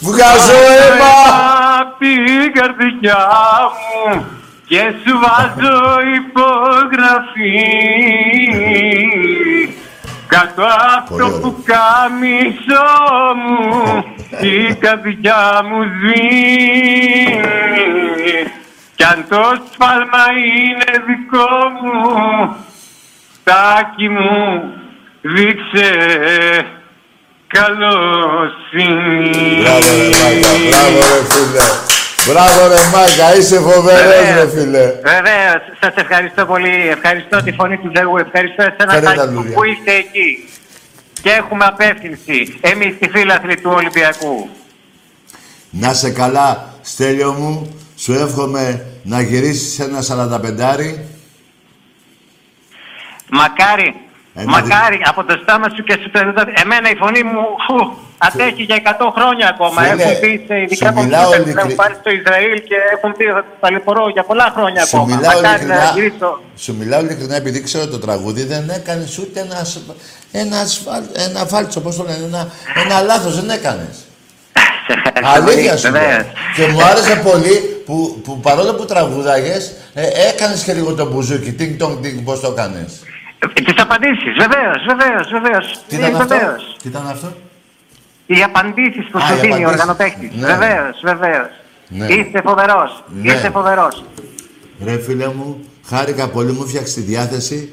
Βγάζω 0.00 0.52
αίμα. 0.52 1.14
Απ' 1.80 1.98
την 1.98 2.52
καρδιά 2.52 3.22
μου 3.76 4.24
και 4.66 4.82
σου 5.04 5.12
βάζω 5.22 5.78
υπογραφή 6.16 7.60
κάτω 10.26 10.64
από 10.96 11.08
Πολύ 11.08 11.22
το 11.22 11.26
ωραίο. 11.26 11.40
πουκάμισο 11.40 12.86
μου 13.42 14.04
η 14.40 14.74
καρδιά 14.74 15.60
μου 15.68 15.82
σβήνει 15.82 17.42
κι 18.94 19.04
αν 19.04 19.26
το 19.28 19.42
σφάλμα 19.72 20.24
είναι 20.54 20.90
δικό 21.06 21.52
μου 21.82 21.96
τάκι 23.44 24.08
μου 24.08 24.72
δείξε 25.22 25.86
καλοσύνη. 27.46 29.30
Μπράβο 29.62 29.88
ρε 29.96 30.08
Μάγκα, 30.22 30.52
μπράβο 30.68 30.98
ρε 31.14 31.22
φίλε. 31.32 31.62
Μπράβο 32.26 32.60
ρε 32.68 32.82
Μάγκα, 32.92 33.36
είσαι 33.36 33.58
φοβερός 33.60 34.34
ρε 34.34 34.48
φίλε. 34.48 34.84
Βεβαίω, 35.02 35.54
σας 35.80 35.94
ευχαριστώ 35.94 36.46
πολύ. 36.46 36.88
Ευχαριστώ 36.88 37.42
τη 37.42 37.52
φωνή 37.52 37.76
του 37.78 37.90
Θεού. 37.94 38.16
Ευχαριστώ 38.16 38.62
εσένα 38.62 38.92
Φέρε 38.92 39.06
τα 39.06 39.14
Τάκη 39.14 39.28
μου, 39.28 39.34
λουλούδια. 39.34 39.54
που 39.56 39.64
είστε 39.64 39.92
εκεί. 39.94 40.48
Και 41.22 41.30
έχουμε 41.30 41.64
απεύθυνση. 41.64 42.58
Εμείς 42.60 42.94
οι 42.98 43.08
φίλαθλοι 43.08 43.56
του 43.56 43.70
Ολυμπιακού. 43.74 44.48
Να 45.70 45.92
σε 45.94 46.10
καλά, 46.10 46.74
Στέλιο 46.82 47.32
μου. 47.32 47.76
Σου 47.96 48.12
εύχομαι 48.12 48.86
να 49.02 49.20
γυρίσεις 49.20 49.78
ένα 49.78 50.02
45 50.02 51.08
Μακάρι, 53.30 53.94
Ένα 54.34 54.50
μακάρι 54.50 54.98
από 55.10 55.24
το 55.24 55.34
στόμα 55.42 55.66
σου 55.76 55.82
και 55.88 55.98
σου 56.02 56.10
το 56.10 56.18
Εμένα 56.62 56.88
η 56.90 56.96
φωνή 57.02 57.22
μου 57.22 57.42
φου, 57.66 57.78
Αντέχει 58.26 58.62
για 58.62 58.78
100 59.00 59.12
χρόνια 59.16 59.46
ακόμα. 59.54 59.80
Φίλε, 59.82 60.02
έχουν 60.02 60.20
πει 60.20 60.44
σε 60.46 60.54
ειδικά 60.62 60.86
σου 60.86 60.94
μιλάω 61.02 61.22
κομπιούτερ 61.24 61.40
που 61.42 61.48
ειλικρι- 61.48 61.64
έχουν 61.64 61.74
πάρει 61.82 61.94
στο 62.00 62.10
Ισραήλ 62.18 62.56
και 62.68 62.76
έχουν 62.94 63.10
πει 63.18 63.24
ότι 63.24 63.46
θα 63.50 63.56
ταλαιπωρώ 63.60 64.04
για 64.16 64.22
πολλά 64.30 64.46
χρόνια 64.56 64.82
Σου 64.84 64.96
ακόμα. 64.96 65.16
μιλάω, 65.16 65.32
Μακάρι 65.40 65.64
να 65.66 65.74
ειλικρινά, 65.74 65.92
γυρίσω. 65.94 66.30
σου 66.64 66.72
μιλάω 66.80 67.00
ειλικρινά 67.04 67.36
επειδή 67.42 67.58
ξέρω 67.68 67.86
το 67.94 67.98
τραγούδι, 67.98 68.42
δεν 68.52 68.64
έκανες 68.78 69.18
ούτε 69.18 69.40
ένα, 69.40 69.56
ασ- 69.64 69.90
ένα, 70.32 70.56
ασφάλ, 70.60 71.02
ένα 71.26 71.40
φάλτσο, 71.52 71.80
πώς 71.80 71.96
το 71.96 72.02
λένε, 72.08 72.24
ένα, 72.30 72.42
ένα 72.84 73.00
λάθος 73.00 73.34
δεν 73.40 73.50
έκανες. 73.58 73.94
Σε 74.86 74.92
ευχαριστώ 74.96 75.28
Αλήθεια 75.40 75.70
πολύ, 75.70 75.78
σου 75.82 75.90
λέω. 75.90 76.00
βεβαίως. 76.02 76.26
Και 76.56 76.66
μου 76.72 76.82
άρεσε 76.90 77.14
πολύ 77.30 77.54
που, 77.86 78.20
που 78.24 78.40
παρόλο 78.40 78.74
που 78.74 78.84
τραγουδάγες, 78.84 79.72
ε, 79.94 80.06
έκανες 80.28 80.62
και 80.62 80.72
λίγο 80.72 80.94
το 80.94 81.06
μπουζούκι, 81.10 81.52
τίνγκ 81.52 81.78
τόνγκ 81.78 82.02
τίνγκ, 82.02 82.24
πώς 82.24 82.40
το 82.40 82.48
έκανες. 82.56 82.92
Τις 83.52 83.74
απαντήσεις, 83.82 84.34
βεβαίως, 84.38 84.82
βεβαίως, 84.86 85.28
βεβαίως. 85.30 85.78
Τι 85.88 85.96
ήταν 85.96 86.14
αυτό, 86.14 86.26
Βεβαίως. 86.36 86.76
τι 86.82 86.88
ήταν 86.88 87.06
αυτό; 87.08 87.32
Οι 88.26 88.42
απαντήσεις 88.42 89.06
που 89.10 89.18
Α, 89.18 89.26
σου 89.26 89.34
οι 89.34 89.36
δίνει 89.36 89.52
ο 89.52 89.54
απαντήσεις. 89.54 89.70
οργανοπαίχτη. 89.72 90.32
Ναι. 90.34 90.46
Βεβαίως, 90.46 91.00
βεβαίως. 91.02 91.48
Ναι. 91.88 92.06
Είστε 92.06 92.40
φοβερός. 92.44 93.04
Ναι. 93.06 93.32
Είστε 93.32 93.50
φοβερός. 93.50 94.04
Ρε 94.84 94.98
φίλε 94.98 95.26
μου, 95.26 95.64
χάρηκα 95.86 96.28
πολύ, 96.28 96.52
μου 96.52 96.66
φτιάξει 96.68 96.94
τη 96.94 97.00
διάθεση. 97.00 97.72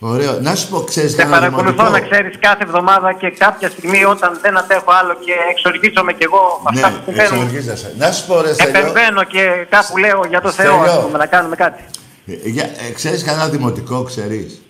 Ωραίο. 0.00 0.38
Να 0.40 0.54
σου 0.54 0.68
πω, 0.68 0.80
ξέρεις 0.80 1.10
Σε 1.10 1.16
κανένα 1.16 1.36
παρακολουθώ 1.36 1.70
δημοτικό. 1.84 1.98
να 1.98 2.00
ξέρεις 2.00 2.36
κάθε 2.40 2.62
εβδομάδα 2.62 3.12
και 3.12 3.30
κάποια 3.30 3.68
στιγμή 3.70 4.04
όταν 4.04 4.38
δεν 4.42 4.58
αντέχω 4.58 4.92
άλλο 5.00 5.14
και 5.24 5.32
εξοργίζομαι 5.50 6.12
κι 6.12 6.24
εγώ 6.24 6.60
με 6.64 6.70
αυτά 6.74 6.88
που 6.88 6.94
Ναι, 7.10 7.16
συμβαίνουν. 7.22 7.34
εξοργίζεσαι. 7.46 7.94
Να 7.98 8.12
σου 8.12 8.26
πω 8.26 8.40
ρε 8.40 8.52
Στέλιο, 8.52 8.78
Επεμβαίνω 8.78 9.22
και 9.24 9.66
κάπου 9.68 9.96
λέω 9.98 10.24
για 10.28 10.40
το 10.40 10.50
Θεό, 10.50 10.72
Στέλιο. 10.76 10.92
ας 10.92 11.00
πούμε, 11.04 11.18
να 11.18 11.26
κάνουμε 11.26 11.56
κάτι. 11.56 11.82
Ε, 12.28 12.48
για- 12.48 12.70
ε, 12.88 12.90
ξέρεις 12.94 13.22
κανένα 13.22 13.48
δημοτικό, 13.48 14.02
ξέρεις; 14.02 14.62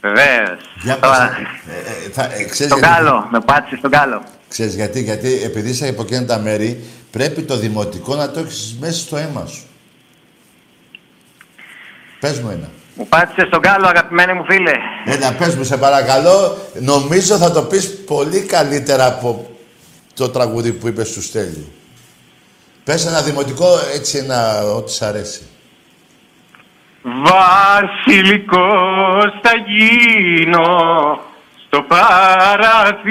Βεβαίως. 0.00 0.58
Για 0.82 0.98
πες, 0.98 1.10
ε, 1.10 2.06
ε, 2.06 2.10
θα, 2.10 2.24
ε, 2.24 2.44
ξέρεις 2.44 2.56
Στον 2.72 2.78
γιατί- 2.78 2.94
κάλο, 2.94 3.28
με 3.30 3.40
πάτησε 3.40 3.76
στον 3.76 3.90
κάλο. 3.90 4.22
Ξέρεις 4.48 4.74
γιατί, 4.74 5.02
γιατί 5.02 5.40
επειδή 5.44 5.70
είσαι 5.70 5.88
από 5.88 6.02
εκείνα 6.02 6.24
τα 6.24 6.38
μέρη, 6.38 6.84
πρέπει 7.10 7.42
το 7.42 7.56
δημοτικό 7.56 8.14
να 8.14 8.30
το 8.30 8.40
έχεις 8.40 8.76
μέσα 8.80 9.00
στο 9.00 9.16
αίμα 9.16 9.46
σου. 9.46 9.62
Πες 12.20 12.40
μου 12.40 12.50
ένα. 12.50 12.68
Μου 12.94 13.06
πάτησε 13.08 13.46
στον 13.46 13.60
κάλο, 13.60 13.86
αγαπημένοι 13.86 14.32
μου 14.32 14.44
φίλε. 14.44 14.72
Ένα, 15.04 15.32
πες 15.32 15.54
μου, 15.54 15.64
σε 15.64 15.76
παρακαλώ. 15.76 16.58
Νομίζω 16.80 17.36
θα 17.36 17.50
το 17.52 17.62
πεις 17.62 17.94
πολύ 18.06 18.40
καλύτερα 18.40 19.06
από 19.06 19.50
το 20.14 20.28
τραγούδι 20.28 20.72
που 20.72 20.88
είπες 20.88 21.12
του 21.12 21.22
Στέλιου. 21.22 21.72
Πες 22.84 23.06
ένα 23.06 23.22
δημοτικό, 23.22 23.66
έτσι 23.94 24.18
ένα, 24.18 24.62
ό,τι 24.64 24.92
σ' 24.92 25.02
αρέσει. 25.02 25.40
Βασιλικός 27.02 28.50
θα 29.42 29.52
γίνω 29.66 31.20
στο 31.66 31.82
παραθύρι 31.82 33.10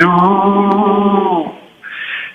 σου 0.00 0.12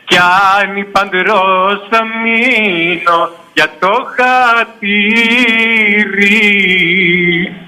κι 0.03 0.17
αν 0.17 0.91
παντρός 0.91 1.87
θα 1.89 2.03
μείνω 2.03 3.29
για 3.53 3.71
το 3.79 4.07
χατήρι 4.15 5.09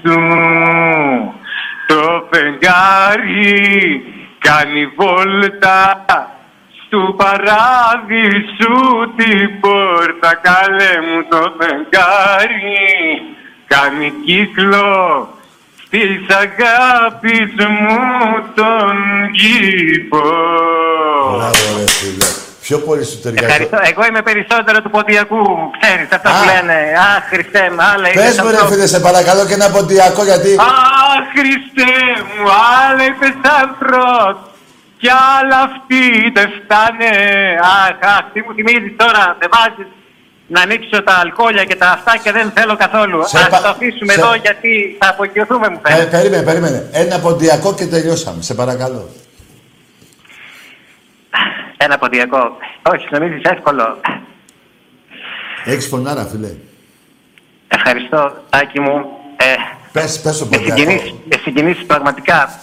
σου 0.04 0.20
το 1.86 2.28
φεγγάρι 2.30 4.04
κάνει 4.38 4.86
βόλτα 4.86 6.04
του 6.92 7.14
παράδεισου 7.16 8.78
την 9.16 9.60
πόρτα 9.60 10.34
καλέ 10.46 10.94
μου 11.06 11.20
το 11.30 11.40
φεγγάρι 11.58 12.82
κάνει 13.66 14.12
κύκλο 14.24 15.28
της 15.90 16.20
αγάπης 16.44 17.52
μου 17.80 17.98
τον 18.54 18.96
κήπο. 19.38 20.22
Μπράβο, 21.36 21.64
ρε 21.78 21.90
φίλε. 21.98 22.26
Πιο 22.60 22.78
πολύ 22.78 23.04
σου 23.04 23.20
ταιριάζει. 23.20 23.46
Ευχαριστώ. 23.46 23.78
Εγώ 23.82 24.02
είμαι 24.08 24.22
περισσότερο 24.22 24.82
του 24.82 24.90
ποντιακού. 24.90 25.70
Ξέρεις 25.80 26.08
αυτά 26.12 26.30
που 26.30 26.44
λένε. 26.50 26.76
Αχ, 27.10 27.22
Χριστέ 27.28 27.70
μου, 27.70 27.82
άλλα 27.92 28.08
είναι. 28.08 28.22
Πες 28.22 28.40
μου 28.40 28.50
ρε 28.50 28.66
φίλε, 28.70 28.86
σε 28.86 29.00
παρακαλώ 29.00 29.46
και 29.46 29.54
ένα 29.54 29.70
ποντιακό 29.70 30.24
γιατί... 30.24 30.50
Αχ, 30.58 31.24
Χριστέ 31.34 31.94
μου, 32.28 32.44
άλλα 32.76 33.04
είπες 33.04 33.36
ανθρώπ 33.60 34.50
κι 35.02 35.10
άλλα 35.38 35.58
αυτοί 35.68 36.02
δεν 36.36 36.48
φτάνε. 36.58 37.10
Αχ, 37.76 37.96
αχ, 38.16 38.24
τι 38.32 38.40
μου 38.44 38.52
θυμίζεις 38.56 38.92
τώρα, 38.96 39.24
με 39.40 39.46
βάζεις 39.54 39.88
να 40.54 40.60
ανοίξω 40.60 41.02
τα 41.02 41.14
αλκοόλια 41.22 41.64
και 41.64 41.76
τα 41.76 41.88
αυτά 41.90 42.12
και 42.22 42.32
δεν 42.32 42.50
θέλω 42.56 42.76
καθόλου. 42.76 43.18
Σε 43.28 43.38
Ας 43.38 43.48
πα- 43.48 43.60
το 43.60 43.68
αφήσουμε 43.68 44.12
σε- 44.12 44.20
εδώ 44.20 44.34
γιατί 44.34 44.96
θα 45.00 45.08
απογειωθούμε 45.08 45.68
μου 45.68 45.80
Ε, 45.84 45.90
φαίνεται. 45.90 46.16
περίμενε, 46.16 46.42
περίμενε. 46.42 46.88
Ένα 46.92 47.18
ποντιακό 47.20 47.74
και 47.74 47.86
τελειώσαμε. 47.86 48.42
Σε 48.42 48.54
παρακαλώ. 48.54 49.08
Ένα 51.76 51.98
ποντιακό. 51.98 52.56
Όχι, 52.92 53.06
νομίζεις 53.10 53.42
εύκολο. 53.42 54.00
Έχεις 55.64 55.86
φωνάρα, 55.86 56.24
φίλε. 56.24 56.50
Ευχαριστώ, 57.68 58.32
Τάκη 58.50 58.80
μου. 58.80 58.94
Ε, 59.36 59.54
Πες, 59.92 60.20
πες 60.20 60.38
το 60.38 60.44
με 60.44 60.56
ποντιακό. 60.56 60.78
συγκινήσεις, 60.80 61.14
με 61.30 61.36
συγκινήσεις 61.42 61.84
πραγματικά. 61.86 62.60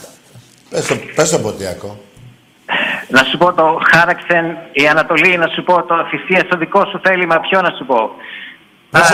Πες 0.70 0.86
το, 0.88 0.96
πες 1.16 1.30
το 1.30 1.40
ποντιακό. 1.40 2.04
Να 3.10 3.24
σου 3.24 3.38
πω 3.38 3.54
το 3.54 3.80
χάραξεν 3.92 4.46
η 4.72 4.88
Ανατολή, 4.88 5.38
να 5.38 5.48
σου 5.48 5.64
πω 5.64 5.84
το 5.84 5.96
θυσία 6.10 6.44
στο 6.46 6.58
δικό 6.58 6.86
σου 6.86 7.00
θέλημα, 7.04 7.40
ποιο 7.40 7.62
να 7.62 7.70
σου 7.78 7.86
πω. 7.86 8.00
Πες, 8.90 9.14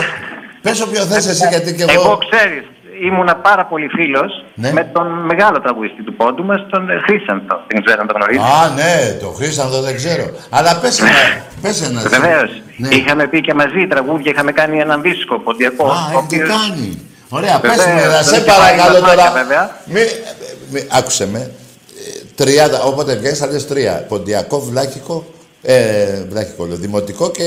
πες 0.62 0.82
όποιο 0.82 1.02
θες 1.06 1.28
εσύ, 1.28 1.48
γιατί 1.48 1.76
και 1.76 1.84
εγώ... 1.84 1.92
Εγώ 1.94 2.18
ξέρεις, 2.30 2.64
ήμουνα 3.02 3.36
πάρα 3.36 3.66
πολύ 3.66 3.88
φίλος 3.88 4.44
Ναι. 4.56 4.72
με 4.72 4.84
τον 4.94 5.08
μεγάλο 5.32 5.62
τραγουδιστή 5.62 6.04
του 6.04 6.14
πόντου 6.14 6.44
μας, 6.46 6.66
τον 6.70 6.90
ε, 6.90 7.00
Χρήσανθο. 7.06 7.56
Δεν 7.68 7.84
ξέρω 7.84 8.02
αν 8.02 8.08
τον 8.08 8.16
γνωρίζεις. 8.18 8.44
Α, 8.44 8.70
ναι, 8.80 9.18
το 9.22 9.28
Χρήστανθο 9.28 9.82
δεν 9.82 9.96
ξέρω. 9.96 10.26
Αλλά 10.50 10.80
πες 10.82 11.00
ένα, 11.00 11.12
πες 11.62 11.82
ένα. 11.90 12.00
εσύ. 12.00 12.10
Βεβαίως. 12.10 12.50
Ναι. 12.78 12.88
Είχαμε 12.96 13.28
πει 13.28 13.42
και 13.42 13.54
μαζί 13.54 13.88
τραγούδια, 13.88 14.32
είχαμε 14.32 14.52
κάνει 14.52 14.80
έναν 14.80 15.02
δίσκο 15.02 15.40
ποντιακό. 15.40 15.86
Α, 15.86 15.96
ο 15.96 16.18
έχετε 16.18 16.18
οποίος- 16.18 16.50
κάνει. 16.50 17.02
Ωραία, 17.30 17.60
πες 17.60 17.76
Βεβαίως, 17.76 18.04
μου, 18.04 18.10
να 18.12 18.16
τον 18.18 18.24
σε 18.24 18.36
είχε 18.36 18.46
πάει 18.46 18.58
παρακαλώ 18.58 19.00
μαθάκια, 19.02 19.24
τώρα. 19.24 19.32
βέβαια. 19.32 19.64
Μη, 19.86 20.02
μη, 20.72 20.88
άκουσε 20.92 21.28
με. 21.28 21.52
Ε, 22.38 22.44
Τριάντα, 22.44 22.82
όποτε 22.84 23.16
βγαίνεις 23.16 23.38
θα 23.40 23.48
λες 23.48 23.68
τρία. 23.68 24.06
Ποντιακό, 24.08 24.60
βλάχικο, 24.60 25.26
ε, 25.62 26.24
βλάχικο 26.30 26.66
λέω, 26.66 26.76
δημοτικό 26.78 27.32
και... 27.32 27.44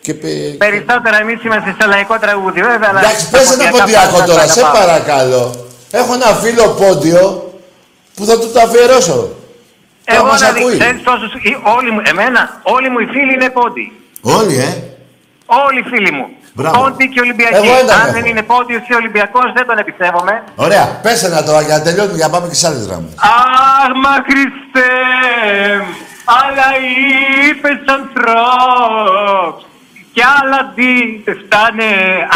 και, 0.00 0.14
πε- 0.14 0.56
Περισσότερα 0.58 1.20
εμείς 1.20 1.44
είμαστε 1.44 1.74
σε 1.80 1.86
λαϊκό 1.86 2.18
τραγούδι, 2.18 2.60
βέβαια. 2.62 2.88
αλλά 2.88 3.00
Εντάξει, 3.00 3.30
τα 3.30 3.38
πες 3.38 3.52
ένα 3.52 3.56
ποντιακά 3.70 3.78
ποντιακό 3.84 4.06
πράγματα 4.08 4.26
τώρα, 4.32 4.40
τα 4.46 4.52
σε 4.52 4.60
αγαπάμε. 4.60 4.84
παρακαλώ. 4.86 5.54
Έχω 5.90 6.12
ένα 6.14 6.26
φίλο 6.26 6.68
πόντιο 6.68 7.52
που 8.14 8.24
θα 8.24 8.38
του 8.38 8.50
το 8.52 8.60
αφιερώσω. 8.60 9.28
Εγώ 10.04 10.24
μας 10.24 10.40
να 10.40 10.48
ακούει. 10.48 10.72
δει, 10.72 10.78
ξέρεις 10.78 11.02
πόσους, 11.02 11.32
ή- 11.34 11.60
όλοι 11.78 11.90
μου, 11.90 12.00
εμένα, 12.04 12.60
όλοι 12.62 12.88
μου 12.90 12.98
οι 12.98 13.06
φίλοι 13.06 13.32
είναι 13.34 13.50
πόντι. 13.50 13.92
Όλοι, 14.20 14.56
ε. 14.56 14.70
Όλοι 15.66 15.78
οι 15.80 15.86
φίλοι 15.92 16.12
μου. 16.12 16.26
Μπράβο. 16.58 16.76
Πόντι 16.80 17.08
και 17.12 17.20
Ολυμπιακοί. 17.26 17.54
Εγώ 17.66 17.76
έναν 17.82 17.96
Αν 18.00 18.06
έχω. 18.06 18.12
δεν 18.16 18.24
είναι 18.30 18.42
πόντιος 18.52 18.82
ή 18.90 18.94
Ολυμπιακός, 18.94 19.46
δεν 19.56 19.66
τον 19.66 19.78
εμπιστεύομαι. 19.82 20.34
Ωραία, 20.66 20.84
πες 21.02 21.22
ένα 21.28 21.42
τώρα 21.48 21.60
για 21.62 21.76
να 21.76 21.82
τελειώνουμε 21.82 22.16
για 22.16 22.26
να 22.26 22.32
πάμε 22.34 22.46
και 22.48 22.54
σε 22.60 22.66
άλλες 22.68 22.84
γραμμές. 22.86 23.12
Αχ, 23.16 23.90
μα 24.04 24.14
Χριστέ, 24.28 24.90
αλλά 26.40 26.66
είπες 27.48 27.80
ανθρώπς 27.98 29.62
Κι 30.14 30.22
άλλα 30.40 30.60
τι 30.74 30.88
δεν 31.24 31.36
φτάνε, 31.44 31.88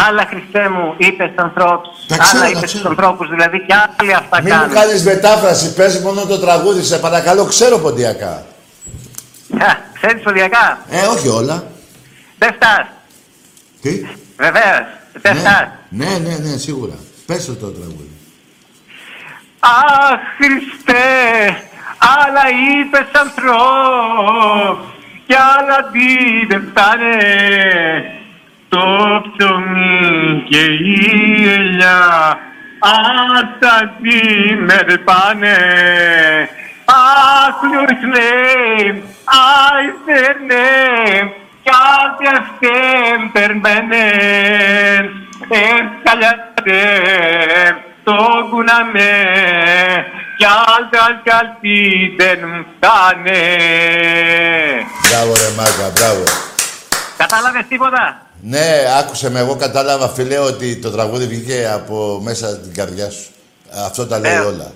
άλλα 0.08 0.24
Χριστέ 0.30 0.68
μου, 0.74 0.94
είπες 0.96 1.30
ανθρώπους. 1.46 1.88
Τα 2.08 2.16
ξέρω, 2.16 2.42
Άλλα 2.42 2.42
τα 2.42 2.48
είπες 2.48 2.62
ξέρω. 2.70 2.78
στους 2.78 2.90
ανθρώπους, 2.92 3.26
δηλαδή 3.34 3.58
κι 3.66 3.74
άλλοι 3.98 4.12
αυτά 4.14 4.36
Μην 4.42 4.52
μου 4.54 4.60
κάνουν. 4.60 4.74
κάνεις 4.74 5.04
μετάφραση, 5.04 5.74
πες 5.74 5.98
μόνο 6.00 6.20
το 6.32 6.38
τραγούδι, 6.38 6.82
σε 6.82 6.98
παρακαλώ, 6.98 7.44
ξέρω 7.44 7.78
ποντιακά. 7.78 8.32
Α, 9.68 9.70
Ξέρεις 10.00 10.22
ποντιακά, 10.22 10.78
Ε, 10.90 11.06
όχι 11.06 11.28
όλα. 11.28 11.56
δεν 12.38 12.50
φτάς. 12.54 12.86
Τι; 13.82 14.06
Βεβαίως, 14.36 14.86
δεν 15.12 15.36
φτάς. 15.36 15.68
Ναι, 15.88 16.18
ναι, 16.18 16.36
ναι, 16.36 16.56
σίγουρα. 16.56 16.94
Πες 17.26 17.46
το 17.46 17.54
το 17.54 17.70
τραγούδι. 17.70 18.10
Αχ, 19.60 20.20
Χριστέ, 20.36 21.02
άλλα 21.98 22.44
είπες 22.62 23.10
ανθρώπ 23.12 24.90
κι 25.26 25.34
άλλα 25.34 25.90
τι 25.92 26.46
δεν 26.48 26.68
φτάνε 26.70 27.16
το 28.68 28.86
ψωμί 29.36 30.42
και 30.48 30.60
η 30.60 31.48
ελιά 31.52 32.38
αυτά 32.80 33.96
τι 34.02 34.54
με 34.54 34.82
ρεπάνε 34.86 35.56
Αχ, 36.84 37.62
λουρσνέ, 37.62 39.02
άιστερνέ 39.74 40.70
κάτι 41.20 41.41
αυτές 41.70 43.30
περμένες 43.32 45.04
Εσκαλιάτε 45.50 46.80
το 48.04 48.14
κουναμέ 48.50 49.14
κι 50.36 50.44
άλλα 50.44 51.20
κι 51.22 51.30
άλλοι 51.30 52.14
δεν 52.18 52.38
φτάνε. 52.76 53.40
Μπράβο 55.08 55.32
ρε 55.34 55.54
Μάρκα, 55.56 55.90
μπράβο. 55.94 56.22
Κατάλαβες 57.16 57.64
τίποτα; 57.68 58.26
Ναι, 58.40 58.66
άκουσε 58.98 59.30
με, 59.30 59.38
εγώ 59.40 59.56
κατάλαβα 59.56 60.08
φίλε 60.08 60.38
ότι 60.38 60.76
το 60.76 60.90
τραγούδι 60.90 61.26
βγήκε 61.26 61.70
από 61.74 62.20
μέσα 62.22 62.56
την 62.58 62.74
καρδιά 62.74 63.10
σου. 63.10 63.30
Αυτό 63.86 64.06
τα 64.06 64.18
λέει 64.18 64.32
Βεβαίως. 64.32 64.52
όλα. 64.54 64.72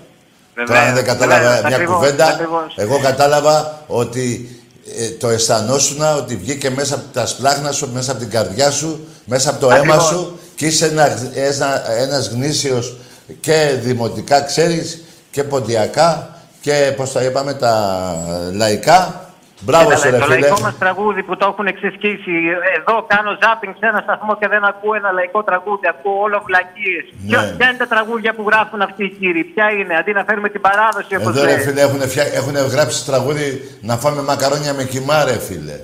Βεβαίως, 0.54 0.68
Τώρα 0.78 0.88
αν 0.88 0.94
δεν 0.94 1.04
κατάλαβα 1.04 1.40
βεβαίως, 1.44 1.62
μια 1.64 1.74
ακριβώς, 1.74 1.94
κουβέντα, 1.96 2.26
ακριβώς. 2.26 2.74
εγώ 2.76 2.98
κατάλαβα 3.02 3.82
ότι 3.86 4.50
ε, 4.98 5.10
το 5.10 5.28
αισθανόσουνα 5.28 6.14
ότι 6.14 6.36
βγήκε 6.36 6.70
μέσα 6.70 6.94
από 6.94 7.04
τα 7.12 7.26
σπλάχνα 7.26 7.72
σου, 7.72 7.90
μέσα 7.92 8.10
από 8.10 8.20
την 8.20 8.30
καρδιά 8.30 8.70
σου, 8.70 9.06
μέσα 9.24 9.50
από 9.50 9.60
το 9.60 9.66
αίμα 9.70 9.78
Ακριβώς. 9.78 10.04
σου 10.04 10.38
και 10.54 10.66
είσαι 10.66 10.86
ένα, 10.86 11.30
ένα, 11.34 11.90
ένας 11.90 12.28
γνήσιος 12.28 12.96
και 13.40 13.78
δημοτικά 13.82 14.40
ξέρεις 14.40 15.02
και 15.30 15.44
ποντιακά 15.44 16.36
και 16.60 16.92
πώς 16.96 17.12
τα 17.12 17.22
είπαμε 17.22 17.54
τα 17.54 18.16
λαϊκά. 18.52 19.25
Μπράβο 19.60 19.84
Κοίτα, 19.84 19.96
σου 19.96 20.10
ρε 20.10 20.18
το 20.18 20.24
φίλε. 20.24 20.38
λαϊκό 20.38 20.60
μας 20.60 20.78
τραγούδι 20.78 21.22
που 21.22 21.36
το 21.36 21.46
έχουν 21.52 21.66
εξεσκίσει. 21.66 22.32
Εδώ 22.78 23.04
κάνω 23.12 23.30
ζάπινγκ 23.42 23.74
σε 23.80 23.86
ένα 23.86 24.00
σταθμό 24.06 24.36
και 24.40 24.48
δεν 24.48 24.64
ακούω 24.64 24.94
ένα 24.94 25.10
λαϊκό 25.12 25.42
τραγούδι. 25.42 25.86
Ακούω 25.94 26.20
όλο 26.26 26.42
βλακίες. 26.46 27.04
Ναι. 27.10 27.28
Ποια, 27.28 27.54
ποια 27.58 27.66
είναι 27.68 27.78
τα 27.84 27.86
τραγούδια 27.94 28.34
που 28.34 28.42
γράφουν 28.48 28.80
αυτοί 28.82 29.04
οι 29.04 29.10
κύριοι. 29.20 29.44
Ποια 29.44 29.66
είναι. 29.78 29.96
Αντί 30.00 30.12
να 30.12 30.24
φέρουμε 30.28 30.48
την 30.48 30.60
παράδοση 30.60 31.12
όπως 31.16 31.32
Εδώ 31.36 31.44
ρε 31.44 31.52
λέει. 31.54 31.58
φίλε 31.66 31.80
έχουν, 31.80 32.00
φτιά... 32.12 32.24
έχουν 32.40 32.54
γράψει 32.74 33.06
τραγούδι 33.10 33.48
να 33.88 33.94
φάμε 33.96 34.22
μακαρόνια 34.22 34.72
με 34.74 34.84
κοιμά 34.84 35.24
ρε 35.24 35.38
φίλε. 35.46 35.78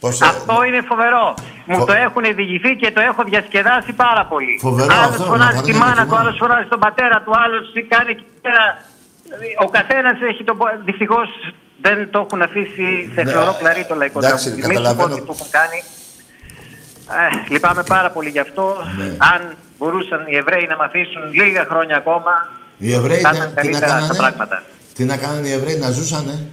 Πώς 0.00 0.18
το- 0.18 0.26
Αυτό 0.26 0.54
είναι 0.66 0.80
φοβερό. 0.90 1.34
Μου 1.66 1.76
Φο- 1.78 1.84
το 1.84 1.92
έχουν 2.06 2.24
διηγηθεί 2.38 2.76
και 2.82 2.90
το 2.96 3.00
έχω 3.00 3.22
διασκεδάσει 3.24 3.92
πάρα 3.92 4.24
πολύ. 4.32 4.58
Φοβερό 4.60 4.94
Άλλος 4.94 5.06
αυτό, 5.14 5.24
φωνάζει 5.24 5.40
μακαρόνια 5.56 5.72
τη 5.72 5.72
με 5.72 5.78
μάνα 5.84 5.92
κοιμά. 6.02 6.06
του, 6.06 6.16
άλλος 6.20 6.36
φωνάζει 6.42 6.68
τον 6.74 6.80
πατέρα 6.86 7.16
του, 7.24 7.32
άλλος 7.44 7.64
κάνει 7.92 8.10
εκεί 8.16 8.26
πέρα. 8.44 8.64
Ο 9.64 9.68
καθένας 9.76 10.16
έχει 10.30 10.42
τον. 10.44 10.56
Δυστυχώς 10.84 11.28
δεν 11.82 12.10
το 12.10 12.18
έχουν 12.18 12.42
αφήσει 12.42 13.10
σε 13.14 13.22
Ναι, 13.22 13.30
χλωρό 13.32 13.56
κλαρί 13.58 13.84
το 13.88 13.94
λαϊκό 13.94 14.18
εντάξει, 14.18 14.44
τραγούδι. 14.44 14.66
Μην 14.68 14.76
σου 14.76 14.82
πω 14.82 14.88
καταλαβαίνω. 14.90 15.14
τι 15.14 15.20
που 15.26 15.32
έχουν 15.38 15.50
κάνει. 15.50 15.82
Ε, 17.20 17.52
λυπάμαι 17.52 17.82
πάρα 17.82 18.10
πολύ 18.10 18.28
γι' 18.30 18.38
αυτό. 18.38 18.76
Ναι. 18.98 19.04
Αν 19.04 19.56
μπορούσαν 19.78 20.26
οι 20.28 20.36
Εβραίοι 20.36 20.66
να 20.68 20.76
μαθήσουν 20.76 21.22
λίγα 21.32 21.64
χρόνια 21.70 21.96
ακόμα, 21.96 22.32
Οι 22.78 22.92
Εβραίοι 22.92 23.20
θα 23.20 23.30
τι- 23.30 23.36
ήταν 23.36 23.48
τι 23.48 23.54
να 23.54 23.62
καλύτερα 23.62 23.86
τα 23.86 23.94
κάνανε, 23.98 24.16
πράγματα. 24.18 24.62
τι 24.94 25.04
να 25.04 25.16
κάνανε 25.16 25.48
οι 25.48 25.52
Εβραίοι 25.52 25.76
να 25.76 25.90
ζούσανε; 25.90 26.46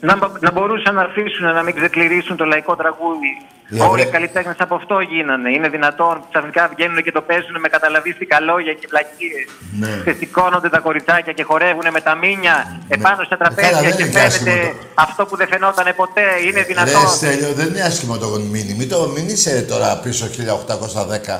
Να, 0.00 0.18
να 0.40 0.50
μπορούσαν 0.52 0.94
να 0.94 1.02
αφήσουν 1.02 1.52
να 1.52 1.62
μην 1.62 1.74
ξεκληρίσουν 1.74 2.36
το 2.36 2.44
λαϊκό 2.44 2.76
τραγούδι. 2.76 3.32
Οι 3.70 3.80
Όλοι 3.80 3.88
Εβραίοι- 3.90 4.06
οι 4.06 4.10
καλλιτέχνες 4.10 4.56
από 4.58 4.74
αυτό 4.74 5.00
γίνανε. 5.00 5.50
Είναι 5.50 5.68
δυνατόν 5.68 6.14
που 6.20 6.26
ξαφνικά 6.32 6.70
βγαίνουν 6.74 7.02
και 7.02 7.12
το 7.12 7.20
παίζουν 7.22 7.60
με 7.60 7.68
καταλαβίστικα 7.68 8.40
λόγια 8.40 8.72
και 8.72 8.86
πλακίες. 8.88 9.46
Ναι. 9.80 10.02
Και 10.04 10.12
σηκώνονται 10.18 10.68
τα 10.68 10.78
κοριτσάκια 10.78 11.32
και 11.32 11.42
χορεύουν 11.42 11.86
με 11.92 12.00
τα 12.00 12.14
μίνια 12.14 12.80
επάνω 12.88 13.22
στα 13.24 13.34
Ε, 13.34 13.38
καλά, 13.38 13.54
τραπέζια 13.54 13.80
δεν 13.88 13.96
και 13.96 14.02
είναι 14.02 14.12
και 14.12 14.18
άσχημο 14.18 14.50
φαίνεται 14.50 14.74
αυτό 14.94 15.26
που 15.26 15.36
δεν 15.36 15.48
φαινόταν 15.48 15.86
ποτέ. 15.96 16.26
Είναι 16.46 16.58
Ρε 16.60 16.64
δυνατόν. 16.70 17.08
Στέλιο, 17.08 17.52
δεν 17.52 17.66
είναι 17.66 17.80
άσχημο 17.80 18.18
το 18.18 18.26
μήνυ. 18.52 18.72
Μην 18.78 18.88
το 18.88 19.08
μην 19.14 19.28
είσαι 19.28 19.62
τώρα 19.62 19.96
πίσω 20.04 20.26
1810. 20.26 21.38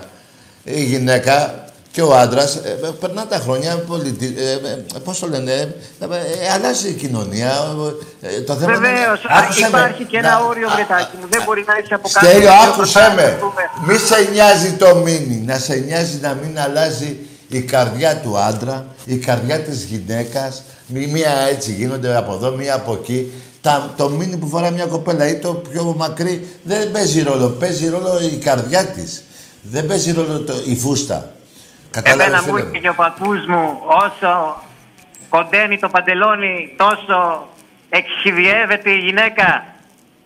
Η 0.64 0.82
γυναίκα 0.84 1.64
και 1.92 2.02
ο 2.02 2.14
άντρας 2.16 2.60
περνά 3.00 3.26
τα 3.26 3.36
χρόνια. 3.38 3.76
Πολιτι... 3.78 4.34
Ε, 4.38 4.50
ε, 4.52 4.98
Πώς 5.04 5.18
το 5.18 5.26
λένε, 5.28 5.52
ε, 5.52 5.62
ε, 6.04 6.50
αλλάζει 6.54 6.88
η 6.88 6.92
κοινωνία. 6.92 7.52
Ε, 8.20 8.40
το 8.40 8.54
θέμα 8.54 8.74
είναι- 8.74 8.88
Βεβαίω. 8.88 9.12
Άκουσε 9.28 9.60
με. 9.60 9.66
Υπάρχει 9.68 10.04
και 10.04 10.16
ένα 10.16 10.28
Να- 10.30 10.38
όριο, 10.46 10.68
βρετάκι 10.74 11.16
μου. 11.20 11.26
Δεν 11.30 11.42
μπορεί 11.46 11.64
να 11.66 11.74
έχει 11.76 11.94
από 11.94 12.08
κάτω. 12.12 12.26
Στέλιο, 12.26 12.40
δύο 12.40 12.50
άκουσε 12.68 12.98
πατάτες, 12.98 13.24
με. 13.24 13.30
ας 13.30 13.40
πούμε. 13.40 13.92
Μη 13.92 13.98
σε 13.98 14.28
νοιάζει 14.32 14.72
το 14.72 14.94
μήνυ. 14.94 15.42
Να 15.46 15.58
σε 15.58 15.74
νοιάζει 15.74 16.18
να 16.22 16.34
μην 16.42 16.58
αλλάζει 16.60 17.18
η 17.48 17.60
καρδιά 17.60 18.16
του 18.16 18.38
άντρα, 18.38 18.86
η 19.04 19.16
καρδιά 19.16 19.60
της 19.60 19.82
γυναίκας. 19.82 20.62
Μη- 20.86 21.06
Μία 21.10 21.30
έτσι 21.50 21.72
γίνονται 21.72 22.16
από 22.16 22.32
εδώ, 22.34 22.50
μία 22.50 22.74
από 22.74 22.92
εκεί. 22.92 23.32
Τα, 23.60 23.94
το 23.96 24.08
μήνυ 24.08 24.36
που 24.36 24.48
φοράει 24.48 24.70
μια 24.70 24.86
κοπέλα 24.86 25.28
ή 25.28 25.34
το 25.38 25.52
πιο 25.54 25.94
μακρύ 25.96 26.48
δεν 26.62 26.90
παίζει 26.90 27.22
ρόλο. 27.22 27.48
Παίζει 27.48 27.88
ρόλο 27.88 28.20
η 28.32 28.36
καρδιά 28.36 28.84
της. 28.84 29.22
Δεν 29.62 29.86
παίζει 29.86 30.12
ρόλο 30.12 30.38
το, 30.40 30.52
η 30.66 30.76
φούστα. 30.76 31.32
Κατάλαβες, 31.90 32.26
Εμένα 32.26 32.42
μου 32.42 32.48
φίλε 32.54 32.62
μου. 32.62 32.68
είπε 32.68 32.78
και 32.78 32.88
ο 32.88 32.94
παππούς 32.94 33.46
μου 33.48 33.78
όσο 33.86 34.62
κοντένει 35.28 35.78
το 35.78 35.88
παντελόνι 35.88 36.74
τόσο 36.76 37.48
εξχυδιεύεται 37.88 38.90
η 38.90 38.98
γυναίκα. 38.98 39.64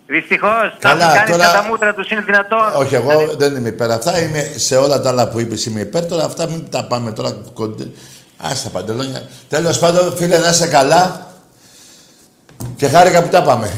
Δυστυχώς, 0.07 0.63
τα 0.79 0.89
Καλά, 0.89 1.05
έχουν 1.05 1.17
κάνει 1.17 1.31
τώρα- 1.31 1.45
στα 1.49 1.63
μούτρα 1.63 1.95
τους 1.95 2.11
είναι 2.11 2.21
δυνατόν. 2.21 2.73
Όχι, 2.77 2.95
εγώ 2.95 3.35
δεν 3.37 3.57
είμαι 3.57 3.69
υπέρ 3.69 3.91
αυτά. 3.91 4.21
Είμαι 4.23 4.53
σε 4.57 4.77
όλα 4.77 5.01
τα 5.01 5.09
άλλα 5.09 5.29
που 5.29 5.41
είπες 5.41 5.65
είμαι 5.67 5.81
υπέρ. 5.81 6.07
Τώρα 6.07 6.25
αυτά 6.25 6.47
μην 6.49 6.71
τα 6.71 6.85
πάμε 6.85 7.13
τώρα 7.13 7.37
κοντέ. 7.55 7.91
Άστα 8.37 8.69
παντελόνια. 8.69 9.23
Τέλος 9.49 9.79
πάντων, 9.79 10.17
φίλε, 10.17 10.39
να 10.39 10.49
είσαι 10.49 10.67
καλά. 10.69 11.27
Και 12.77 12.89
χάρηκα 12.89 13.23
που 13.23 13.29
τα 13.29 13.43
πάμε. 13.43 13.73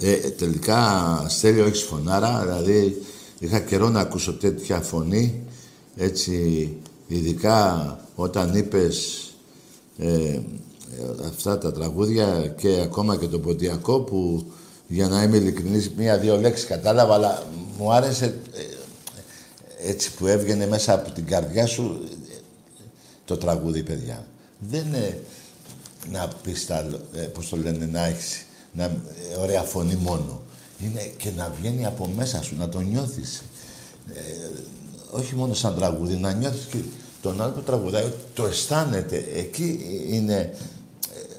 Ε, 0.00 0.12
ε, 0.12 0.16
τελικά, 0.30 0.80
Στέλιο, 1.28 1.64
έχεις 1.64 1.82
φωνάρα. 1.82 2.42
Δηλαδή, 2.46 3.06
είχα 3.44 3.60
καιρό 3.60 3.88
να 3.88 4.00
ακούσω 4.00 4.32
τέτοια 4.32 4.80
φωνή. 4.80 5.42
Έτσι, 5.96 6.68
ειδικά 7.06 7.98
όταν 8.14 8.54
είπες 8.54 9.28
ε, 9.98 10.06
ε, 10.06 10.40
αυτά 11.28 11.58
τα 11.58 11.72
τραγούδια 11.72 12.54
και 12.56 12.80
ακόμα 12.80 13.16
και 13.16 13.26
το 13.26 13.38
ποντιακό 13.38 14.00
που 14.00 14.44
για 14.86 15.08
να 15.08 15.22
είμαι 15.22 15.36
ειλικρινής 15.36 15.90
μία-δύο 15.96 16.36
λέξεις 16.36 16.66
κατάλαβα 16.66 17.14
αλλά 17.14 17.42
μου 17.78 17.92
άρεσε 17.92 18.24
ε, 18.24 19.88
έτσι 19.88 20.12
που 20.12 20.26
έβγαινε 20.26 20.66
μέσα 20.66 20.94
από 20.94 21.10
την 21.10 21.26
καρδιά 21.26 21.66
σου 21.66 22.00
ε, 22.30 22.36
το 23.24 23.36
τραγούδι 23.36 23.82
παιδιά. 23.82 24.26
Δεν 24.58 24.86
είναι 24.86 25.20
να 26.10 26.28
πεις 26.42 26.66
τα, 26.66 26.86
ε, 27.14 27.20
πώς 27.20 27.48
το 27.48 27.56
λένε, 27.56 27.86
να 27.86 28.04
έχεις 28.04 28.44
να, 28.72 28.84
ε, 28.84 29.40
ωραία 29.40 29.62
φωνή 29.62 29.94
μόνο. 29.94 30.42
Είναι 30.84 31.12
και 31.16 31.30
να 31.36 31.52
βγαίνει 31.60 31.86
από 31.86 32.10
μέσα 32.16 32.42
σου, 32.42 32.56
να 32.58 32.68
το 32.68 32.80
νιώθεις. 32.80 33.42
Ε, 34.14 34.20
όχι 35.10 35.34
μόνο 35.34 35.54
σαν 35.54 35.74
τραγούδι, 35.74 36.16
να 36.16 36.32
νιώθεις 36.32 36.64
και 36.64 36.78
τον 37.22 37.42
άλλο 37.42 37.52
που 37.52 37.60
τραγουδάει, 37.60 38.12
το 38.34 38.46
αισθάνεται. 38.46 39.24
Εκεί 39.34 39.80
είναι, 40.08 40.34
ε, 40.34 40.54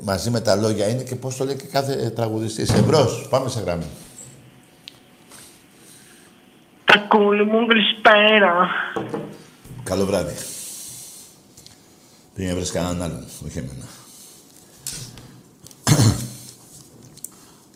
μαζί 0.04 0.30
με 0.30 0.42
τα 0.42 0.56
λόγια, 0.56 0.88
είναι 0.88 1.04
και 1.04 1.16
πώς 1.16 1.36
το 1.36 1.46
λέει 1.46 1.56
και 1.56 1.66
κάθε 1.66 1.94
ε, 1.94 2.10
τραγουδιστής. 2.10 2.70
Εμπρός, 2.70 3.28
πάμε 3.30 3.50
σε 3.50 3.60
γραμμή. 3.60 3.86
Τακούλη 6.86 7.46
μου, 7.46 7.66
καλησπέρα. 7.68 8.68
Καλό 9.84 10.06
βράδυ. 10.06 10.36
Πήγαινε 12.36 12.56
βρες 12.56 12.72
κανέναν 12.72 13.02
άλλον, 13.02 13.26
όχι 13.46 13.58
εμένα. 13.58 13.86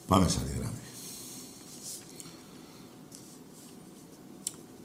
Πάμε 0.07 0.27
σε 0.27 0.39
άλλη 0.41 0.51
γραμμή. 0.59 0.78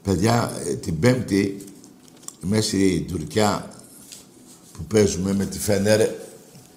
Παιδιά, 0.05 0.51
ε, 0.67 0.75
την 0.75 0.99
Πέμπτη, 0.99 1.63
μέση 2.41 3.05
Τουρκιά 3.11 3.69
που 4.73 4.83
παίζουμε 4.83 5.33
με 5.33 5.45
τη 5.45 5.59
Φενέρ, 5.59 6.09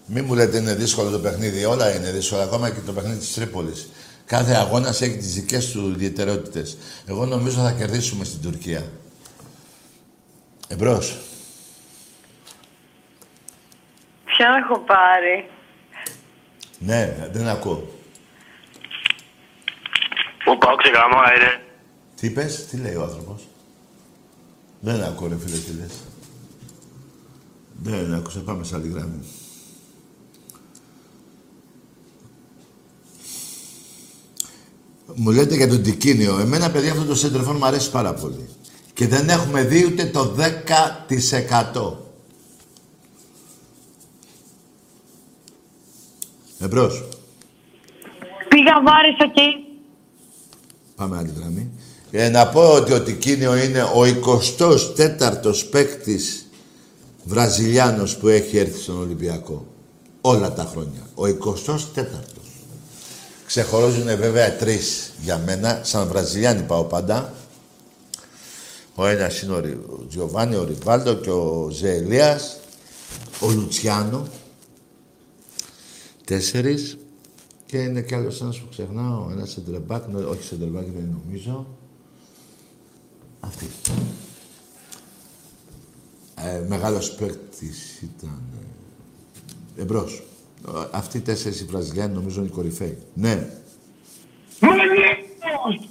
μη 0.07 0.20
μου 0.22 0.35
λέτε 0.35 0.59
είναι 0.59 0.74
δύσκολο 0.74 1.11
το 1.11 1.18
παιχνίδι, 1.18 1.64
όλα 1.64 1.95
είναι 1.97 2.11
δύσκολα, 2.11 2.43
ακόμα 2.43 2.70
και 2.70 2.81
το 2.87 2.93
παιχνίδι 2.93 3.18
της 3.18 3.35
Τρίπολης. 3.35 3.89
Κάθε 4.24 4.55
αγώνας 4.55 5.01
έχει 5.01 5.16
τις 5.16 5.35
δικές 5.35 5.70
του 5.70 5.89
ιδιαιτερότητες. 5.89 6.79
Εγώ 7.07 7.26
νομίζω 7.26 7.61
θα 7.61 7.72
κερδίσουμε 7.72 8.24
στην 8.24 8.43
Τουρκία. 8.43 8.85
Εμπρός. 10.68 11.18
Ποια 14.24 14.49
έχω 14.64 14.79
πάρει; 14.79 15.51
Ναι, 16.79 17.29
δεν 17.33 17.49
ακούω. 17.49 17.89
Ο 20.45 20.57
Πάο 20.59 20.76
ξεκαμά 20.76 21.35
είναι. 21.37 21.68
Τι 22.21 22.27
είπες, 22.27 22.66
τι 22.66 22.77
λέει 22.77 22.95
ο 22.95 23.03
άνθρωπος; 23.03 23.49
Δεν 24.81 25.03
ακούω 25.03 25.29
ρε 25.29 25.37
φίλε 25.39 25.57
τι 25.57 25.73
λες. 25.73 25.93
Δεν 27.83 28.14
άκουσα, 28.14 28.41
πάμε 28.41 28.64
σε 28.64 28.75
άλλη 28.75 28.89
γραμμή. 28.89 29.21
Μου 35.14 35.31
λέτε 35.31 35.57
για 35.57 35.69
τον 35.69 35.83
Τικίνιο. 35.83 36.39
Εμένα, 36.39 36.71
παιδιά, 36.71 36.93
αυτό 36.93 37.05
το 37.05 37.14
σέντρεφον 37.14 37.57
μου 37.57 37.64
αρέσει 37.66 37.91
πάρα 37.91 38.14
πολύ. 38.14 38.49
Και 38.95 39.07
δεν 39.07 39.29
έχουμε 39.29 39.62
δει 39.62 39.85
ούτε 39.85 40.07
το 40.07 40.35
10%. 40.37 41.97
Εμπρός. 46.59 47.09
Πήγα 48.49 48.83
βάρης 48.83 49.16
εκεί. 49.19 49.66
Πάμε 50.97 51.16
άλλη 51.16 51.33
γραμμή. 51.37 51.71
Ε, 52.11 52.29
να 52.29 52.49
πω 52.49 52.73
ότι 52.73 52.93
ο 52.93 53.03
Τικίνιο 53.03 53.57
είναι 53.57 53.83
ο 53.83 54.03
24ος 54.59 55.65
παίκτης 55.71 56.47
Βραζιλιάνος 57.25 58.17
που 58.17 58.29
έχει 58.29 58.57
έρθει 58.59 58.81
στον 58.81 58.99
Ολυμπιακό. 59.01 59.67
Όλα 60.21 60.53
τα 60.53 60.65
χρόνια. 60.71 61.09
Ο 61.15 61.25
24ος. 61.67 61.89
Ξεχωρίζουν 63.47 64.05
βέβαια 64.17 64.57
τρεις 64.57 65.13
για 65.23 65.39
μένα. 65.47 65.81
Σαν 65.85 66.09
Βραζιλιάνοι 66.09 66.63
πάω 66.63 66.85
πάντα. 66.85 67.33
Ο 68.95 69.07
ένας 69.07 69.41
είναι 69.43 69.53
ο 69.53 69.59
Ρι- 69.61 69.89
ο 69.91 70.07
Τζιοβάνι, 70.09 70.55
ο 70.57 70.65
Ριβάλτο 70.65 71.15
και 71.15 71.31
ο 71.31 71.69
Ζεελίας. 71.73 72.59
Ο 73.41 73.51
Λουτσιάνο. 73.51 74.27
Τέσσερις. 76.25 76.99
Και 77.67 77.79
είναι 77.79 78.03
κι 78.03 78.15
άλλος 78.15 78.41
ένας 78.41 78.59
που 78.59 78.67
ξεχνάω, 78.71 79.29
ένας 79.33 79.51
σεντρεμπάκ, 79.51 80.07
νο- 80.09 80.29
όχι 80.31 80.43
σεντρεμπάκ 80.43 80.85
δεν 80.85 81.19
νομίζω. 81.25 81.67
Αυτή. 83.49 83.66
ε, 86.34 86.64
μεγάλος 86.68 87.14
παίκτης 87.14 88.01
ήταν... 88.03 88.42
Ε, 89.76 89.80
εμπρός. 89.82 90.22
Ε, 90.68 90.70
Αυτοί 90.90 91.16
οι 91.16 91.20
τέσσερις 91.20 91.61
οι 91.61 91.64
Βραζιλιάνοι 91.64 92.14
νομίζω 92.14 92.38
είναι 92.40 92.49
οι 92.49 92.53
κορυφαίοι. 92.53 92.99
Ναι. 93.14 93.51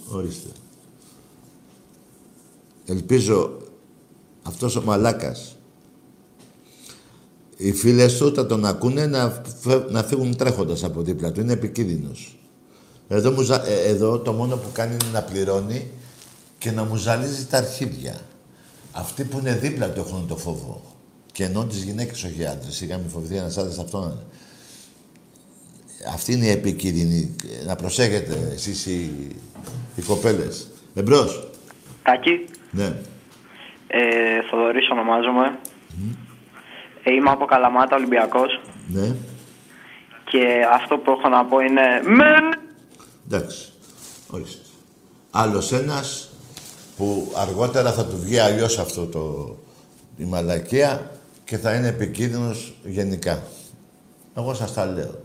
Ορίστε. 0.09 0.49
Ελπίζω 2.85 3.57
αυτός 4.43 4.75
ο 4.75 4.81
μαλάκας 4.81 5.55
οι 7.57 7.71
φίλες 7.71 8.17
του 8.17 8.33
θα 8.35 8.45
τον 8.45 8.65
ακούνε 8.65 9.05
να, 9.07 9.43
φε- 9.59 9.89
να 9.91 10.03
φύγουν 10.03 10.35
τρέχοντας 10.35 10.83
από 10.83 11.01
δίπλα 11.01 11.31
του. 11.31 11.39
Είναι 11.41 11.53
επικίνδυνος. 11.53 12.37
Εδώ, 13.07 13.31
μου 13.31 13.41
ζα- 13.41 13.67
ε, 13.67 13.81
εδώ 13.87 14.19
το 14.19 14.31
μόνο 14.31 14.55
που 14.55 14.67
κάνει 14.73 14.93
είναι 14.93 15.11
να 15.11 15.21
πληρώνει 15.21 15.91
και 16.57 16.71
να 16.71 16.83
μου 16.83 16.95
ζαλίζει 16.95 17.45
τα 17.45 17.57
αρχίδια. 17.57 18.15
Αυτοί 18.91 19.23
που 19.23 19.37
είναι 19.39 19.53
δίπλα 19.55 19.89
του 19.89 19.99
έχουν 19.99 20.27
το 20.27 20.37
φόβο. 20.37 20.81
Και 21.31 21.43
ενώ 21.43 21.65
τις 21.65 21.83
γυναίκες, 21.83 22.23
όχι 22.23 22.45
άντρες. 22.45 22.75
Σιγά 22.75 22.97
μην 22.97 23.09
φοβηθεί 23.09 23.35
ένας 23.35 23.57
άντρας 23.57 23.79
αυτό 23.79 23.99
να 23.99 24.05
είναι. 24.05 24.23
Αυτή 26.13 26.33
είναι 26.33 26.45
η 26.45 26.49
επικίνδυνη. 26.49 27.35
Να 27.65 27.75
προσέχετε 27.75 28.51
εσείς 28.53 28.85
οι, 28.85 29.11
οι 29.95 30.01
κοπέλες. 30.01 30.67
Εμπρός. 30.95 31.47
Τάκη, 32.03 32.45
Ναι. 32.71 32.85
ε, 33.87 33.99
Θοδωρής 34.49 34.89
ονομάζομαι. 34.91 35.59
Ε, 37.03 37.13
είμαι 37.13 37.29
από 37.29 37.45
Καλαμάτα, 37.45 37.95
Ολυμπιακός. 37.95 38.61
Ναι. 38.87 39.15
Και 40.23 40.45
αυτό 40.73 40.97
που 40.97 41.11
έχω 41.11 41.29
να 41.29 41.45
πω 41.45 41.59
είναι... 41.59 41.81
Μεν! 42.03 42.59
Εντάξει. 43.29 43.71
Ορίστε. 44.29 44.61
Άλλος 45.31 45.71
ένας 45.71 46.29
που 46.97 47.31
αργότερα 47.35 47.91
θα 47.91 48.05
του 48.05 48.19
βγει 48.19 48.39
αλλιώς 48.39 48.79
αυτό 48.79 49.05
το, 49.05 49.55
η 50.17 50.23
μαλακία 50.23 51.11
και 51.43 51.57
θα 51.57 51.73
είναι 51.73 51.87
επικίνδυνος 51.87 52.73
γενικά. 52.83 53.43
Εγώ 54.35 54.53
σας 54.53 54.73
τα 54.73 54.85
λέω. 54.85 55.21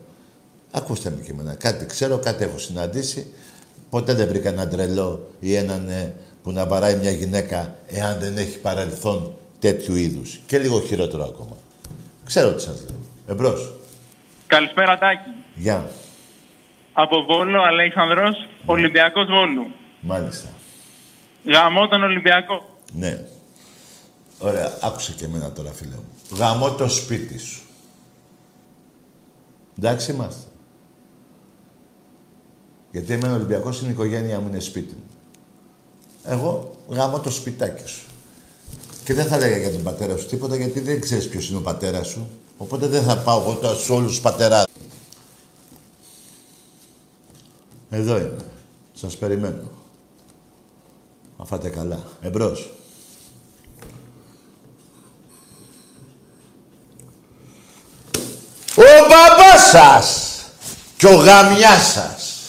Ακούστε 0.70 1.10
με 1.10 1.22
και 1.22 1.30
εμένα. 1.30 1.54
Κάτι 1.54 1.86
ξέρω, 1.86 2.18
κάτι 2.18 2.44
έχω 2.44 2.58
συναντήσει. 2.58 3.32
Ποτέ 3.90 4.14
δεν 4.14 4.28
βρήκα 4.28 4.48
έναν 4.48 4.68
τρελό 4.68 5.30
ή 5.40 5.54
έναν 5.54 5.88
ε, 5.88 6.14
που 6.42 6.52
να 6.52 6.66
βαράει 6.66 6.96
μια 6.96 7.10
γυναίκα 7.10 7.76
εάν 7.86 8.18
δεν 8.18 8.36
έχει 8.36 8.58
παρελθόν 8.58 9.34
τέτοιου 9.58 9.94
είδους. 9.94 10.40
Και 10.46 10.58
λίγο 10.58 10.80
χειρότερο 10.80 11.24
ακόμα. 11.24 11.56
Ξέρω 12.24 12.52
τι 12.52 12.62
σας 12.62 12.84
λέω. 12.88 12.98
Εμπρός. 13.26 13.72
Καλησπέρα 14.46 14.98
Τάκη. 14.98 15.30
Γεια. 15.54 15.90
Από 16.92 17.22
Βόλο, 17.22 17.62
Αλέξανδρος, 17.62 18.48
Ολυμπιακός 18.64 19.26
Βόλου. 19.26 19.66
Μάλιστα. 20.00 20.48
Γαμώ 21.45 21.88
τον 21.88 22.03
Ολυμπιακό. 22.03 22.78
Ναι. 22.93 23.24
Ωραία. 24.38 24.78
Άκουσε 24.82 25.12
και 25.12 25.24
εμένα 25.24 25.53
τώρα, 25.53 25.72
φίλε 25.72 25.95
μου. 25.95 26.36
Γαμώ 26.36 26.70
το 26.70 26.88
σπίτι 26.88 27.38
σου. 27.38 27.62
Εντάξει 29.78 30.12
είμαστε. 30.12 30.47
Γιατί 32.90 33.12
εμένα 33.12 33.32
ο 33.32 33.36
Ολυμπιακός 33.36 33.80
είναι 33.80 33.88
η 33.88 33.93
οικογένειά 33.93 34.40
μου, 34.40 34.49
είναι 34.49 34.61
σπίτι 34.61 34.95
μου. 34.95 35.05
Εγώ 36.24 36.76
γαμώ 36.88 37.20
το 37.20 37.30
σπιτάκι 37.30 37.88
σου. 37.88 38.07
Και 39.05 39.14
δεν 39.14 39.26
θα 39.26 39.38
λέγα 39.38 39.57
για 39.57 39.72
τον 39.72 39.82
πατέρα 39.82 40.16
σου 40.16 40.26
τίποτα, 40.26 40.57
γιατί 40.57 40.80
δεν 40.80 41.01
ξέρεις 41.01 41.28
ποιος 41.28 41.49
είναι 41.49 41.59
ο 41.59 41.62
πατέρας 41.62 42.07
σου. 42.09 42.30
Οπότε 42.57 42.86
δεν 42.86 43.03
θα 43.03 43.18
πάω 43.18 43.40
εγώ 43.40 43.55
τώρα 43.55 43.74
σε 43.74 43.93
όλους 43.93 44.11
τους 44.11 44.20
πατεράδες. 44.20 44.74
Εδώ 47.90 48.16
είμαι. 48.18 48.36
Σας 48.93 49.16
περιμένω. 49.16 49.70
Να 51.43 51.49
φάτε 51.49 51.68
καλά. 51.68 52.03
Εμπρός. 52.20 52.70
Ο 58.76 59.07
μπαμπάς 59.09 59.70
σας 59.70 60.38
και 60.97 61.07
ο 61.07 61.14
γαμιάς 61.14 61.93
σας. 61.93 62.40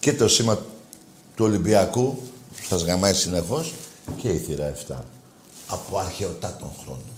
Και 0.00 0.12
το 0.12 0.28
σήμα 0.28 0.56
του 1.36 1.44
Ολυμπιακού 1.44 2.14
που 2.56 2.64
σας 2.68 2.82
γαμάει 2.82 3.14
συνεχώς 3.14 3.72
και 4.16 4.28
η 4.28 4.38
θύρα 4.38 4.74
7 4.88 5.04
από 5.66 5.98
αρχαιοτά 5.98 6.56
των 6.56 6.70
χρόνων. 6.82 7.12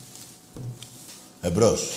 Εμπρός. 1.40 1.90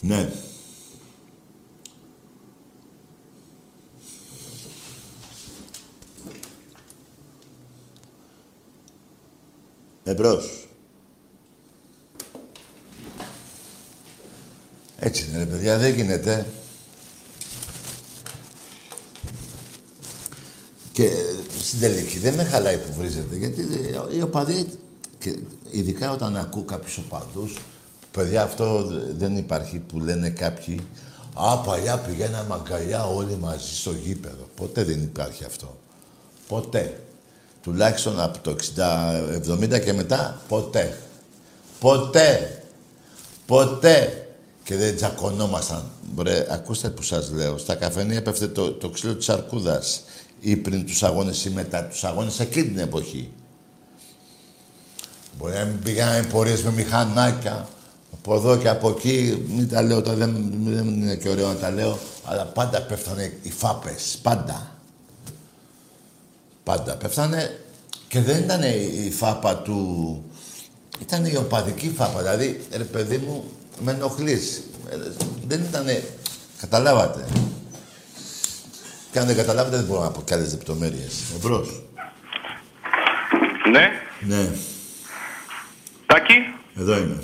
Ναι. 0.00 0.30
Εμπρός. 10.08 10.68
Έτσι 14.98 15.26
είναι, 15.28 15.38
ρε 15.38 15.44
παιδιά, 15.44 15.78
δεν 15.78 15.94
γίνεται. 15.94 16.46
Και 20.92 21.10
στην 21.60 21.80
τελική 21.80 22.18
δεν 22.18 22.34
με 22.34 22.44
χαλάει 22.44 22.76
που 22.78 22.92
βρίζετε, 22.98 23.36
γιατί 23.36 23.60
ε, 24.10 24.16
οι 24.16 24.22
οπαδοί, 24.22 24.66
και 25.18 25.38
ειδικά 25.70 26.12
όταν 26.12 26.36
ακούω 26.36 26.62
κάποιους 26.62 26.98
οπαδούς, 26.98 27.56
παιδιά 28.10 28.42
αυτό 28.42 28.84
δε- 28.84 29.12
δεν 29.12 29.36
υπάρχει 29.36 29.78
που 29.78 29.98
λένε 29.98 30.30
κάποιοι, 30.30 30.80
Α, 31.34 31.58
παλιά 31.58 31.98
πηγαίναμε 31.98 32.54
αγκαλιά 32.54 33.04
όλοι 33.06 33.36
μαζί 33.36 33.74
στο 33.74 33.92
γήπεδο. 33.92 34.48
Ποτέ 34.56 34.84
δεν 34.84 35.02
υπάρχει 35.02 35.44
αυτό. 35.44 35.78
Ποτέ. 36.48 37.00
Τουλάχιστον 37.68 38.20
από 38.20 38.38
το 38.38 38.56
60-70 39.76 39.80
και 39.84 39.92
μετά, 39.92 40.40
ποτέ. 40.48 40.98
Ποτέ. 41.80 42.62
Ποτέ. 43.46 44.26
Και 44.62 44.76
δεν 44.76 44.96
τσακωνόμασταν. 44.96 45.82
Μπρε, 46.14 46.46
ακούστε 46.50 46.90
που 46.90 47.02
σας 47.02 47.30
λέω. 47.30 47.58
Στα 47.58 47.74
καφενεία 47.74 48.22
πέφτε 48.22 48.46
το, 48.46 48.72
το 48.72 48.88
ξύλο 48.88 49.14
της 49.14 49.28
αρκούδας. 49.28 50.02
Ή 50.40 50.56
πριν 50.56 50.86
τους 50.86 51.02
αγώνες 51.02 51.44
ή 51.44 51.50
μετά 51.50 51.84
τους 51.84 52.04
αγώνες 52.04 52.40
εκείνη 52.40 52.66
την 52.66 52.78
εποχή. 52.78 53.30
Μπορεί 55.38 55.54
να 55.54 55.64
μην 55.64 55.78
πήγαμε 55.82 56.26
πορείες 56.32 56.62
με 56.62 56.70
μηχανάκια. 56.70 57.68
Από 58.12 58.34
εδώ 58.34 58.56
και 58.56 58.68
από 58.68 58.88
εκεί, 58.88 59.44
μην 59.48 59.68
τα 59.68 59.82
λέω 59.82 60.02
τώρα, 60.02 60.16
δεν, 60.16 60.52
δεν 60.64 60.86
είναι 60.86 61.14
και 61.14 61.28
ωραίο 61.28 61.48
να 61.48 61.54
τα 61.54 61.70
λέω, 61.70 61.98
αλλά 62.24 62.44
πάντα 62.44 62.82
πέφτανε 62.82 63.38
οι 63.42 63.50
φάπες, 63.50 64.18
πάντα. 64.22 64.77
Πάντα 66.68 66.96
πέφτανε 66.96 67.58
και 68.08 68.20
δεν 68.20 68.38
ήταν 68.38 68.62
η 69.06 69.10
φάπα 69.10 69.56
του... 69.56 69.78
Ήταν 71.00 71.24
η 71.24 71.36
οπαδική 71.36 71.92
φάπα, 71.96 72.18
δηλαδή, 72.18 72.60
ρε 72.76 72.84
παιδί 72.84 73.16
μου, 73.16 73.50
με 73.80 73.92
ενοχλείς. 73.92 74.62
Ε, 74.90 74.96
Δεν 75.46 75.60
ήτανε... 75.60 76.02
Καταλάβατε. 76.60 77.24
Και 79.12 79.18
αν 79.18 79.26
δεν 79.26 79.36
καταλάβετε, 79.36 79.76
δεν 79.76 79.84
μπορώ 79.84 80.02
να 80.02 80.10
πω 80.10 80.22
κι 80.22 80.34
άλλες 80.34 80.52
λεπτομέρειες. 80.52 81.22
Εμπρός. 81.36 81.82
Ναι, 83.70 83.90
Ναι, 84.20 84.48
Τάκη. 86.06 86.34
εδώ 86.78 86.98
είμαι. 86.98 87.22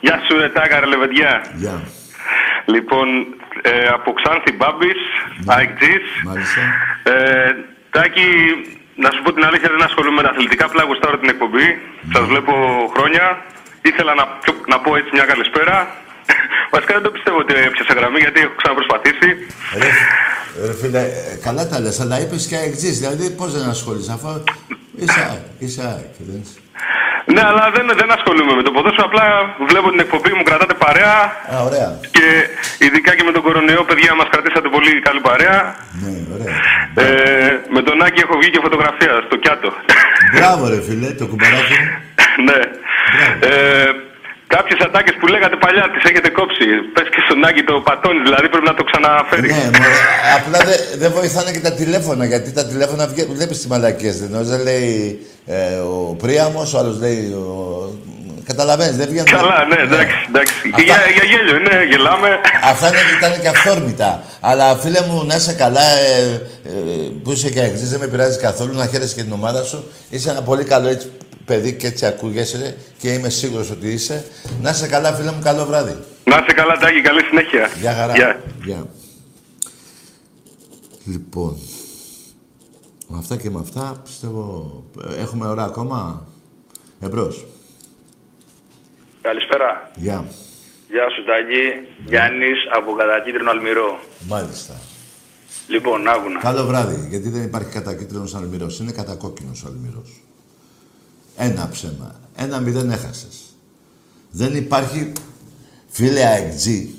Γεια 0.00 0.20
σου, 0.28 0.38
ρε 0.38 0.48
Τάκα, 0.48 0.80
ρε 0.80 0.86
Λεβεντιά. 0.86 1.52
Γεια. 1.56 1.82
Λοιπόν, 2.66 3.08
ε, 3.62 3.86
από 3.88 4.12
Ξάνθη 4.12 4.52
Μπάμπης, 4.52 5.00
ΑΕΚΤΖΙΣ. 5.46 6.06
Μάλιστα. 6.24 6.60
Ε, 7.02 7.52
Τάκη, 7.94 8.28
να 9.04 9.08
σου 9.14 9.20
πω 9.24 9.30
την 9.36 9.44
αλήθεια, 9.48 9.68
δεν 9.74 9.82
ασχολούμαι 9.88 10.16
με 10.20 10.22
τα 10.26 10.30
αθλητικά, 10.34 10.64
απλά 10.70 10.82
γουστάρω 10.88 11.16
την 11.22 11.28
εκπομπή. 11.34 11.66
Σας 12.14 12.24
βλέπω 12.30 12.52
χρόνια. 12.94 13.24
Ήθελα 13.90 14.12
να, 14.20 14.24
να 14.72 14.76
πω 14.82 14.96
έτσι 14.96 15.10
μια 15.16 15.26
καλησπέρα. 15.32 15.76
Βασικά 16.74 16.92
δεν 16.94 17.02
το 17.02 17.10
πιστεύω 17.16 17.38
ότι 17.44 17.52
έπιασα 17.68 17.94
γραμμή, 17.98 18.18
γιατί 18.24 18.38
έχω 18.40 18.54
ξαναπροσπαθήσει. 18.60 19.28
Ρε, 19.82 19.90
ρε 20.66 20.74
φίλε, 20.80 21.02
ε, 21.02 21.38
καλά 21.46 21.62
τα 21.68 21.80
λες, 21.80 22.00
αλλά 22.00 22.16
είπες 22.22 22.46
και 22.50 22.58
εξής. 22.68 22.98
Δηλαδή, 22.98 23.30
πώς 23.30 23.50
δεν 23.56 23.68
ασχολείσαι, 23.74 24.12
αφού 24.12 24.28
είσαι 25.02 25.20
ΑΕΚ, 25.30 25.46
είσαι 25.58 25.82
ΑΕΚ, 25.92 26.14
δεν 26.28 26.40
είσαι. 26.42 26.58
Ναι, 27.34 27.42
αλλά 27.50 27.64
δεν, 27.76 27.86
δεν 28.00 28.10
ασχολούμαι 28.16 28.54
με 28.58 28.62
το 28.66 28.70
ποδόσφαιρο. 28.74 29.06
Απλά 29.10 29.24
βλέπω 29.70 29.88
την 29.94 30.00
εκπομπή, 30.04 30.32
μου 30.38 30.44
κρατάτε 30.48 30.74
παρέα. 30.84 31.16
Α, 31.52 31.54
ωραία. 31.68 31.88
Και 32.16 32.26
ειδικά 32.84 33.10
και 33.16 33.24
με 33.28 33.32
τον 33.36 33.42
κορονοϊό, 33.46 33.82
παιδιά, 33.88 34.14
μας 34.14 34.28
κρατήσατε 34.32 34.68
πολύ 34.76 34.92
καλή 35.06 35.20
παρέα. 35.28 35.58
Ναι, 36.02 36.14
ωραία. 36.34 36.50
Ε, 37.04 37.60
με 37.74 37.80
τον 37.82 38.02
Άκη 38.06 38.20
έχω 38.26 38.34
βγει 38.40 38.50
και 38.50 38.60
φωτογραφία 38.66 39.12
στο 39.26 39.36
Κιάτο. 39.42 39.70
Μπράβο, 40.34 40.62
ρε 40.72 40.80
φίλε, 40.86 41.10
το 41.20 41.26
κουμπαράκι. 41.30 41.78
ναι. 42.48 42.60
Ε, 43.50 43.90
Κάποιες 44.54 44.78
ατάκες 44.86 45.14
που 45.20 45.26
λέγατε 45.26 45.56
παλιά 45.64 45.84
τις 45.92 46.02
έχετε 46.10 46.28
κόψει. 46.38 46.66
Πες 46.94 47.08
και 47.14 47.20
στον 47.26 47.44
Άκη 47.48 47.62
το 47.70 47.74
πατώνεις, 47.88 48.22
δηλαδή 48.28 48.46
πρέπει 48.52 48.68
να 48.72 48.74
το 48.74 48.84
ξαναφέρεις. 48.90 49.52
Ναι, 49.56 49.64
μωρέ, 49.78 49.98
απλά 50.38 50.58
δεν 50.68 50.78
δεν 51.02 51.10
βοηθάνε 51.18 51.50
και 51.50 51.62
τα 51.68 51.72
τηλέφωνα, 51.80 52.24
γιατί 52.32 52.52
τα 52.58 52.64
τηλέφωνα 52.70 53.06
βγαίνουν, 53.06 53.34
βλέπεις 53.38 53.56
τις 53.56 53.66
μαλακίες. 53.66 54.14
Δεν, 54.20 54.30
δεν 54.52 54.60
λέει 54.68 54.92
ε, 55.46 55.78
ο 55.78 56.16
Πρίαμος, 56.22 56.74
ο 56.74 56.78
άλλος 56.78 56.96
λέει 57.04 57.20
ο, 57.42 57.48
Καταλαβαίνεις, 58.50 58.96
δεν 58.96 59.08
βγαίνουν. 59.08 59.24
Καλά, 59.24 59.64
ναι, 59.70 59.78
εντάξει, 59.82 60.16
εντάξει. 60.28 60.54
Για, 60.76 60.98
για 61.16 61.24
γέλιο, 61.30 61.58
ναι, 61.58 61.84
γελάμε. 61.90 62.28
Αυτά 62.62 62.86
είναι, 62.88 62.98
ήταν 63.18 63.40
και 63.40 63.48
αυθόρμητα. 63.48 64.22
Αλλά 64.40 64.76
φίλε 64.76 65.00
μου, 65.08 65.24
να 65.24 65.34
είσαι 65.34 65.52
καλά, 65.52 65.80
ε, 65.80 66.20
ε, 66.64 66.70
που 67.22 67.32
είσαι 67.32 67.50
και 67.50 67.60
εξής, 67.60 67.90
δεν 67.90 68.00
με 68.00 68.06
πειράζει 68.06 68.38
καθόλου 68.38 68.74
να 68.74 68.86
χαίρεσαι 68.86 69.14
και 69.14 69.22
την 69.22 69.32
ομάδα 69.32 69.62
σου. 69.62 69.90
Είσαι 70.10 70.30
ένα 70.30 70.42
πολύ 70.42 70.64
καλό 70.64 70.88
έτσι, 70.88 71.10
παιδί 71.48 71.72
και 71.76 71.86
έτσι 71.86 72.06
ακούγεσαι 72.06 72.76
και 72.98 73.12
είμαι 73.12 73.28
σίγουρος 73.28 73.70
ότι 73.70 73.92
είσαι. 73.92 74.24
Να 74.62 74.70
είσαι 74.70 74.86
καλά, 74.88 75.12
φίλε 75.14 75.32
μου, 75.32 75.40
καλό 75.42 75.64
βράδυ. 75.64 75.96
Να 76.24 76.36
είσαι 76.36 76.54
καλά, 76.54 76.76
Τάκη, 76.76 77.00
καλή 77.00 77.22
συνέχεια. 77.22 77.70
Γεια 77.80 77.92
χαρά. 77.94 78.14
Γεια. 78.14 78.42
Γεια. 78.64 78.86
Λοιπόν, 81.04 81.58
με 83.08 83.18
αυτά 83.18 83.36
και 83.36 83.50
με 83.50 83.60
αυτά 83.60 84.00
πιστεύω 84.04 84.84
ε, 85.08 85.20
έχουμε 85.20 85.46
ώρα 85.46 85.64
ακόμα. 85.64 86.26
Εμπρός. 87.00 87.46
Καλησπέρα. 89.20 89.90
Γεια. 89.94 90.24
Γεια 90.90 91.06
σου 91.14 91.24
Τάκη. 91.24 91.88
Γιάννης 92.08 92.58
από 92.76 92.92
Κατακίτρινο 92.92 93.50
Αλμυρό. 93.50 94.00
Μάλιστα. 94.28 94.74
Λοιπόν, 95.68 96.08
άκουνα. 96.08 96.40
Καλό 96.40 96.64
βράδυ, 96.64 97.06
γιατί 97.08 97.28
δεν 97.28 97.42
υπάρχει 97.42 97.72
κατακίτρινος 97.72 98.34
αλμυρός. 98.34 98.78
Είναι 98.78 98.92
κατακόκκινος 98.92 99.64
ο 99.64 99.66
αλμυρός. 99.68 100.22
Ένα 101.38 101.68
ψέμα. 101.72 102.14
Ένα 102.36 102.58
μηδέν 102.58 102.90
έχασες. 102.90 103.36
Δεν 104.30 104.56
υπάρχει, 104.56 105.12
φίλε 105.88 106.24
αεκτζή, 106.24 106.94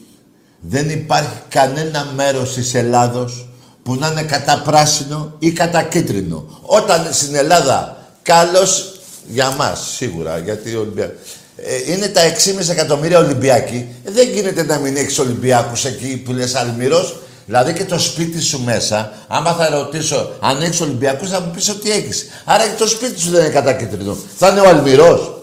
δεν 0.59 0.89
υπάρχει 0.89 1.41
κανένα 1.49 2.11
μέρος 2.15 2.53
της 2.53 2.73
Ελλάδος 2.73 3.49
που 3.83 3.95
να 3.95 4.07
είναι 4.07 4.23
κατά 4.23 4.61
πράσινο 4.61 5.35
ή 5.39 5.51
κατά 5.51 5.83
κίτρινο. 5.83 6.59
Όταν 6.61 7.13
στην 7.13 7.35
Ελλάδα, 7.35 8.07
καλός 8.21 8.99
για 9.27 9.49
μας 9.49 9.93
σίγουρα, 9.95 10.37
γιατί 10.37 10.75
ο 10.75 10.79
Ολυμπιακός, 10.79 11.17
ε, 11.55 11.91
είναι 11.91 12.07
τα 12.07 12.21
6,5 12.21 12.69
εκατομμύρια 12.69 13.19
Ολυμπιακοί. 13.19 13.87
Ε, 14.03 14.11
δεν 14.11 14.29
γίνεται 14.29 14.63
να 14.63 14.77
μην 14.77 14.95
έχεις 14.95 15.19
Ολυμπιακούς 15.19 15.85
εκεί 15.85 16.17
που 16.17 16.31
λες 16.31 16.55
Αλμυρός. 16.55 17.19
Δηλαδή 17.49 17.73
και 17.73 17.85
το 17.85 17.99
σπίτι 17.99 18.41
σου 18.41 18.63
μέσα, 18.63 19.11
άμα 19.27 19.53
θα 19.53 19.69
ρωτήσω 19.69 20.31
αν 20.39 20.61
έχεις 20.61 20.81
Ολυμπιακούς, 20.81 21.29
θα 21.29 21.39
μου 21.39 21.51
πεις 21.51 21.69
ότι 21.69 21.91
έχεις. 21.91 22.27
Άρα 22.45 22.63
και 22.63 22.77
το 22.77 22.87
σπίτι 22.87 23.19
σου 23.19 23.29
δεν 23.29 23.41
είναι 23.41 23.53
κατά 23.53 23.73
κίτρινο. 23.73 24.17
Θα 24.37 24.47
είναι 24.47 24.59
ο 24.59 24.69
Αλμυρός. 24.69 25.33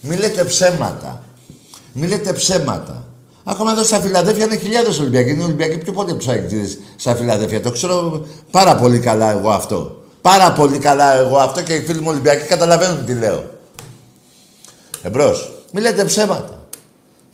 Μη 0.00 0.16
λέτε 0.16 0.44
ψέματα. 0.44 1.22
Μη 1.92 2.06
λέτε 2.06 2.32
ψέματα. 2.32 3.04
Ακόμα 3.44 3.72
εδώ 3.72 3.82
στα 3.84 4.00
Φιλαδέφια 4.00 4.44
είναι 4.44 4.56
χιλιάδες 4.56 4.98
Ολυμπιακοί. 4.98 5.30
Είναι 5.30 5.44
Ολυμπιακοί 5.44 5.78
πιο 5.78 5.92
πότε 5.92 6.14
ψάχνει 6.14 6.76
στα 6.96 7.14
Φιλαδέφια. 7.14 7.60
Το 7.60 7.70
ξέρω 7.70 8.26
πάρα 8.50 8.76
πολύ 8.76 8.98
καλά 8.98 9.30
εγώ 9.30 9.50
αυτό. 9.50 10.02
Πάρα 10.20 10.52
πολύ 10.52 10.78
καλά 10.78 11.14
εγώ 11.14 11.36
αυτό 11.36 11.62
και 11.62 11.74
οι 11.74 11.80
φίλοι 11.80 12.00
μου 12.00 12.10
Ολυμπιακοί 12.10 12.46
καταλαβαίνουν 12.46 13.04
τι 13.04 13.14
λέω. 13.14 13.44
Εμπρός. 15.02 15.52
Μη 15.72 15.80
λέτε 15.80 16.04
ψέματα. 16.04 16.65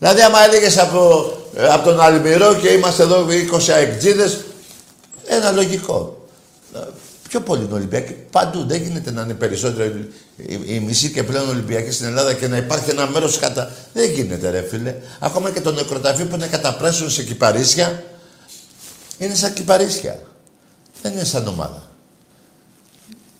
Δηλαδή, 0.02 0.20
άμα 0.20 0.44
έλεγες 0.44 0.78
από, 0.78 1.32
ε, 1.54 1.68
από 1.68 1.84
τον 1.84 2.00
Αλμυρό 2.00 2.54
και 2.54 2.68
είμαστε 2.68 3.02
εδώ 3.02 3.26
20 3.26 3.72
αεκτζίδες, 3.72 4.40
ένα 5.26 5.50
λογικό. 5.50 6.26
Ε, 6.74 6.78
Πιο 7.28 7.40
πολύ 7.40 7.64
είναι 7.64 7.74
Ολυμπιακοί. 7.74 8.16
Παντού. 8.30 8.64
Δεν 8.66 8.82
γίνεται 8.82 9.10
να 9.10 9.22
είναι 9.22 9.34
περισσότερο 9.34 9.84
οι, 9.84 10.12
οι, 10.36 10.60
οι 10.66 10.80
μισοί 10.80 11.10
και 11.10 11.22
πλέον 11.22 11.48
Ολυμπιακοί 11.48 11.90
στην 11.90 12.06
Ελλάδα 12.06 12.34
και 12.34 12.48
να 12.48 12.56
υπάρχει 12.56 12.90
ένα 12.90 13.06
μέρος 13.06 13.38
κατά. 13.38 13.70
Δεν 13.92 14.10
γίνεται, 14.10 14.50
ρε 14.50 14.62
φίλε. 14.62 14.94
Ακόμα 15.18 15.50
και 15.50 15.60
το 15.60 15.72
νεκροταφείο 15.72 16.26
που 16.26 16.34
είναι 16.34 16.46
καταπράσινο 16.46 17.08
σε 17.08 17.22
κυπαρίσια, 17.22 18.04
είναι 19.18 19.34
σαν 19.34 19.52
κυπαρίσια. 19.52 20.20
Δεν 21.02 21.12
είναι 21.12 21.24
σαν 21.24 21.46
ομάδα. 21.46 21.82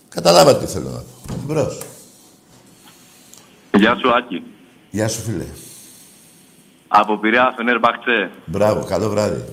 Καταλάβατε 0.09 0.65
τι 0.65 0.71
θέλω 0.71 0.89
να 0.89 0.99
πω. 0.99 1.39
Μπρος. 1.45 1.77
Γεια 3.77 3.95
σου, 3.95 4.15
Άκη. 4.15 4.43
Γεια 4.89 5.07
σου, 5.07 5.21
φίλε. 5.21 5.45
Από 6.95 7.17
Πειραιά, 7.19 7.53
Φενέρ 7.55 7.79
Μπαχτσέ. 7.79 8.31
Μπράβο, 8.45 8.83
καλό 8.83 9.09
βράδυ. 9.09 9.43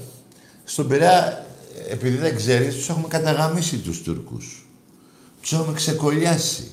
Στον 0.65 0.89
Πειραιά, 0.89 1.47
επειδή 1.91 2.17
δεν 2.17 2.37
ξέρεις, 2.37 2.75
τους 2.75 2.89
έχουμε 2.89 3.09
καταγαμίσει 3.09 3.79
τους 3.79 4.03
Τούρκους. 4.03 4.67
Τους 5.41 5.53
έχουμε 5.53 5.73
ξεκολλιάσει. 5.75 6.71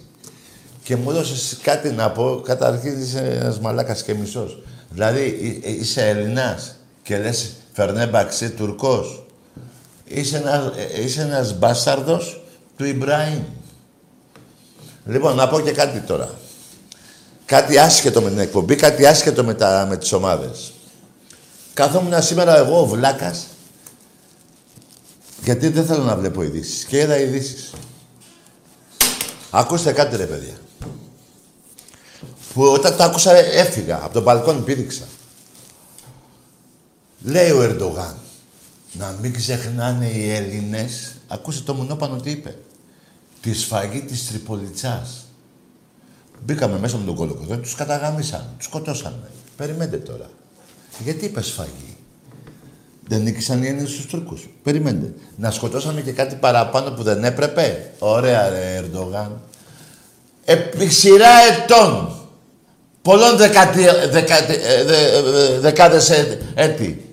Και 0.84 0.95
μου 0.95 1.09
έδωσες 1.11 1.59
κάτι 1.61 1.89
να 1.91 2.11
πω, 2.11 2.41
καταρχήν 2.45 3.01
είσαι 3.01 3.38
ένας 3.41 3.59
μαλάκας 3.59 4.03
και 4.03 4.13
μισός. 4.13 4.61
Δηλαδή, 4.89 5.22
εί- 5.26 5.65
εί- 5.65 5.80
είσαι 5.80 6.07
Ελληνάς 6.07 6.76
και 7.03 7.18
λες 7.18 7.55
Φερνέ 7.74 8.05
Μπαξέ 8.07 8.49
Τουρκός. 8.49 9.26
Είσαι, 10.05 10.38
ένας, 10.38 10.72
ε, 10.95 11.01
είσαι 11.03 11.22
ένας 11.22 11.57
μπάσταρδος 11.57 12.43
του 12.78 12.86
Ιμπραήμ. 12.86 13.43
Λοιπόν, 15.05 15.36
να 15.36 15.47
πω 15.47 15.59
και 15.59 15.72
κάτι 15.72 15.99
τώρα. 15.99 16.30
Κάτι 17.48 17.78
άσχετο 17.78 18.22
με 18.22 18.30
την 18.30 18.39
εκπομπή, 18.39 18.76
κάτι 18.76 19.06
άσχετο 19.06 19.43
με, 19.43 19.54
τα, 19.54 19.86
με 19.89 19.98
τις 19.98 20.12
ομάδες. 20.12 20.74
Κάθόμουν 21.74 22.22
σήμερα 22.22 22.58
εγώ 22.58 22.80
ο 22.80 22.86
Βλάκας, 22.86 23.48
γιατί 25.43 25.68
δεν 25.68 25.86
θέλω 25.86 26.04
να 26.04 26.16
βλέπω 26.16 26.43
ειδήσεις. 26.43 26.84
Και 26.84 26.98
είδα 26.98 27.20
ειδήσεις. 27.20 27.74
Ακούστε 29.50 29.91
κάτι 29.91 30.16
ρε 30.16 30.26
παιδιά. 30.26 30.58
Που 32.54 32.64
όταν 32.64 32.98
το 32.98 33.04
άκουσα 33.04 33.36
έφυγα, 33.36 34.00
από 34.04 34.14
τον 34.14 34.24
μπαλκόνι 34.24 34.62
πήδηξα. 34.62 35.04
Λέει 37.24 37.52
ο 37.52 37.62
Ερντογάν, 37.62 38.16
να 38.91 39.16
μην 39.22 39.34
ξεχνάνε 39.34 40.10
οι 40.10 40.32
Έλληνες, 40.32 41.16
ακούστε 41.28 41.62
το 41.66 41.74
μονόπανο 41.74 42.16
τι 42.16 42.30
είπε, 42.30 42.58
τη 43.41 43.54
σφαγή 43.54 44.02
της 44.02 44.28
Τριπολιτσάς. 44.28 45.26
Μπήκαμε 46.45 46.79
μέσα 46.79 46.97
με 46.97 47.05
τον 47.05 47.15
κολοκοτό, 47.15 47.57
τους 47.57 47.75
καταγάμισαν, 47.75 48.45
τους 48.57 48.65
σκοτώσανε. 48.65 49.29
Περιμένετε 49.57 49.97
τώρα. 49.97 50.29
Γιατί 51.03 51.25
είπες 51.25 51.45
σφαγή. 51.45 51.97
Δεν 53.07 53.21
νίκησαν 53.21 53.63
οι 53.63 53.67
Έλληνες 53.67 53.89
στους 53.89 54.05
Τούρκους. 54.05 54.49
Περιμένετε. 54.63 55.13
Να 55.35 55.51
σκοτώσαμε 55.51 56.01
και 56.01 56.11
κάτι 56.11 56.35
παραπάνω 56.35 56.91
που 56.91 57.03
δεν 57.03 57.23
έπρεπε; 57.23 57.91
Ωραία 57.99 58.49
ρε 58.49 58.75
Ερντογάν. 58.83 59.41
Επί 60.45 60.88
σειρά 60.89 61.29
ετών. 61.57 62.11
Πολλών 63.01 63.38
δεκατι, 63.38 63.83
δεκατι, 64.09 64.53
ε, 64.53 64.83
δε, 64.83 64.95
ε, 64.95 65.59
δεκάδες 65.59 66.09
έ- 66.09 66.41
έτη. 66.55 67.11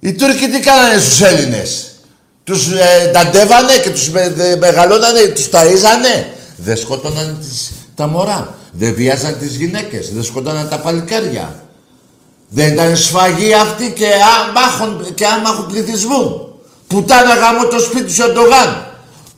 Οι 0.00 0.12
Τούρκοι 0.12 0.48
τι 0.48 0.60
κάνανε 0.60 1.00
στους 1.00 1.20
Έλληνες; 1.20 1.86
Τους 2.44 2.70
ε, 2.70 3.10
ταντεύανε 3.12 3.72
και 3.82 3.90
τους 3.90 4.10
με, 4.10 4.28
δε- 4.30 4.56
μεγαλώνανε, 4.56 5.20
τους 5.26 5.48
ταΐζανε; 5.52 6.24
Δεν 6.64 6.76
σκότωναν 6.76 7.38
τις, 7.40 7.72
τα 7.94 8.06
μωρά. 8.06 8.54
Δεν 8.72 8.94
βιάζαν 8.94 9.38
τις 9.38 9.56
γυναίκες. 9.56 10.12
Δεν 10.12 10.22
σκότωναν 10.24 10.68
τα 10.68 10.78
παλικάρια. 10.78 11.62
Δεν 12.48 12.72
ήταν 12.72 12.96
σφαγή 12.96 13.54
αυτή 13.54 13.92
και 13.96 14.06
άμαχων, 14.38 15.14
και 15.14 15.26
άμαχου 15.26 15.66
πληθυσμού. 15.66 16.48
Πουτάνα 16.86 17.34
γάμο 17.34 17.64
το 17.64 17.78
σπίτι 17.78 18.12
σου 18.12 18.22
Ερντογάν. 18.22 18.86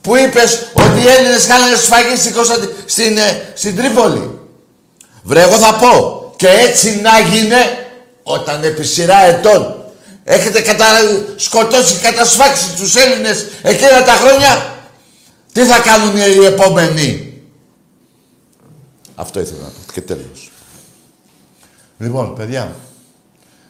Που 0.01 0.15
είπες 0.15 0.67
ότι 0.73 1.01
οι 1.01 1.07
Έλληνες 1.17 1.45
κάνανε 1.45 1.75
σφαγή 1.75 2.15
στην, 2.15 2.33
Κωνσταν- 2.33 2.73
στην, 2.85 3.17
ε, 3.17 3.41
στην 3.53 3.75
Τρίπολη. 3.75 4.39
Βρε, 5.23 5.41
εγώ 5.41 5.57
θα 5.57 5.73
πω. 5.73 6.23
Και 6.35 6.47
έτσι 6.47 6.99
να 7.01 7.19
γίνε 7.19 7.87
όταν 8.23 8.63
επί 8.63 8.83
σειρά 8.83 9.19
ετών 9.19 9.75
έχετε 10.23 10.61
κατα... 10.61 10.85
σκοτώσει 11.35 11.93
και 11.93 12.01
κατασφάξει 12.01 12.65
τους 12.77 12.95
Έλληνες 12.95 13.45
εκείνα 13.61 14.03
τα 14.03 14.11
χρόνια. 14.11 14.74
Τι 15.55 15.63
θα 15.63 15.81
κάνουν 15.81 16.15
οι 16.15 16.45
επόμενοι; 16.45 17.41
Αυτό 19.15 19.39
ήθελα 19.39 19.61
να 19.61 19.67
πω. 19.67 19.91
Και 19.93 20.01
τέλος. 20.01 20.51
Λοιπόν, 21.97 22.35
παιδιά, 22.35 22.75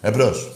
εμπρός. 0.02 0.52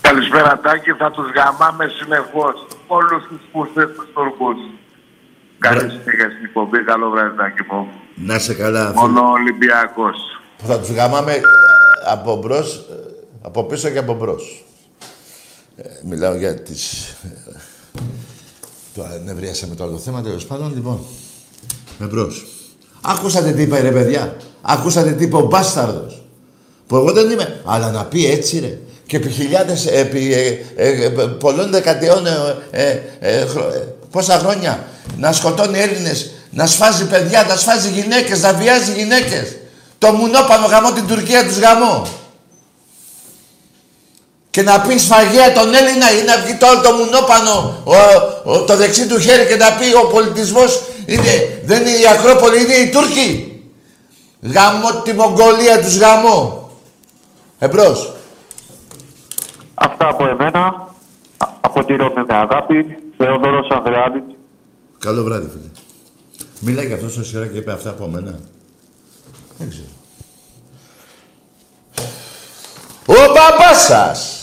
Καλησπέρα 0.00 0.60
Τάκη, 0.62 0.92
θα 0.92 1.10
τους 1.10 1.30
γαμάμε 1.32 1.86
συνεχώς. 1.88 2.66
Όλους 2.86 3.26
τους 3.28 3.40
πούστες 3.52 3.84
τους 3.94 4.08
Τούρκους. 4.14 4.56
Καλή 5.58 5.80
συνέχεια 5.80 6.30
στην 6.30 6.44
εκπομπή, 6.44 6.84
καλό 6.84 7.10
βράδυ 7.10 7.36
Τάκη 7.36 7.62
μου. 7.70 7.88
Να 8.14 8.38
σε 8.38 8.54
καλά. 8.54 8.92
Μόνο 8.94 9.20
ο 9.20 9.30
Ολυμπιακός. 9.30 10.16
Που 10.56 10.66
θα 10.66 10.78
τους 10.78 10.90
γαμάμε 10.90 11.32
ε, 11.32 11.40
από 12.10 12.36
μπρος, 12.36 12.74
ε, 12.76 12.94
από 13.42 13.64
πίσω 13.64 13.88
και 13.90 13.98
από 13.98 14.14
μπρος. 14.14 14.64
Ε, 15.76 15.82
μιλάω 16.04 16.34
για 16.34 16.62
τις... 16.62 17.14
ε, 18.94 19.00
Τώρα 19.00 19.20
νευρίασα 19.24 19.66
το 19.76 19.84
άλλο 19.84 19.98
θέμα, 19.98 20.22
τέλος 20.22 20.44
πάντων. 20.44 20.72
Λοιπόν, 20.74 21.00
εμπρός. 22.02 22.46
Άκουσατε 23.00 23.50
τι 23.52 23.62
είπε 23.62 23.80
ρε 23.80 23.90
παιδιά; 23.90 24.36
Άκουσατε 24.62 25.10
τι 25.12 25.24
είπε 25.24 25.36
ο 25.36 25.40
μπάσταρδος; 25.40 26.22
Που 26.86 26.96
εγώ 26.96 27.12
δεν 27.12 27.30
είμαι. 27.30 27.62
Αλλά 27.64 27.90
να 27.90 28.04
πει 28.04 28.26
έτσι 28.30 28.58
ρε. 28.58 28.78
Και 29.06 29.16
επί 29.16 29.28
χιλιάδες, 29.30 29.86
επί 29.86 30.32
ε, 30.34 30.58
ε, 30.76 31.04
ε, 31.04 31.08
πολλών 31.10 31.70
δεκαετιών, 31.70 32.26
ε, 32.26 32.32
ε, 32.70 33.00
ε, 33.20 33.46
χρο- 33.46 33.74
ε, 33.74 33.94
πόσα 34.10 34.38
χρόνια, 34.38 34.86
να 35.18 35.32
σκοτώνει 35.32 35.78
Έλληνες, 35.78 36.30
να 36.50 36.66
σφάζει 36.66 37.06
παιδιά, 37.06 37.44
να 37.48 37.56
σφάζει 37.56 37.88
γυναίκες, 37.90 38.42
να 38.42 38.52
βιάζει 38.52 38.92
γυναίκες. 38.92 39.56
Το 39.98 40.12
μουνόπανο 40.12 40.66
γαμώ 40.66 40.92
την 40.92 41.06
Τουρκία 41.06 41.44
τους 41.46 41.58
γαμώ. 41.58 42.06
Και 44.54 44.62
να 44.62 44.80
πεις 44.80 45.02
σφαγεία 45.02 45.52
τον 45.52 45.74
Έλληνα 45.74 46.08
ή 46.18 46.22
να 46.24 46.36
βγει 46.42 46.54
το 46.56 46.66
άλλο 46.66 46.80
το 46.80 46.92
μουνόπανο, 46.92 47.82
ο, 47.84 47.94
ο- 48.52 48.62
το 48.64 48.76
δεξί 48.76 49.06
του 49.08 49.18
χέρι 49.18 49.46
και 49.46 49.56
να 49.56 49.72
πει 49.72 49.94
ο 49.94 50.06
πολιτισμός 50.06 50.82
είναι, 51.06 51.60
δεν 51.64 51.80
είναι 51.86 51.96
η 51.98 52.06
Ακρόπολη, 52.08 52.62
είναι 52.62 52.74
οι 52.74 52.88
Τούρκοι. 52.90 53.60
Γαμώ 54.40 55.02
τη 55.02 55.12
Μογγολία 55.12 55.80
τους 55.82 55.96
γαμώ. 55.98 56.70
Εμπρός. 57.58 58.12
Αυτά 59.74 60.08
από 60.08 60.26
εμένα. 60.26 60.60
Α- 61.38 61.48
Από 61.60 61.84
τη 61.84 61.96
Ρώμη 61.96 62.24
με 62.28 62.34
αγάπη. 62.36 62.86
Θεοδωρός 63.16 63.68
Ανδρεάδης. 63.70 64.22
Καλό 64.98 65.22
βράδυ, 65.22 65.48
φίλε. 65.52 65.70
Μίλα 66.60 66.82
για 66.82 66.94
αυτός 66.94 67.12
στο 67.12 67.24
σειρά 67.24 67.46
και 67.46 67.58
είπε 67.58 67.72
αυτά 67.72 67.90
από 67.90 68.06
μένα. 68.06 68.38
Δεν 69.58 69.68
ξέρω. 69.70 69.86
Ο 73.06 73.32
μπαμπάς 73.32 73.82
σας 73.82 74.38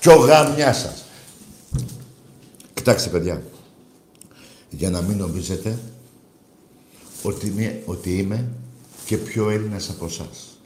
και 0.00 0.08
ο 0.08 0.14
γαμιάς 0.14 0.78
σας. 0.78 1.04
Κοιτάξτε, 2.74 3.10
παιδιά. 3.10 3.42
Για 4.70 4.90
να 4.90 5.00
μην 5.00 5.16
νομίζετε 5.16 5.78
ότι 7.22 7.46
είμαι, 7.46 7.82
ότι 7.84 8.18
είμαι 8.18 8.48
και 9.04 9.16
πιο 9.16 9.50
Έλληνας 9.50 9.88
από 9.88 10.04
εσάς. 10.04 10.58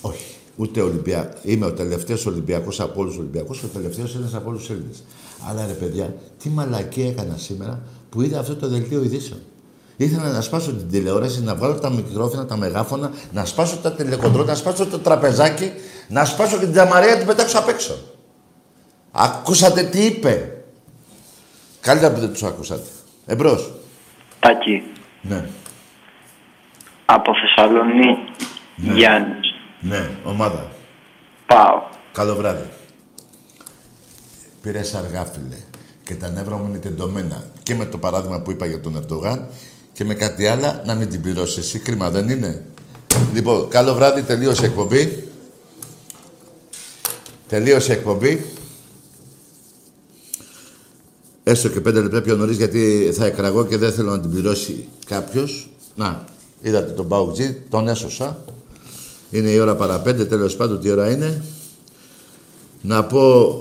Όχι. 0.00 0.34
Ούτε 0.56 0.80
Ολυμπια... 0.80 1.34
Είμαι 1.42 1.66
ο 1.66 1.72
τελευταίος 1.72 2.26
Ολυμπιακός 2.26 2.80
από 2.80 3.00
όλους 3.00 3.12
τους 3.12 3.20
Ολυμπιακούς 3.20 3.58
και 3.58 3.66
ο 3.66 3.68
τελευταίος 3.68 4.14
Έλληνας 4.14 4.34
από 4.34 4.48
όλους 4.48 4.60
τους 4.60 4.70
Έλληνες. 4.70 5.02
Αλλά 5.48 5.66
ρε 5.66 5.72
παιδιά, 5.72 6.14
τι 6.42 6.48
μαλακία 6.48 7.06
έκανα 7.06 7.36
σήμερα 7.36 7.82
που 8.10 8.22
είδα 8.22 8.38
αυτό 8.38 8.56
το 8.56 8.68
δελτίο 8.68 9.02
ειδήσεων. 9.02 9.40
Ήθελα 9.96 10.32
να 10.32 10.40
σπάσω 10.40 10.72
την 10.72 10.88
τηλεόραση, 10.88 11.42
να 11.42 11.54
βγάλω 11.54 11.74
τα 11.74 11.90
μικρόφωνα, 11.90 12.46
τα 12.46 12.56
μεγάφωνα, 12.56 13.10
να 13.32 13.44
σπάσω 13.44 13.76
τα 13.76 13.92
τηλεκοντρόλ, 13.92 14.46
να 14.46 14.54
σπάσω 14.54 14.86
το 14.86 14.98
τραπεζάκι, 14.98 15.72
να 16.08 16.24
σπάσω 16.24 16.56
και 16.58 16.64
την 16.64 16.72
τζαμαρία 16.72 17.10
να 17.10 17.16
την 17.16 17.26
πετάξω 17.26 17.58
απ' 17.58 17.68
έξω. 17.68 17.98
Ακούσατε 19.12 19.82
τι 19.82 20.04
είπε. 20.04 20.50
Καλύτερα 21.80 22.14
που 22.14 22.20
δεν 22.20 22.32
τους 22.32 22.42
ακούσατε. 22.42 22.88
Εμπρός. 23.26 23.72
Τάκη, 24.40 24.82
Ναι. 25.22 25.44
από 27.04 27.32
Θεσσαλονίκη, 27.40 28.46
Γιάννης. 28.76 29.54
Ναι, 29.80 30.10
ομάδα. 30.24 30.70
Πάω. 31.46 31.82
Καλό 32.12 32.34
βράδυ. 32.34 32.68
Πήρες 34.62 34.94
αργά, 34.94 35.24
φίλε. 35.24 35.56
Και 36.04 36.14
τα 36.14 36.28
νεύρα 36.28 36.56
μου 36.56 36.66
είναι 36.68 36.78
τεντωμένα. 36.78 37.44
Και 37.62 37.74
με 37.74 37.84
το 37.84 37.98
παράδειγμα 37.98 38.40
που 38.40 38.50
είπα 38.50 38.66
για 38.66 38.80
τον 38.80 38.96
Ερντογάν 38.96 39.48
και 39.92 40.04
με 40.04 40.14
κάτι 40.14 40.46
άλλο 40.46 40.80
να 40.84 40.94
μην 40.94 41.08
την 41.08 41.22
πληρώσεις 41.22 41.56
εσύ. 41.56 41.78
Κρίμα 41.78 42.10
δεν 42.10 42.28
είναι. 42.28 42.64
Λοιπόν, 43.34 43.68
καλό 43.68 43.94
βράδυ, 43.94 44.22
τελείωσε 44.22 44.62
η 44.62 44.66
εκπομπή. 44.68 45.25
Τελείωσε 47.48 47.92
η 47.92 47.96
εκπομπή. 47.96 48.44
Έστω 51.42 51.68
και 51.68 51.80
πέντε 51.80 52.00
λεπτά 52.00 52.22
πιο 52.22 52.36
νωρίς 52.36 52.56
γιατί 52.56 53.10
θα 53.12 53.26
εκραγώ 53.26 53.64
και 53.64 53.76
δεν 53.76 53.92
θέλω 53.92 54.10
να 54.10 54.20
την 54.20 54.30
πληρώσει 54.30 54.88
κάποιος. 55.06 55.70
Να, 55.94 56.24
είδατε 56.62 56.92
τον 56.92 57.08
Παουτζή, 57.08 57.62
τον 57.70 57.88
έσωσα. 57.88 58.44
Είναι 59.30 59.50
η 59.50 59.58
ώρα 59.58 59.76
παρά 59.76 60.00
πέντε, 60.00 60.24
τέλος 60.24 60.56
πάντων 60.56 60.80
τι 60.80 60.90
ώρα 60.90 61.10
είναι. 61.10 61.42
Να 62.80 63.04
πω 63.04 63.54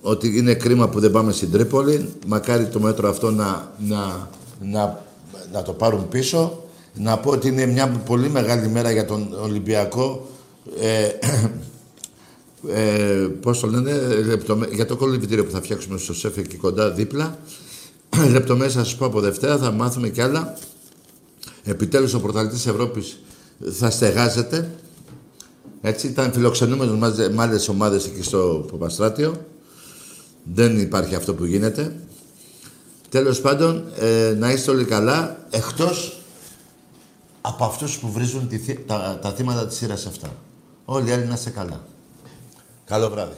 ότι 0.00 0.38
είναι 0.38 0.54
κρίμα 0.54 0.88
που 0.88 1.00
δεν 1.00 1.10
πάμε 1.10 1.32
στην 1.32 1.50
Τρίπολη. 1.50 2.08
Μακάρι 2.26 2.66
το 2.66 2.80
μέτρο 2.80 3.08
αυτό 3.08 3.30
να, 3.30 3.72
να, 3.78 4.28
να, 4.60 5.04
να 5.52 5.62
το 5.62 5.72
πάρουν 5.72 6.08
πίσω. 6.08 6.62
Να 6.94 7.18
πω 7.18 7.30
ότι 7.30 7.48
είναι 7.48 7.66
μια 7.66 7.88
πολύ 7.88 8.28
μεγάλη 8.28 8.68
μέρα 8.68 8.90
για 8.90 9.04
τον 9.04 9.36
Ολυμπιακό. 9.42 10.26
Ε, 10.80 11.08
ε, 12.68 13.28
πώς 13.40 13.60
το 13.60 13.66
λένε, 13.66 13.92
λεπτομέ- 14.26 14.72
για 14.74 14.86
το 14.86 14.96
κολυμπητήριο 14.96 15.44
που 15.44 15.50
θα 15.50 15.62
φτιάξουμε 15.62 15.98
στο 15.98 16.14
ΣΕΦ 16.14 16.36
εκεί 16.36 16.56
κοντά 16.56 16.90
δίπλα. 16.90 17.38
Λεπτομέρειες 18.30 18.74
θα 18.74 18.84
σας 18.84 18.96
πω 18.96 19.04
από 19.06 19.20
Δευτέρα, 19.20 19.58
θα 19.58 19.70
μάθουμε 19.70 20.08
κι 20.08 20.20
άλλα. 20.20 20.58
Επιτέλους 21.64 22.14
ο 22.14 22.20
πρωταθλητής 22.20 22.66
Ευρώπης 22.66 23.20
θα 23.70 23.90
στεγάζεται. 23.90 24.70
Έτσι, 25.80 26.06
ήταν 26.06 26.32
φιλοξενούμενος 26.32 26.98
με 27.16 27.28
με 27.28 27.42
άλλες 27.42 27.68
ομάδες 27.68 28.06
εκεί 28.06 28.22
στο 28.22 28.66
Παπαστράτιο. 28.70 29.46
Δεν 30.54 30.78
υπάρχει 30.80 31.14
αυτό 31.14 31.34
που 31.34 31.44
γίνεται. 31.44 31.96
Τέλος 33.08 33.40
πάντων, 33.40 33.84
ε, 33.98 34.34
να 34.38 34.52
είστε 34.52 34.70
όλοι 34.70 34.84
καλά, 34.84 35.46
εκτός 35.50 36.20
από 37.40 37.64
αυτούς 37.64 37.98
που 37.98 38.12
βρίζουν 38.12 38.48
τη 38.48 38.58
θύ- 38.58 38.86
τα, 38.86 39.18
τα 39.22 39.32
θύματα 39.32 39.66
της 39.66 39.76
σειράς 39.76 40.06
αυτά. 40.06 40.36
Όλοι 40.84 41.08
οι 41.08 41.12
άλλοι 41.12 41.24
να 41.24 41.34
είστε 41.34 41.50
καλά. 41.50 41.84
Καλό 42.86 43.10
βράδυ. 43.10 43.34